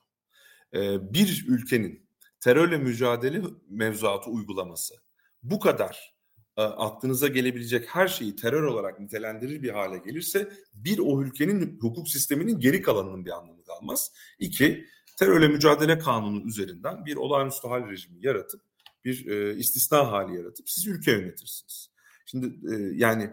[0.74, 2.06] E, bir ülkenin
[2.40, 4.94] terörle mücadele mevzuatı uygulaması
[5.42, 6.14] bu kadar
[6.56, 12.08] e, aklınıza gelebilecek her şeyi terör olarak nitelendirir bir hale gelirse bir o ülkenin hukuk
[12.08, 14.12] sisteminin geri kalanının bir anlamı kalmaz.
[14.38, 14.86] İki
[15.18, 18.60] terörle mücadele kanunu üzerinden bir olağanüstü hal rejimi yaratıp
[19.04, 21.90] bir e, istisna hali yaratıp siz ülke yönetirsiniz.
[22.26, 23.30] Şimdi e, yani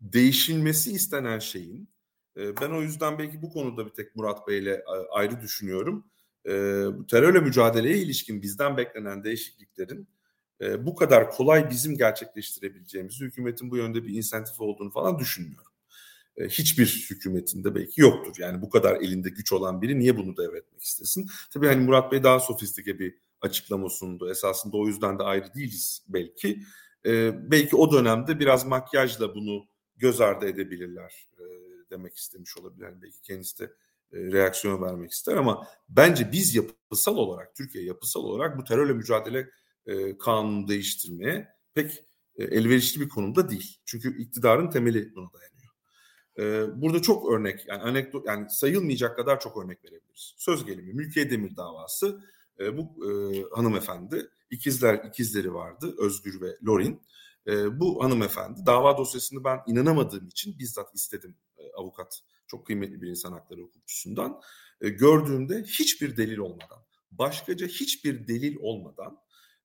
[0.00, 1.88] değişilmesi istenen şeyin
[2.36, 6.10] e, ben o yüzden belki bu konuda bir tek Murat Bey'le ayrı düşünüyorum
[6.46, 6.52] e,
[7.10, 10.08] terörle mücadeleye ilişkin bizden beklenen değişikliklerin
[10.60, 15.72] e, bu kadar kolay bizim gerçekleştirebileceğimizi, hükümetin bu yönde bir insentif olduğunu falan düşünmüyorum.
[16.36, 18.36] E, hiçbir hükümetinde belki yoktur.
[18.38, 21.30] Yani bu kadar elinde güç olan biri niye bunu devretmek istesin?
[21.50, 24.30] Tabii hani Murat Bey daha sofistike bir açıklama sundu.
[24.30, 26.62] Esasında o yüzden de ayrı değiliz belki.
[27.06, 29.66] E, belki o dönemde biraz makyajla bunu
[29.96, 31.44] göz ardı edebilirler e,
[31.90, 32.84] demek istemiş olabilir.
[32.84, 33.64] Yani belki kendisi de
[34.12, 39.50] e, reaksiyon vermek ister ama bence biz yapısal olarak Türkiye yapısal olarak bu terörle mücadele
[39.86, 42.04] e, kanunu değiştirmeye pek
[42.36, 43.78] e, elverişli bir konumda değil.
[43.84, 45.50] Çünkü iktidarın temeli buna dayanıyor.
[46.38, 50.34] Ee, burada çok örnek yani anekdot yani sayılmayacak kadar çok örnek verebiliriz.
[50.38, 52.20] Söz gelimi Mülkiye Demir davası
[52.60, 53.10] e, bu e,
[53.56, 57.02] hanımefendi ikizler ikizleri vardı Özgür ve Lorin.
[57.46, 63.08] E, bu hanımefendi dava dosyasını ben inanamadığım için bizzat istedim e, avukat çok kıymetli bir
[63.08, 64.40] insan hakları hukukçusundan.
[64.80, 69.18] E, gördüğümde hiçbir delil olmadan başkaca hiçbir delil olmadan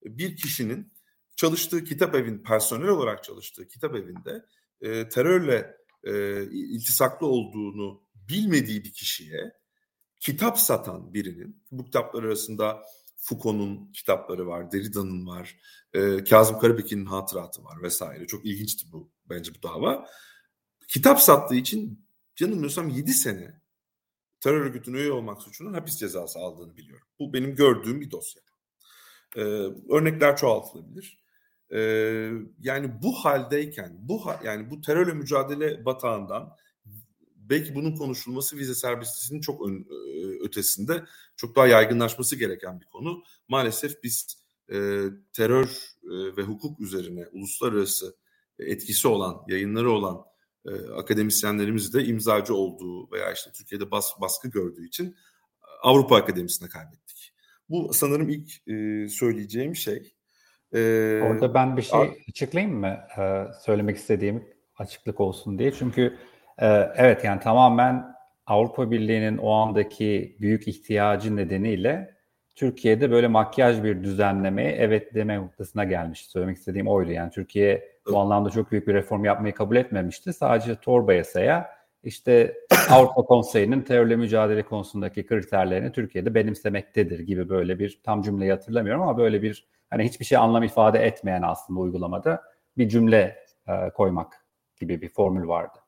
[0.05, 0.93] e, bir kişinin
[1.35, 4.45] çalıştığı kitap evin personel olarak çalıştığı kitap evinde
[4.81, 9.53] e, terörle e, iltisaklı olduğunu bilmediği bir kişiye
[10.19, 12.83] kitap satan birinin bu kitaplar arasında
[13.17, 15.57] Foucault'un kitapları var, Derrida'nın var,
[15.93, 18.27] e, Kazım Karabekir'in hatıratı var vesaire.
[18.27, 20.07] Çok ilginçti bu bence bu dava.
[20.87, 22.07] Kitap sattığı için
[22.39, 23.61] yanılmıyorsam 7 sene
[24.39, 27.07] terör örgütüne üye olmak suçunun hapis cezası aldığını biliyorum.
[27.19, 28.41] Bu benim gördüğüm bir dosya.
[29.35, 29.41] Ee,
[29.89, 31.25] örnekler çoğaltılabilir.
[31.73, 36.57] Ee, yani bu haldeyken, bu yani bu terörle mücadele batağından
[37.49, 39.87] belki bunun konuşulması vize serbestliğinin çok ön,
[40.41, 41.03] ötesinde
[41.35, 43.23] çok daha yaygınlaşması gereken bir konu.
[43.47, 44.75] Maalesef biz e,
[45.33, 45.65] terör
[46.03, 48.15] e, ve hukuk üzerine uluslararası
[48.59, 50.25] etkisi olan, yayınları olan
[50.65, 55.15] e, akademisyenlerimiz de imzacı olduğu veya işte Türkiye'de bas, baskı gördüğü için
[55.81, 57.33] Avrupa Akademisi'ne kaybettik.
[57.69, 60.15] Bu sanırım ilk e, söyleyeceğim şey.
[60.73, 62.97] Ee, Orada ben bir şey açıklayayım mı?
[63.19, 64.43] Ee, söylemek istediğim
[64.77, 65.71] açıklık olsun diye.
[65.71, 66.17] Çünkü e,
[66.95, 68.15] evet yani tamamen
[68.47, 72.15] Avrupa Birliği'nin o andaki büyük ihtiyacı nedeniyle
[72.55, 76.31] Türkiye'de böyle makyaj bir düzenlemeye evet deme noktasına gelmişti.
[76.31, 77.11] Söylemek istediğim oydu.
[77.11, 80.33] Yani Türkiye bu anlamda çok büyük bir reform yapmayı kabul etmemişti.
[80.33, 82.57] Sadece torba yasaya işte
[82.91, 89.17] Avrupa Konseyi'nin terörle mücadele konusundaki kriterlerini Türkiye'de benimsemektedir gibi böyle bir tam cümleyi hatırlamıyorum ama
[89.17, 92.41] böyle bir hani hiçbir şey anlam ifade etmeyen aslında uygulamada
[92.77, 94.45] bir cümle e, koymak
[94.79, 95.79] gibi bir formül vardı.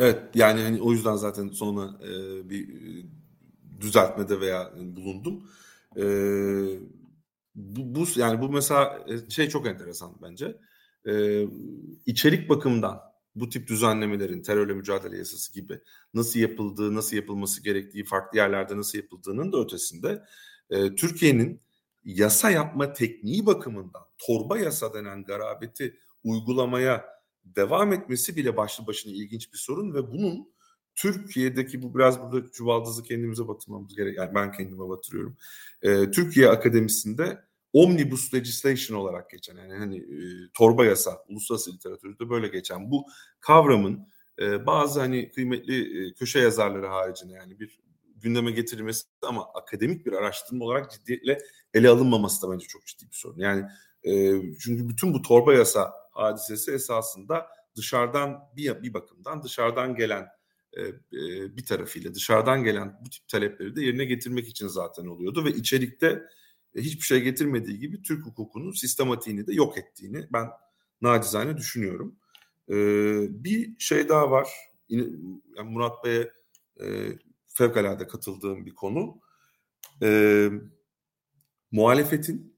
[0.00, 2.10] Evet yani hani o yüzden zaten sonuna e,
[2.50, 3.06] bir e,
[3.80, 5.42] düzeltmede veya bulundum.
[5.96, 6.04] E,
[7.54, 10.56] bu, bu yani bu mesela e, şey çok enteresan bence.
[11.08, 11.44] E,
[12.06, 13.00] içerik bakımından
[13.34, 15.80] bu tip düzenlemelerin terörle mücadele yasası gibi
[16.14, 20.22] nasıl yapıldığı, nasıl yapılması gerektiği, farklı yerlerde nasıl yapıldığının da ötesinde
[20.70, 21.60] e, Türkiye'nin
[22.04, 29.52] yasa yapma tekniği bakımından torba yasa denen garabeti uygulamaya devam etmesi bile başlı başına ilginç
[29.52, 30.48] bir sorun ve bunun
[30.94, 34.16] Türkiye'deki bu biraz burada çuvaldızı kendimize batırmamız gerek.
[34.16, 35.36] Yani ben kendime batırıyorum.
[35.82, 40.16] Ee, Türkiye Akademisi'nde omnibus legislation olarak geçen yani hani e,
[40.54, 43.06] torba yasa uluslararası literatürde böyle geçen bu
[43.40, 44.08] kavramın
[44.40, 47.80] e, bazı hani kıymetli e, köşe yazarları haricinde yani bir
[48.16, 51.38] gündeme getirilmesi ama akademik bir araştırma olarak ciddiyetle
[51.74, 53.38] ele alınmaması da bence çok ciddi bir sorun.
[53.38, 53.64] Yani
[54.04, 57.46] e, çünkü bütün bu torba yasa hadisesi esasında
[57.76, 60.26] dışarıdan bir, bir bakımdan dışarıdan gelen
[60.72, 65.44] e, e, bir tarafıyla dışarıdan gelen bu tip talepleri de yerine getirmek için zaten oluyordu
[65.44, 66.22] ve içerikte
[66.74, 70.48] e, hiçbir şey getirmediği gibi Türk hukukunun sistematiğini de yok ettiğini ben
[71.02, 72.16] nacizane düşünüyorum.
[72.68, 72.74] E,
[73.44, 74.48] bir şey daha var.
[74.88, 75.18] Yani
[75.64, 76.32] Murat Bey'e
[76.80, 79.20] e, fevkalade katıldığım bir konu.
[80.02, 80.50] E,
[81.70, 82.49] muhalefetin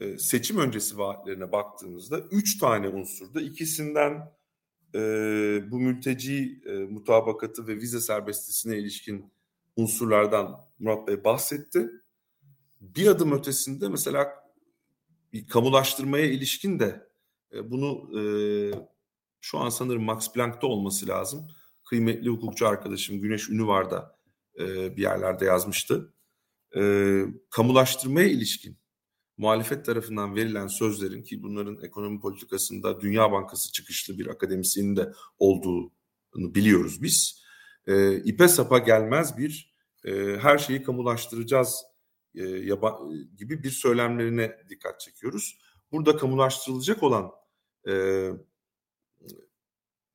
[0.00, 4.32] e, seçim öncesi vaatlerine baktığımızda üç tane unsurda ikisinden
[4.94, 5.00] e,
[5.70, 9.32] bu mülteci e, mutabakatı ve vize serbestisine ilişkin
[9.76, 11.90] unsurlardan Murat Bey bahsetti.
[12.80, 14.28] Bir adım ötesinde mesela
[15.32, 17.08] bir kamulaştırmaya ilişkin de
[17.52, 18.22] e, bunu e,
[19.40, 21.48] şu an sanırım Max Planck'ta olması lazım.
[21.84, 24.18] Kıymetli hukukçu arkadaşım Güneş Ünüvar da
[24.58, 26.14] e, bir yerlerde yazmıştı.
[26.76, 28.78] E, kamulaştırmaya ilişkin
[29.38, 36.54] muhalefet tarafından verilen sözlerin ki bunların ekonomi politikasında Dünya Bankası çıkışlı bir akademisyenin de olduğunu
[36.54, 37.42] biliyoruz biz.
[37.86, 39.74] E, ipe sapa gelmez bir
[40.04, 41.84] e, her şeyi kamulaştıracağız
[42.34, 43.00] e, yaba,
[43.36, 45.58] gibi bir söylemlerine dikkat çekiyoruz.
[45.92, 47.30] Burada kamulaştırılacak olan
[47.88, 47.92] e,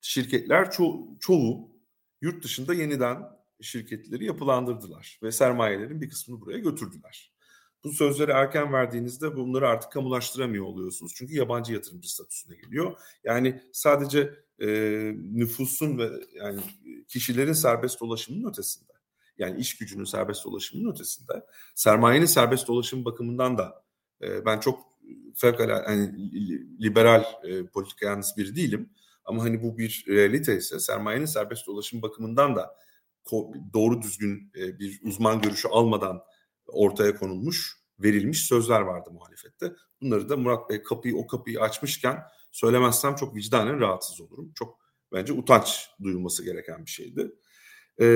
[0.01, 1.71] şirketler ço- çoğu
[2.21, 3.23] yurt dışında yeniden
[3.61, 7.32] şirketleri yapılandırdılar ve sermayelerin bir kısmını buraya götürdüler.
[7.83, 11.13] Bu sözleri erken verdiğinizde bunları artık kamulaştıramıyor oluyorsunuz.
[11.15, 12.97] Çünkü yabancı yatırımcı statüsüne geliyor.
[13.23, 14.67] Yani sadece e,
[15.15, 16.61] nüfusun ve yani
[17.07, 18.93] kişilerin serbest dolaşımının ötesinde
[19.37, 21.45] yani iş gücünün serbest dolaşımının ötesinde
[21.75, 23.83] sermayenin serbest dolaşım bakımından da
[24.21, 24.79] e, ben çok
[25.35, 26.11] fevkalade hani
[26.81, 28.89] liberal e, politika yalnız biri değilim
[29.25, 32.77] ama hani bu bir realite ise sermayenin serbest dolaşım bakımından da
[33.73, 36.23] doğru düzgün e, bir uzman görüşü almadan
[36.67, 39.73] ortaya konulmuş, verilmiş sözler vardı muhalefette.
[40.01, 44.51] Bunları da Murat Bey kapıyı o kapıyı açmışken söylemezsem çok vicdanen rahatsız olurum.
[44.55, 44.79] Çok
[45.13, 47.31] bence utanç duyulması gereken bir şeydi.
[48.01, 48.07] E,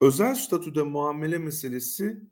[0.00, 2.22] özel statüde muamele meselesi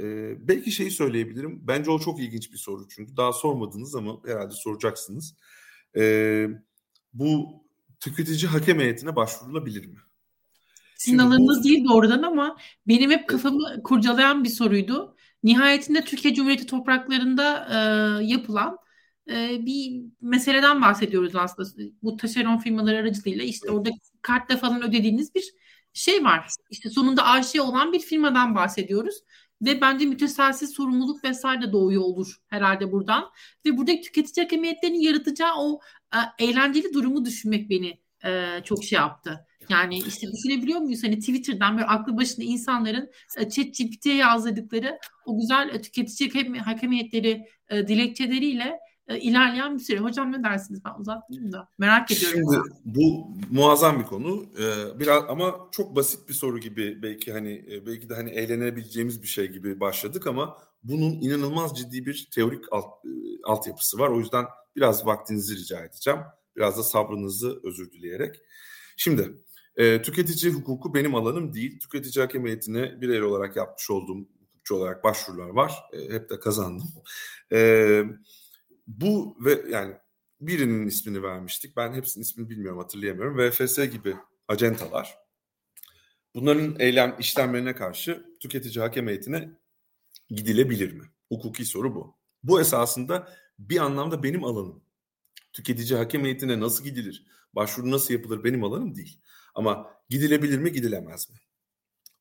[0.00, 1.60] e, belki şeyi söyleyebilirim.
[1.62, 5.36] Bence o çok ilginç bir soru çünkü daha sormadınız ama herhalde soracaksınız.
[5.96, 6.46] E,
[7.12, 7.48] bu
[8.00, 9.98] tüketici hakem heyetine başvurulabilir mi?
[11.00, 11.64] Sizin alanınız bu...
[11.64, 12.56] değil doğrudan ama
[12.88, 15.16] benim hep kafamı kurcalayan bir soruydu.
[15.42, 17.76] Nihayetinde Türkiye Cumhuriyeti topraklarında e,
[18.24, 18.76] yapılan
[19.30, 21.90] e, bir meseleden bahsediyoruz aslında.
[22.02, 23.78] Bu taşeron firmaları aracılığıyla işte evet.
[23.78, 23.90] orada
[24.22, 25.44] kartla falan ödediğiniz bir
[25.92, 26.48] şey var.
[26.70, 29.14] İşte sonunda AŞ olan bir firmadan bahsediyoruz.
[29.62, 33.30] Ve bence müteselsiz sorumluluk vesaire de doğuyor olur herhalde buradan.
[33.66, 35.80] Ve buradaki tüketici hakemiyetlerinin yaratacağı o
[36.14, 39.46] e, eğlenceli durumu düşünmek beni e, çok şey yaptı.
[39.68, 41.04] Yani işte düşünebiliyor muyuz?
[41.04, 47.88] Hani Twitter'dan böyle aklı başında insanların e, ChatGPT'ye yazdırdıkları o güzel e, tüketici hakemiyetleri e,
[47.88, 48.78] dilekçeleriyle
[49.20, 49.98] ilerleyen bir süre.
[49.98, 50.84] Hocam ne dersiniz?
[50.84, 52.40] Ben uzatmayayım da merak ediyorum.
[52.40, 54.46] Şimdi bu muazzam bir konu.
[55.00, 59.46] Biraz ama çok basit bir soru gibi belki hani belki de hani eğlenebileceğimiz bir şey
[59.46, 62.86] gibi başladık ama bunun inanılmaz ciddi bir teorik alt,
[63.44, 64.08] altyapısı var.
[64.08, 64.44] O yüzden
[64.76, 66.20] biraz vaktinizi rica edeceğim.
[66.56, 68.36] Biraz da sabrınızı özür dileyerek.
[68.96, 69.34] Şimdi
[69.80, 71.80] e, tüketici hukuku benim alanım değil.
[71.80, 75.74] Tüketici hakemiyetine birey olarak yapmış olduğum hukukçu olarak başvurular var.
[75.92, 76.88] E, hep de kazandım.
[77.52, 78.02] E,
[78.86, 79.94] bu ve yani
[80.40, 81.76] birinin ismini vermiştik.
[81.76, 83.38] Ben hepsinin ismini bilmiyorum, hatırlayamıyorum.
[83.38, 84.16] VFS gibi
[84.48, 85.18] acentalar.
[86.34, 89.50] Bunların eylem işlemlerine karşı tüketici hakem heyetine
[90.28, 91.04] gidilebilir mi?
[91.28, 92.16] Hukuki soru bu.
[92.42, 94.82] Bu esasında bir anlamda benim alanım.
[95.52, 97.26] Tüketici hakem heyetine nasıl gidilir?
[97.54, 99.20] Başvuru nasıl yapılır benim alanım değil.
[99.54, 101.36] Ama gidilebilir mi, gidilemez mi?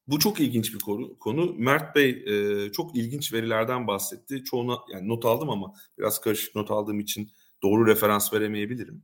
[0.08, 0.80] Bu çok ilginç bir
[1.20, 1.54] konu.
[1.58, 4.44] Mert Bey e, çok ilginç verilerden bahsetti.
[4.44, 7.32] Çoğuna yani not aldım ama biraz karışık not aldığım için
[7.64, 9.04] doğru referans veremeyebilirim.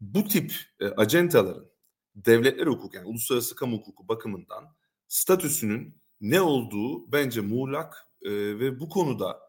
[0.00, 1.70] Bu tip e, acentaların
[2.16, 4.64] devletler hukuku yani uluslararası kamu hukuku bakımından
[5.08, 9.40] statüsünün ne olduğu bence muğlak e, ve bu konuda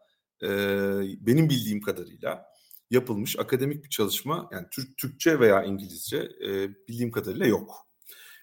[0.42, 0.48] e,
[1.20, 2.49] benim bildiğim kadarıyla
[2.90, 7.86] yapılmış akademik bir çalışma yani Türk Türkçe veya İngilizce e, bildiğim kadarıyla yok.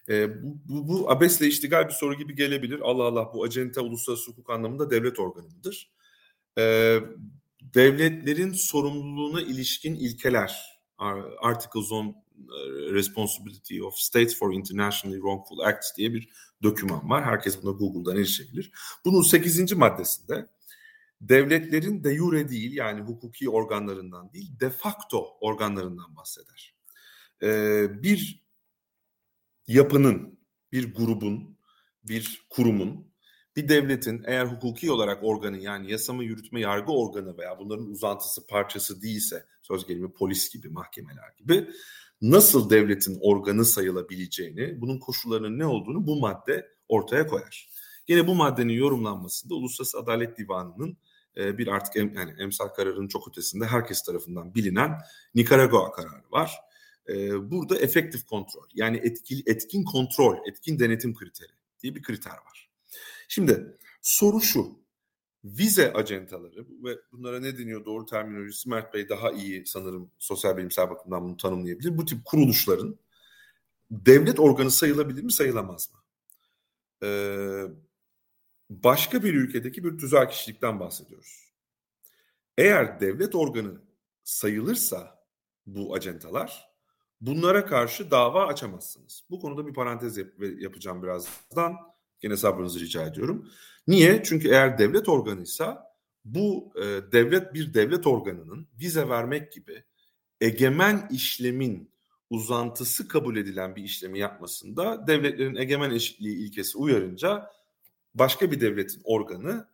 [0.08, 2.80] E, bu, bu, bu abesle iştigal bir soru gibi gelebilir.
[2.82, 5.92] Allah Allah bu acente uluslararası hukuk anlamında devlet organı mıdır?
[6.58, 6.98] E,
[7.62, 10.80] devletlerin sorumluluğuna ilişkin ilkeler,
[11.42, 12.16] Articles on
[12.92, 16.28] Responsibility of States for Internationally Wrongful Acts diye bir
[16.62, 17.24] doküman var.
[17.24, 18.70] Herkes buna Google'dan erişebilir.
[19.04, 19.72] Bunun 8.
[19.72, 20.46] maddesinde
[21.20, 26.74] devletlerin de jure değil yani hukuki organlarından değil de facto organlarından bahseder.
[27.42, 28.44] Ee, bir
[29.66, 30.38] yapının,
[30.72, 31.58] bir grubun,
[32.04, 33.08] bir kurumun,
[33.56, 39.02] bir devletin eğer hukuki olarak organı yani yasama, yürütme, yargı organı veya bunların uzantısı parçası
[39.02, 41.70] değilse söz gelimi polis gibi, mahkemeler gibi
[42.22, 47.68] nasıl devletin organı sayılabileceğini, bunun koşullarının ne olduğunu bu madde ortaya koyar.
[48.08, 50.98] Yine bu maddenin yorumlanmasında Uluslararası Adalet Divanı'nın
[51.38, 54.98] e, bir artık em, yani emsal kararının çok ötesinde herkes tarafından bilinen
[55.34, 56.54] Nikaragua kararı var.
[57.08, 61.52] E, burada efektif kontrol yani etkili etkin kontrol, etkin denetim kriteri
[61.82, 62.70] diye bir kriter var.
[63.28, 64.78] Şimdi soru şu.
[65.44, 70.90] Vize acentaları ve bunlara ne deniyor doğru terminolojisi Mert Bey daha iyi sanırım sosyal bilimsel
[70.90, 71.98] bakımdan bunu tanımlayabilir.
[71.98, 72.98] Bu tip kuruluşların
[73.90, 76.00] devlet organı sayılabilir mi sayılamaz mı?
[77.08, 77.64] Ee,
[78.70, 81.52] başka bir ülkedeki bir tüzel kişilikten bahsediyoruz.
[82.58, 83.80] Eğer devlet organı
[84.24, 85.24] sayılırsa
[85.66, 86.68] bu acentalar
[87.20, 89.24] bunlara karşı dava açamazsınız.
[89.30, 91.76] Bu konuda bir parantez yap- yapacağım birazdan.
[92.20, 93.50] Gene sabrınızı rica ediyorum.
[93.86, 94.22] Niye?
[94.24, 96.82] Çünkü eğer devlet organıysa bu e,
[97.12, 99.84] devlet bir devlet organının vize vermek gibi
[100.40, 101.90] egemen işlemin
[102.30, 107.50] uzantısı kabul edilen bir işlemi yapmasında devletlerin egemen eşitliği ilkesi uyarınca
[108.18, 109.68] başka bir devletin organı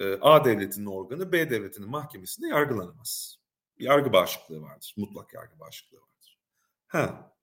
[0.00, 3.38] e, A devletinin organı B devletinin mahkemesinde yargılanamaz.
[3.78, 4.94] Yargı bağışıklığı vardır.
[4.96, 6.38] Mutlak yargı bağışıklığı vardır.
[6.86, 7.34] Ha.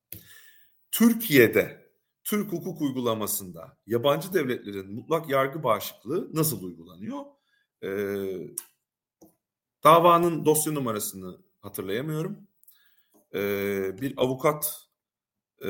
[0.92, 1.92] Türkiye'de
[2.24, 7.26] Türk hukuk uygulamasında yabancı devletlerin mutlak yargı bağışıklığı nasıl uygulanıyor?
[7.84, 8.48] Ee,
[9.84, 12.48] davanın dosya numarasını hatırlayamıyorum.
[13.34, 14.88] Ee, bir avukat
[15.62, 15.70] e,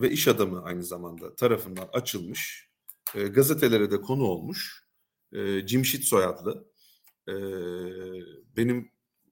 [0.00, 2.65] ve iş adamı aynı zamanda tarafından açılmış
[3.14, 4.86] e, gazetelere de konu olmuş.
[5.32, 6.68] E, Cimşit soyadlı.
[7.28, 7.34] E,
[8.56, 8.90] benim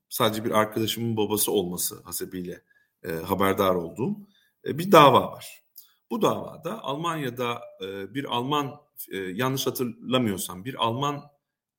[0.08, 2.62] sadece bir arkadaşımın babası olması hasebiyle
[3.02, 4.16] e, haberdar olduğum
[4.66, 5.64] e, bir dava var.
[6.10, 8.80] Bu davada Almanya'da e, bir Alman
[9.12, 11.22] e, yanlış hatırlamıyorsam bir Alman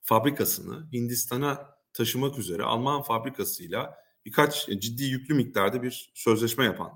[0.01, 3.95] fabrikasını Hindistan'a taşımak üzere Alman fabrikasıyla
[4.25, 6.91] birkaç ciddi yüklü miktarda bir sözleşme yapan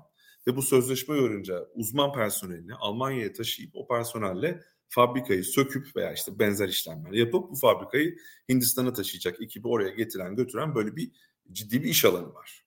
[0.46, 4.60] ve bu sözleşme görünce uzman personelini Almanya'ya taşıyıp o personelle
[4.90, 8.16] fabrikayı söküp veya işte benzer işlemler yapıp bu fabrikayı
[8.48, 11.10] Hindistan'a taşıyacak ekibi oraya getiren götüren böyle bir
[11.52, 12.64] ciddi bir iş alanı var.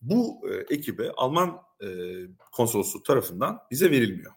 [0.00, 1.88] Bu e, ekibe Alman e,
[2.52, 4.32] konsolosluğu tarafından vize verilmiyor.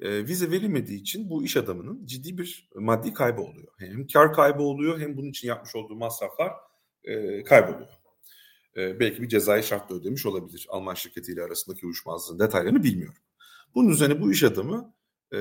[0.00, 3.72] E, vize verilmediği için bu iş adamının ciddi bir maddi kaybı oluyor.
[3.78, 6.52] Hem kar kaybı oluyor hem bunun için yapmış olduğu masraflar
[7.04, 7.90] e, kayboluyor.
[8.76, 10.66] E, belki bir cezai şartla ödemiş olabilir.
[10.70, 13.22] Alman şirketiyle arasındaki uyuşmazlığın detaylarını bilmiyorum.
[13.74, 14.94] Bunun üzerine bu iş adamı
[15.34, 15.38] e,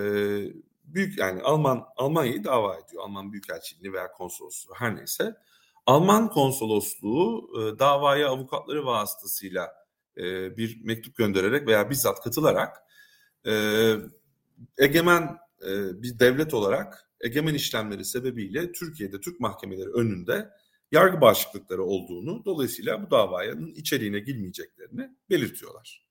[0.94, 3.04] büyük yani Alman Almanya'yı dava ediyor.
[3.04, 5.36] Alman Büyükelçiliğini veya konsolosluğu her neyse.
[5.86, 9.72] Alman konsolosluğu e, davaya avukatları vasıtasıyla
[10.18, 12.78] e, bir mektup göndererek veya bizzat katılarak
[13.46, 13.54] e,
[14.78, 20.50] egemen e, bir devlet olarak egemen işlemleri sebebiyle Türkiye'de Türk mahkemeleri önünde
[20.92, 26.06] yargı bağışıklıkları olduğunu dolayısıyla bu davanın içeriğine girmeyeceklerini belirtiyorlar.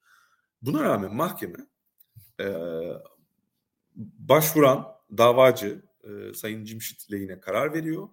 [0.62, 1.66] Buna rağmen mahkeme
[2.40, 2.46] e,
[3.98, 4.86] başvuran
[5.18, 8.08] davacı e, Sayın Cimşit lehine karar veriyor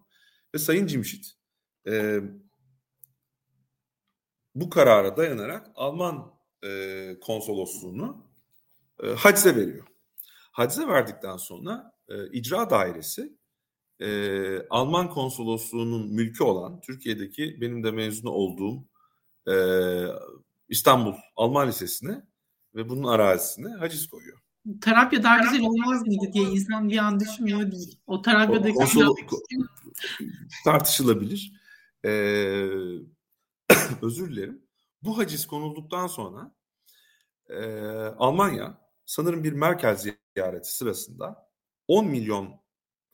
[0.54, 1.26] ve Sayın Cimşit
[1.88, 2.20] e,
[4.56, 6.34] bu karara dayanarak Alman
[6.64, 8.28] e, konsolosluğunu
[9.04, 9.88] e, hacize veriyor.
[10.52, 13.38] Hacize verdikten sonra e, icra dairesi
[14.00, 18.88] e, Alman konsolosluğunun mülkü olan Türkiye'deki benim de mezunu olduğum
[19.48, 19.56] e,
[20.70, 22.24] İstanbul Alman Lisesi'ne
[22.76, 24.45] ve bunun arazisine haciz koyuyor.
[24.82, 28.00] Tarabya daha güzel olmaz mıydı diye insan bir an düşünmüyor değil.
[28.08, 29.16] O Tarabya'daki Konsolo,
[30.64, 31.52] tartışılabilir.
[32.06, 32.10] Ee,
[34.02, 34.62] özür dilerim.
[35.04, 36.56] Bu haciz konulduktan sonra
[37.50, 37.66] e,
[38.18, 39.98] Almanya sanırım bir Merkel
[40.36, 41.50] ziyareti sırasında
[41.88, 42.62] 10 milyon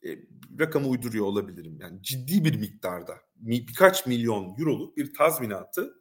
[0.04, 0.18] e,
[0.60, 1.78] rakamı uyduruyor olabilirim.
[1.80, 5.94] Yani ciddi bir miktarda birkaç milyon euroluk bir tazminatı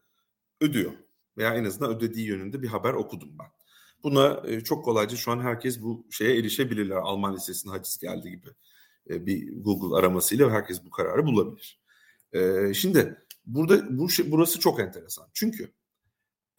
[0.62, 0.92] ödüyor.
[1.38, 3.61] Veya en azından ödediği yönünde bir haber okudum ben.
[4.04, 6.96] Buna e, çok kolayca şu an herkes bu şeye erişebilirler.
[6.96, 8.48] Alman Lisesi'ne haciz geldi gibi
[9.10, 11.82] e, bir Google aramasıyla herkes bu kararı bulabilir.
[12.34, 15.28] E, şimdi burada bu şey, burası çok enteresan.
[15.34, 15.72] Çünkü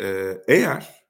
[0.00, 1.02] e, eğer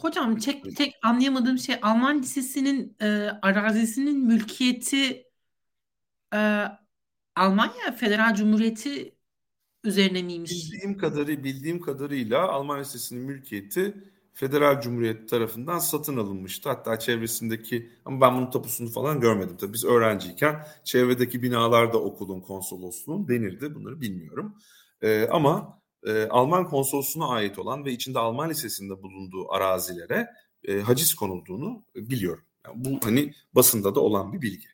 [0.00, 3.06] Hocam tek, tek anlayamadığım şey Alman Lisesi'nin e,
[3.42, 5.26] arazisinin mülkiyeti
[6.34, 6.64] e,
[7.36, 9.14] Almanya Federal Cumhuriyeti
[9.84, 10.52] üzerine miymiş?
[10.52, 13.94] Bildiğim kadarı bildiğim kadarıyla Alman Lisesi'nin mülkiyeti
[14.34, 16.68] Federal Cumhuriyet tarafından satın alınmıştı.
[16.68, 19.56] Hatta çevresindeki ama ben bunun tapusunu falan görmedim.
[19.60, 23.74] Tabii biz öğrenciyken çevredeki binalarda okulun konsolosluğun denirdi.
[23.74, 24.54] Bunları bilmiyorum.
[25.02, 30.28] Ee, ama e, Alman konsolosluğuna ait olan ve içinde Alman lisesinde bulunduğu arazilere
[30.64, 32.44] e, haciz konulduğunu biliyorum.
[32.66, 34.68] Yani bu hani basında da olan bir bilgi.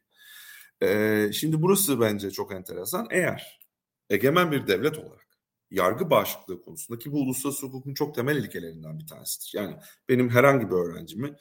[0.82, 3.06] Ee, şimdi burası bence çok enteresan.
[3.10, 3.60] Eğer
[4.10, 5.23] egemen bir devlet olarak
[5.74, 9.52] yargı bağışıklığı konusunda ki bu uluslararası hukukun çok temel ilkelerinden bir tanesidir.
[9.54, 9.76] Yani
[10.08, 11.36] benim herhangi bir öğrencimi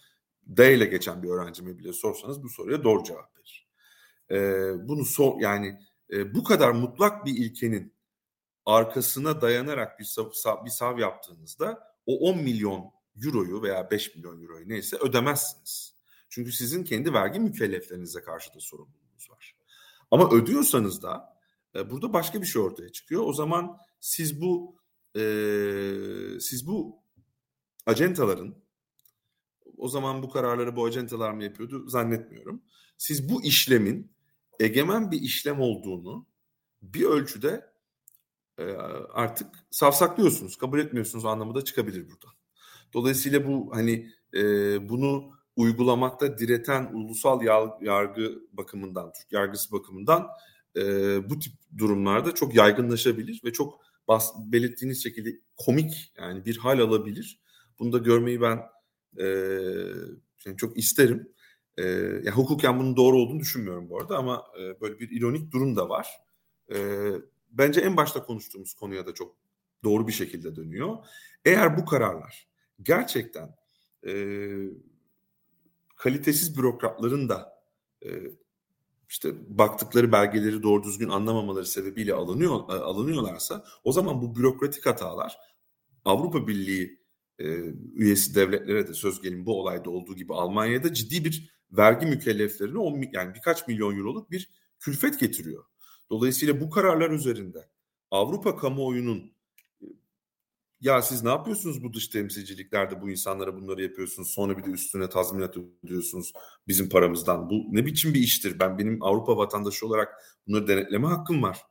[0.48, 3.68] D ile geçen bir öğrencimi bile sorsanız bu soruya doğru cevap verir.
[4.32, 5.80] Ee, bunu sor yani
[6.14, 7.94] e, bu kadar mutlak bir ilkenin
[8.66, 12.92] arkasına dayanarak bir sav, bir sav yaptığınızda o 10 milyon
[13.26, 15.96] euroyu veya 5 milyon euroyu neyse ödemezsiniz.
[16.30, 19.56] Çünkü sizin kendi vergi mükelleflerinize karşı da sorumluluğunuz var.
[20.12, 21.38] Ama ödüyorsanız da
[21.76, 23.24] e, burada başka bir şey ortaya çıkıyor.
[23.26, 24.76] O zaman siz bu
[25.16, 25.22] e,
[26.40, 27.04] siz bu
[27.86, 28.56] acentaların
[29.78, 32.62] o zaman bu kararları bu acentalar mı yapıyordu zannetmiyorum.
[32.98, 34.12] Siz bu işlemin
[34.60, 36.26] egemen bir işlem olduğunu
[36.82, 37.74] bir ölçüde
[38.58, 38.64] e,
[39.14, 42.28] artık savsaklıyorsunuz, kabul etmiyorsunuz anlamı da çıkabilir burada.
[42.94, 44.42] Dolayısıyla bu hani e,
[44.90, 47.42] bunu uygulamakta direten ulusal
[47.82, 50.28] yargı bakımından, Türk yargısı bakımından
[50.76, 50.82] e,
[51.30, 57.40] bu tip durumlarda çok yaygınlaşabilir ve çok bas, belirttiğiniz şekilde komik yani bir hal alabilir.
[57.80, 58.60] Bunu da görmeyi ben
[59.18, 59.26] e,
[60.46, 61.34] yani çok isterim.
[61.78, 65.76] E, yani hukuken bunun doğru olduğunu düşünmüyorum bu arada ama e, böyle bir ironik durum
[65.76, 66.08] da var.
[66.74, 66.78] E,
[67.52, 69.36] bence en başta konuştuğumuz konuya da çok
[69.84, 70.98] doğru bir şekilde dönüyor.
[71.46, 72.48] Eğer bu kararlar
[72.82, 73.56] gerçekten
[74.08, 74.14] e,
[75.96, 77.64] kalitesiz bürokratların da
[78.06, 78.10] e,
[79.14, 85.38] işte baktıkları belgeleri doğru düzgün anlamamaları sebebiyle alınıyor e, alınıyorlarsa o zaman bu bürokratik hatalar
[86.06, 87.00] Avrupa Birliği
[87.40, 87.46] e,
[87.94, 93.04] üyesi devletlere de söz gelin bu olayda olduğu gibi Almanya'da ciddi bir vergi mükelleflerine on,
[93.14, 94.50] yani birkaç milyon euroluk bir
[94.80, 95.64] külfet getiriyor.
[96.10, 97.70] Dolayısıyla bu kararlar üzerinde
[98.12, 99.33] Avrupa kamuoyunun
[100.84, 105.10] ya siz ne yapıyorsunuz bu dış temsilciliklerde bu insanlara bunları yapıyorsunuz sonra bir de üstüne
[105.10, 106.34] tazminat ödüyorsunuz
[106.68, 107.50] bizim paramızdan.
[107.50, 108.60] Bu ne biçim bir iştir?
[108.60, 110.14] Ben benim Avrupa vatandaşı olarak
[110.48, 111.62] bunları denetleme hakkım var.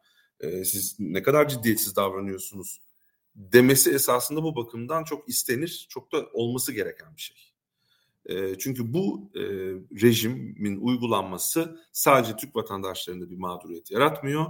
[0.41, 2.81] Ee, siz ne kadar ciddiyetsiz davranıyorsunuz
[3.35, 7.53] demesi esasında bu bakımdan çok istenir, çok da olması gereken bir şey.
[8.59, 9.41] Çünkü bu e,
[10.03, 14.47] rejimin uygulanması sadece Türk vatandaşlarında bir mağduriyet yaratmıyor.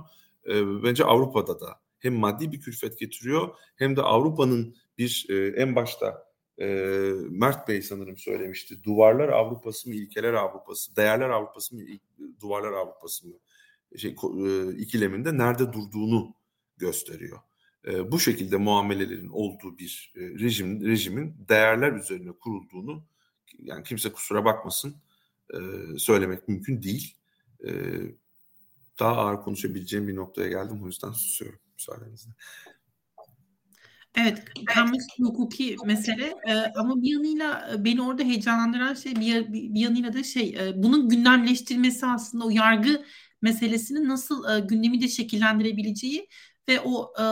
[0.47, 5.76] E, bence Avrupa'da da hem maddi bir külfet getiriyor hem de Avrupa'nın bir e, en
[5.76, 6.66] başta e,
[7.30, 8.84] Mert Bey sanırım söylemişti.
[8.84, 11.82] Duvarlar Avrupası mı, ilkeler Avrupası, değerler Avrupası mı,
[12.40, 13.34] duvarlar Avrupası mı
[13.96, 16.34] şey, e, ikileminde nerede durduğunu
[16.76, 17.38] gösteriyor.
[17.86, 23.04] E, bu şekilde muamelelerin olduğu bir e, rejim rejimin değerler üzerine kurulduğunu
[23.58, 24.96] yani kimse kusura bakmasın
[25.54, 25.58] e,
[25.98, 27.16] söylemek mümkün değil.
[27.66, 27.70] E,
[28.98, 32.32] daha ağır konuşabileceğim bir noktaya geldim o yüzden susuyorum müsaadenizle.
[34.14, 39.80] Evet, karmaşık hukuki mesele e, ama bir yanıyla e, beni orada heyecanlandıran şey bir, bir
[39.80, 43.04] yanıyla da şey e, bunun gündemleştirmesi aslında o yargı
[43.42, 46.28] meselesini nasıl e, gündemi de şekillendirebileceği
[46.68, 47.24] ve o e,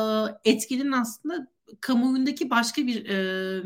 [0.51, 1.47] etkinin aslında
[1.81, 3.62] kamuoyundaki başka bir e,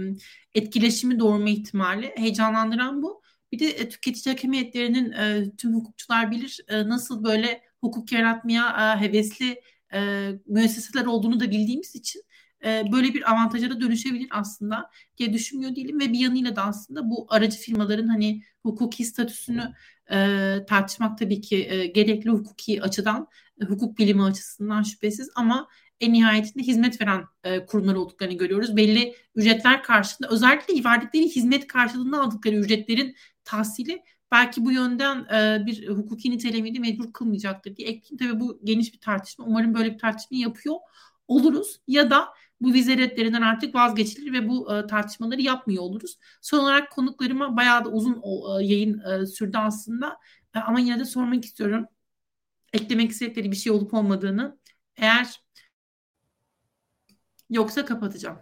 [0.55, 3.23] etkileşimi doğurma ihtimali heyecanlandıran bu.
[3.52, 9.01] Bir de e, tüketici hakimiyetlerinin e, tüm hukukçular bilir e, nasıl böyle hukuk yaratmaya e,
[9.01, 9.61] hevesli
[9.95, 12.23] e, müesseseler olduğunu da bildiğimiz için
[12.65, 17.11] e, böyle bir avantaja da dönüşebilir aslında diye düşünmüyor değilim ve bir yanıyla da aslında
[17.11, 19.73] bu aracı firmaların hani hukuki statüsünü
[20.11, 23.29] e, tartışmak tabii ki e, gerekli hukuki açıdan,
[23.62, 25.69] e, hukuk bilimi açısından şüphesiz ama
[26.01, 28.77] en nihayetinde hizmet veren e, kurumlar olduklarını görüyoruz.
[28.77, 35.88] Belli ücretler karşılığında özellikle verdikleri hizmet karşılığında aldıkları ücretlerin tahsili belki bu yönden e, bir
[35.88, 38.18] hukuki nitelemeyi de mecbur kılmayacaktır diye ekleyeyim.
[38.18, 39.44] Tabii bu geniş bir tartışma.
[39.44, 40.76] Umarım böyle bir tartışma yapıyor
[41.28, 42.28] oluruz ya da
[42.60, 46.18] bu vize redlerinden artık vazgeçilir ve bu e, tartışmaları yapmıyor oluruz.
[46.42, 50.18] Son olarak konuklarıma bayağı da uzun o, e, yayın e, sürdü aslında
[50.55, 51.86] e, ama yine de sormak istiyorum.
[52.72, 54.59] Eklemek istedikleri bir şey olup olmadığını.
[54.96, 55.42] Eğer
[57.51, 58.38] yoksa kapatacağım.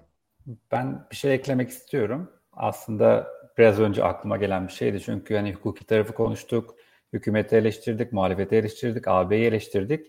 [0.73, 2.31] Ben bir şey eklemek istiyorum.
[2.53, 3.29] Aslında
[3.59, 5.01] biraz önce aklıma gelen bir şeydi.
[5.01, 6.75] Çünkü hani hukuki tarafı konuştuk,
[7.13, 10.07] hükümeti eleştirdik, muhalefeti eleştirdik, AB'yi eleştirdik.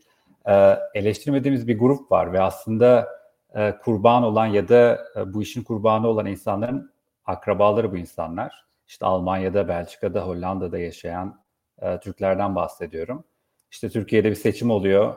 [0.48, 3.10] Ee, eleştirmediğimiz bir grup var ve aslında
[3.56, 6.94] e, kurban olan ya da e, bu işin kurbanı olan insanların
[7.26, 8.66] akrabaları bu insanlar.
[8.88, 11.42] İşte Almanya'da, Belçika'da, Hollanda'da yaşayan
[11.82, 13.24] e, Türklerden bahsediyorum.
[13.72, 15.16] İşte Türkiye'de bir seçim oluyor.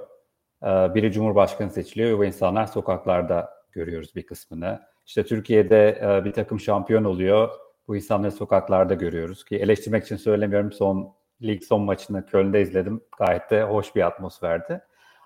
[0.62, 4.80] E, biri Cumhurbaşkanı seçiliyor ve bu insanlar sokaklarda görüyoruz bir kısmını.
[5.06, 7.50] İşte Türkiye'de e, bir takım şampiyon oluyor.
[7.88, 10.72] Bu insanları sokaklarda görüyoruz ki eleştirmek için söylemiyorum.
[10.72, 13.00] Son lig son maçını Köln'de izledim.
[13.18, 14.80] Gayet de hoş bir atmosferdi.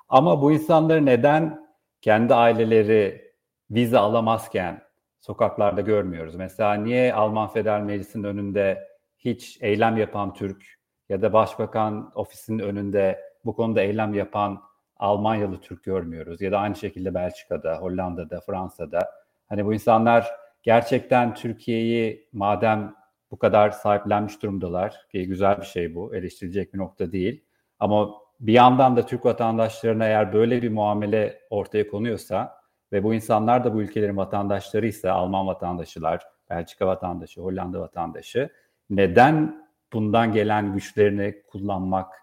[0.09, 1.66] Ama bu insanları neden
[2.01, 3.32] kendi aileleri
[3.70, 4.82] vize alamazken
[5.20, 6.35] sokaklarda görmüyoruz?
[6.35, 8.89] Mesela niye Alman Federal Meclisi'nin önünde
[9.19, 10.65] hiç eylem yapan Türk
[11.09, 14.62] ya da Başbakan ofisinin önünde bu konuda eylem yapan
[14.97, 19.11] Almanyalı Türk görmüyoruz ya da aynı şekilde Belçika'da, Hollanda'da, Fransa'da.
[19.49, 22.95] Hani bu insanlar gerçekten Türkiye'yi madem
[23.31, 27.45] bu kadar sahiplenmiş durumdalar ki güzel bir şey bu, eleştirilecek bir nokta değil.
[27.78, 28.11] Ama
[28.41, 32.61] bir yandan da Türk vatandaşlarına eğer böyle bir muamele ortaya konuyorsa
[32.93, 38.51] ve bu insanlar da bu ülkelerin vatandaşları ise Alman vatandaşılar, Belçika vatandaşı, Hollanda vatandaşı
[38.91, 42.15] neden bundan gelen güçlerini kullanmak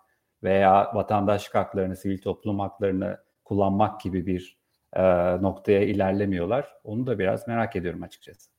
[0.43, 4.56] veya vatandaşlık haklarını, sivil toplum haklarını kullanmak gibi bir
[4.98, 5.03] e,
[5.41, 6.74] noktaya ilerlemiyorlar?
[6.84, 8.49] Onu da biraz merak ediyorum açıkçası.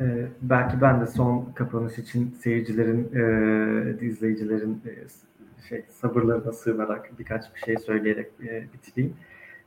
[0.00, 3.10] Ee, belki ben de son kapanış için seyircilerin,
[4.02, 4.92] e, izleyicilerin e,
[5.68, 9.14] şey sabırlarına sığınarak birkaç bir şey söyleyerek e, bitireyim.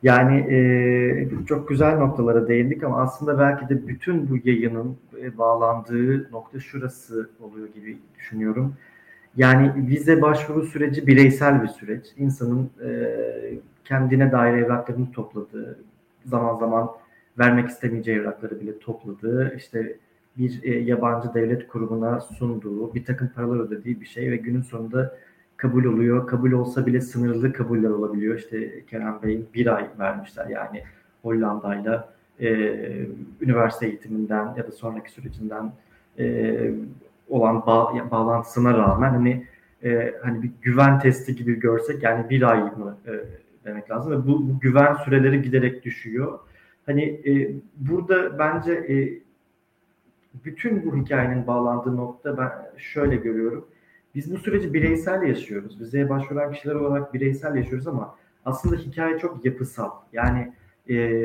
[0.03, 6.31] Yani e, çok güzel noktalara değindik ama aslında belki de bütün bu yayının e, bağlandığı
[6.31, 8.75] nokta şurası oluyor gibi düşünüyorum.
[9.37, 12.05] Yani vize başvuru süreci bireysel bir süreç.
[12.17, 12.89] İnsanın e,
[13.85, 15.79] kendine dair evraklarını topladığı,
[16.25, 16.89] zaman zaman
[17.39, 19.97] vermek istemeyeceği evrakları bile topladığı, işte
[20.37, 25.17] bir e, yabancı devlet kurumuna sunduğu, bir takım paralar ödediği bir şey ve günün sonunda
[25.57, 26.27] kabul oluyor.
[26.27, 28.37] Kabul olsa bile sınırlı kabuller olabiliyor.
[28.39, 30.83] İşte Kerem Bey'in bir ay vermişler yani
[31.21, 32.49] Hollanda'yla e,
[33.41, 35.71] üniversite eğitiminden ya da sonraki sürecinden
[36.19, 36.71] e,
[37.31, 39.45] olan bağ, bağlantısına rağmen hani
[39.83, 43.11] e, hani bir güven testi gibi görsek yani bir ay mı e,
[43.65, 46.39] demek lazım ve bu, bu güven süreleri giderek düşüyor.
[46.85, 48.95] Hani e, burada bence e,
[50.45, 53.67] bütün bu hikayenin bağlandığı nokta ben şöyle görüyorum.
[54.15, 55.81] Biz bu süreci bireysel yaşıyoruz.
[55.81, 59.91] Vizeye başvuran kişiler olarak bireysel yaşıyoruz ama aslında hikaye çok yapısal.
[60.13, 60.53] Yani
[60.89, 61.21] e,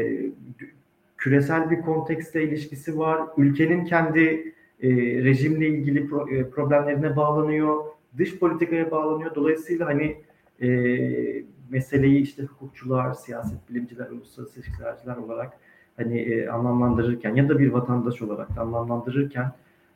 [1.16, 3.20] küresel bir kontekste ilişkisi var.
[3.36, 4.88] Ülkenin kendi e,
[5.24, 7.84] rejimle ilgili pro, e, problemlerine bağlanıyor.
[8.18, 9.34] Dış politikaya bağlanıyor.
[9.34, 10.16] Dolayısıyla hani
[10.62, 10.68] e,
[11.70, 15.52] meseleyi işte hukukçular, siyaset bilimciler, uluslararası ilişkilerciler olarak
[15.96, 19.52] hani e, anlamlandırırken ya da bir vatandaş olarak anlamlandırırken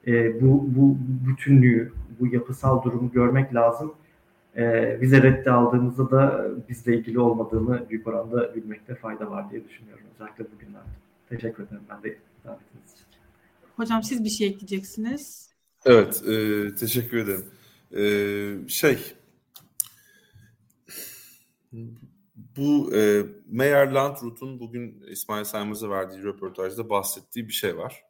[0.06, 0.96] e, bu, bu
[1.28, 3.94] bütünlüğü, bu yapısal durumu görmek lazım.
[4.56, 10.04] E, vize reddi aldığımızda da bizle ilgili olmadığını büyük oranda bilmekte fayda var diye düşünüyorum.
[10.14, 10.88] Özellikle bugünlerde.
[11.28, 13.19] Teşekkür ederim ben de davetiniz için.
[13.80, 15.50] Hocam siz bir şey ekleyeceksiniz.
[15.86, 17.46] Evet, e, teşekkür ederim.
[17.96, 18.98] E, şey,
[22.56, 28.02] bu e, Meyer Landrut'un bugün İsmail Saymaz'a verdiği röportajda bahsettiği bir şey var.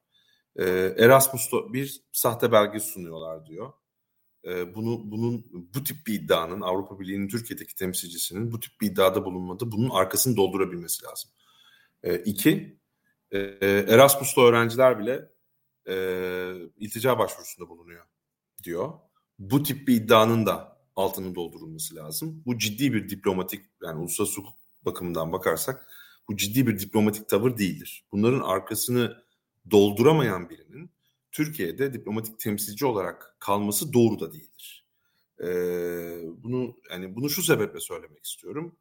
[0.56, 0.64] E,
[0.98, 3.72] Erasmus'ta bir sahte belge sunuyorlar diyor.
[4.44, 5.44] E, bunu bunun
[5.74, 9.72] bu tip bir iddianın Avrupa Birliği'nin Türkiye'deki temsilcisinin bu tip bir iddiada bulunmadı.
[9.72, 11.30] Bunun arkasını doldurabilmesi lazım.
[12.02, 12.78] E, iki,
[13.30, 13.38] e,
[13.88, 15.39] Erasmus'ta öğrenciler bile
[15.88, 15.94] e,
[16.76, 18.06] iltica başvurusunda bulunuyor
[18.64, 18.92] diyor.
[19.38, 22.42] Bu tip bir iddianın da altının doldurulması lazım.
[22.46, 24.54] Bu ciddi bir diplomatik yani uluslararası hukuk
[24.84, 25.86] bakımından bakarsak
[26.28, 28.04] bu ciddi bir diplomatik tavır değildir.
[28.12, 29.22] Bunların arkasını
[29.70, 30.90] dolduramayan birinin
[31.32, 34.86] Türkiye'de diplomatik temsilci olarak kalması doğru da değildir.
[35.42, 38.76] Ee, bunu yani bunu şu sebeple söylemek istiyorum.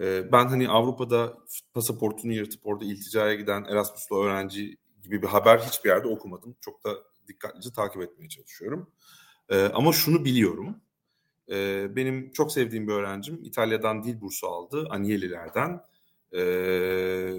[0.00, 1.38] Ee, ben hani Avrupa'da
[1.74, 4.76] pasaportunu yırtıp orada ilticaya giden Erasmus'lu öğrenci
[5.08, 6.56] gibi bir haber hiçbir yerde okumadım.
[6.60, 6.90] Çok da
[7.28, 8.90] dikkatlice takip etmeye çalışıyorum.
[9.48, 10.80] Ee, ama şunu biliyorum.
[11.50, 14.86] Ee, benim çok sevdiğim bir öğrencim İtalya'dan dil bursu aldı.
[14.90, 15.80] Agnelli'lerden.
[16.34, 17.34] Ee,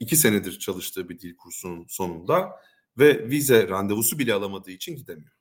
[0.00, 2.50] iki senedir çalıştığı bir dil kursunun sonunda
[2.98, 5.32] ve vize randevusu bile alamadığı için gidemiyor.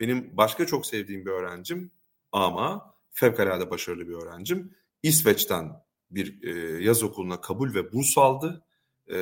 [0.00, 1.90] Benim başka çok sevdiğim bir öğrencim
[2.32, 4.74] ama fevkalade başarılı bir öğrencim.
[5.02, 5.72] İsveç'ten
[6.10, 8.64] bir e, yaz okuluna kabul ve burs aldı.
[9.10, 9.16] E,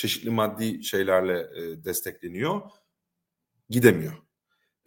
[0.00, 2.60] çeşitli maddi şeylerle e, destekleniyor.
[3.70, 4.12] Gidemiyor.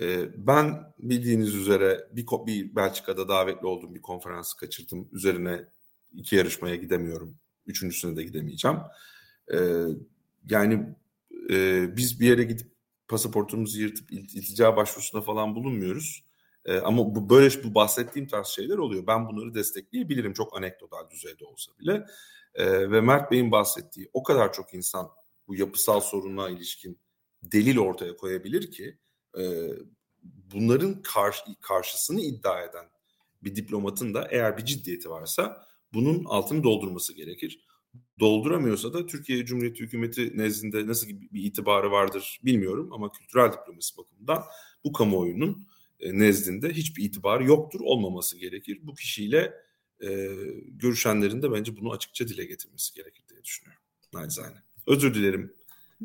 [0.02, 5.10] E, ben bildiğiniz üzere bir, bir Belçika'da davetli olduğum bir konferansı kaçırdım.
[5.11, 5.65] Üzerine
[6.14, 7.38] iki yarışmaya gidemiyorum.
[7.65, 8.77] Üçüncüsüne de gidemeyeceğim.
[9.53, 9.57] E,
[10.49, 10.95] yani
[11.49, 12.68] e, biz bir yere gidip
[13.07, 16.23] pasaportumuzu yırtıp iltica başvurusunda falan bulunmuyoruz.
[16.65, 19.07] E, ama bu böyle bu bahsettiğim tarz şeyler oluyor.
[19.07, 22.06] Ben bunları destekleyebilirim çok anekdotal düzeyde olsa bile.
[22.56, 25.10] E, ve Mert Bey'in bahsettiği o kadar çok insan
[25.48, 27.00] bu yapısal sorunla ilişkin
[27.44, 28.98] delil ortaya koyabilir ki
[29.38, 29.70] e,
[30.24, 32.86] bunların karşı, karşısını iddia eden
[33.44, 37.66] bir diplomatın da eğer bir ciddiyeti varsa bunun altını doldurması gerekir.
[38.20, 44.44] Dolduramıyorsa da Türkiye Cumhuriyeti Hükümeti nezdinde nasıl bir itibarı vardır bilmiyorum ama kültürel diplomasi bakımından
[44.84, 45.68] bu kamuoyunun
[46.12, 48.80] nezdinde hiçbir itibarı yoktur, olmaması gerekir.
[48.84, 49.54] Bu kişiyle
[50.04, 50.30] e,
[50.68, 53.84] görüşenlerin de bence bunu açıkça dile getirmesi gerekir diye düşünüyorum.
[54.14, 54.58] Nacizane.
[54.88, 55.54] Özür dilerim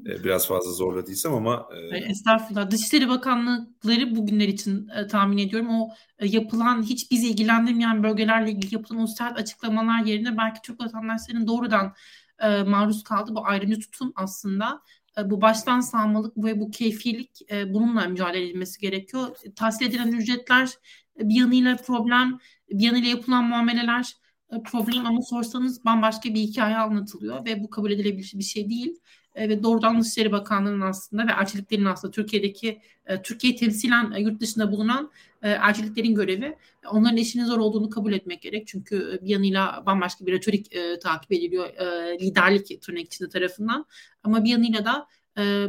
[0.07, 1.69] e, biraz fazla zorladıysam ama...
[1.93, 1.97] E...
[1.97, 2.71] Estağfurullah.
[2.71, 8.75] Dışişleri Bakanlıkları bugünler için e, tahmin ediyorum o e, yapılan hiç bizi ilgilendirmeyen bölgelerle ilgili
[8.75, 11.95] yapılan o sert açıklamalar yerine belki Türk vatandaşlarının doğrudan
[12.39, 14.83] e, maruz kaldığı bu ayrımcı tutum aslında
[15.25, 19.37] bu baştan sağmalık ve bu keyfilik bununla mücadele edilmesi gerekiyor.
[19.57, 20.71] Tahsil edilen ücretler
[21.19, 22.39] bir yanıyla problem,
[22.71, 24.15] bir yanıyla yapılan muameleler
[24.53, 29.01] e, problem ama sorsanız bambaşka bir hikaye anlatılıyor ve bu kabul edilebilir bir şey değil.
[29.35, 34.41] E, ve doğrudan Dışişleri Bakanlığı'nın aslında ve elçiliklerin aslında Türkiye'deki e, Türkiye temsilen e, yurt
[34.41, 35.11] dışında bulunan
[35.43, 36.57] e, elçiliklerin görevi.
[36.91, 38.67] Onların işinin zor olduğunu kabul etmek gerek.
[38.67, 40.73] Çünkü bir yanıyla bambaşka bir retorik
[41.03, 43.87] takip ediliyor e, liderlik tırnak içinde tarafından.
[44.23, 45.07] Ama bir yanıyla da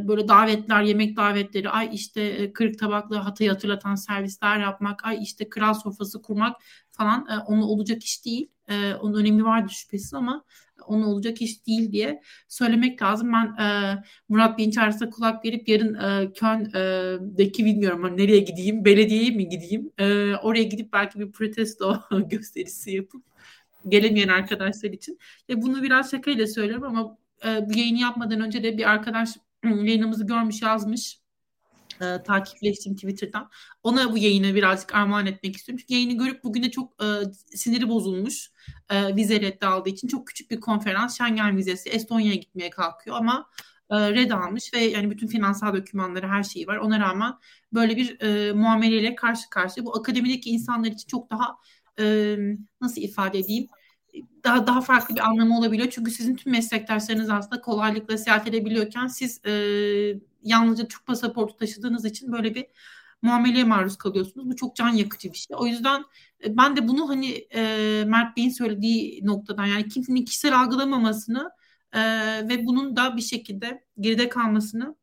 [0.07, 5.73] böyle davetler, yemek davetleri, ay işte kırık tabaklı hatayı hatırlatan servisler yapmak, ay işte kral
[5.73, 6.55] sofrası kurmak
[6.91, 8.49] falan onu olacak iş değil.
[9.01, 10.43] Onun önemi vardır şüphesiz ama
[10.87, 13.33] onu olacak iş değil diye söylemek lazım.
[13.33, 13.97] Ben e,
[14.29, 19.91] Murat Bey'in çağrısına kulak verip yarın e, Köln'deki bilmiyorum hani nereye gideyim, belediyeye mi gideyim?
[19.97, 23.23] E, oraya gidip belki bir protesto gösterisi yapıp
[23.87, 25.19] gelemeyen arkadaşlar için.
[25.55, 29.29] Bunu biraz şakayla söylüyorum ama e, bu yayını yapmadan önce de bir arkadaş
[29.83, 31.19] yayınımızı görmüş yazmış
[32.01, 33.49] e, takipleştim Twitter'dan.
[33.83, 35.79] Ona bu yayını birazcık armağan etmek istiyorum.
[35.81, 37.05] Çünkü yayını görüp bugün de çok e,
[37.57, 38.51] siniri bozulmuş.
[38.89, 40.07] E, vize reddi aldığı için.
[40.07, 41.17] Çok küçük bir konferans.
[41.17, 43.49] Schengen vizesi Estonya'ya gitmeye kalkıyor ama
[43.91, 46.77] e, red almış ve yani bütün finansal dokümanları her şeyi var.
[46.77, 47.33] Ona rağmen
[47.73, 49.85] böyle bir e, muameleyle karşı karşıya.
[49.85, 51.55] Bu akademideki insanlar için çok daha
[51.99, 52.35] e,
[52.81, 53.67] nasıl ifade edeyim
[54.43, 55.89] daha daha farklı bir anlamı olabiliyor.
[55.89, 59.51] Çünkü sizin tüm meslektaşlarınız aslında kolaylıkla seyahat edebiliyorken siz e,
[60.43, 62.65] yalnızca Türk pasaportu taşıdığınız için böyle bir
[63.21, 64.49] muameleye maruz kalıyorsunuz.
[64.49, 65.57] Bu çok can yakıcı bir şey.
[65.59, 66.03] O yüzden
[66.43, 71.51] e, ben de bunu hani e, Mert Bey'in söylediği noktadan yani kimsenin kişisel algılamamasını
[71.93, 71.99] e,
[72.49, 74.95] ve bunun da bir şekilde geride kalmasını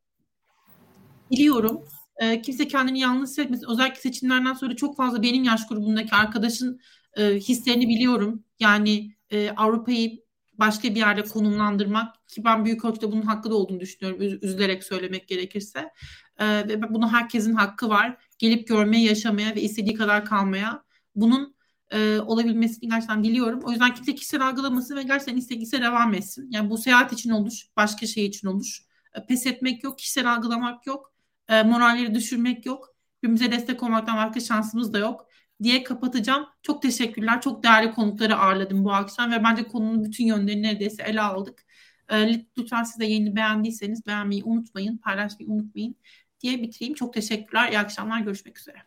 [1.31, 1.81] biliyorum.
[2.17, 3.67] E, kimse kendini yalnız hissetmesin.
[3.71, 6.81] Özellikle seçimlerden sonra çok fazla benim yaş grubundaki arkadaşın
[7.17, 8.45] E, hislerini biliyorum.
[8.61, 10.27] Yani e, Avrupa'yı
[10.59, 15.29] başka bir yerde konumlandırmak ki ben büyük ölçüde bunun hakkı da olduğunu düşünüyorum üzülerek söylemek
[15.29, 15.91] gerekirse.
[16.39, 18.17] E, ve bunu herkesin hakkı var.
[18.39, 20.85] Gelip görmeye, yaşamaya ve istediği kadar kalmaya.
[21.15, 21.57] Bunun
[21.91, 23.61] e, olabilmesini gerçekten diliyorum.
[23.65, 26.49] O yüzden kimse kişisel algılaması ve gerçekten istediyse devam etsin.
[26.51, 28.79] Yani bu seyahat için olur, başka şey için olur.
[29.15, 31.13] E, pes etmek yok, kişisel algılamak yok,
[31.49, 32.97] e, moralleri düşürmek yok.
[33.23, 35.26] Birbirimize destek olmaktan başka şansımız da yok
[35.63, 36.47] diye kapatacağım.
[36.63, 37.41] Çok teşekkürler.
[37.41, 41.65] Çok değerli konukları ağırladım bu akşam ve bence konunun bütün yönlerini neredeyse ele aldık.
[42.09, 45.97] Ee, lütfen siz de yayını beğendiyseniz beğenmeyi unutmayın, paylaşmayı unutmayın
[46.41, 46.95] diye bitireyim.
[46.95, 47.73] Çok teşekkürler.
[47.73, 48.21] İyi akşamlar.
[48.21, 48.79] Görüşmek üzere.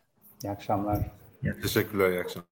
[0.44, 0.98] İyi akşamlar.
[1.62, 2.10] Teşekkürler.
[2.10, 2.50] İyi akşamlar.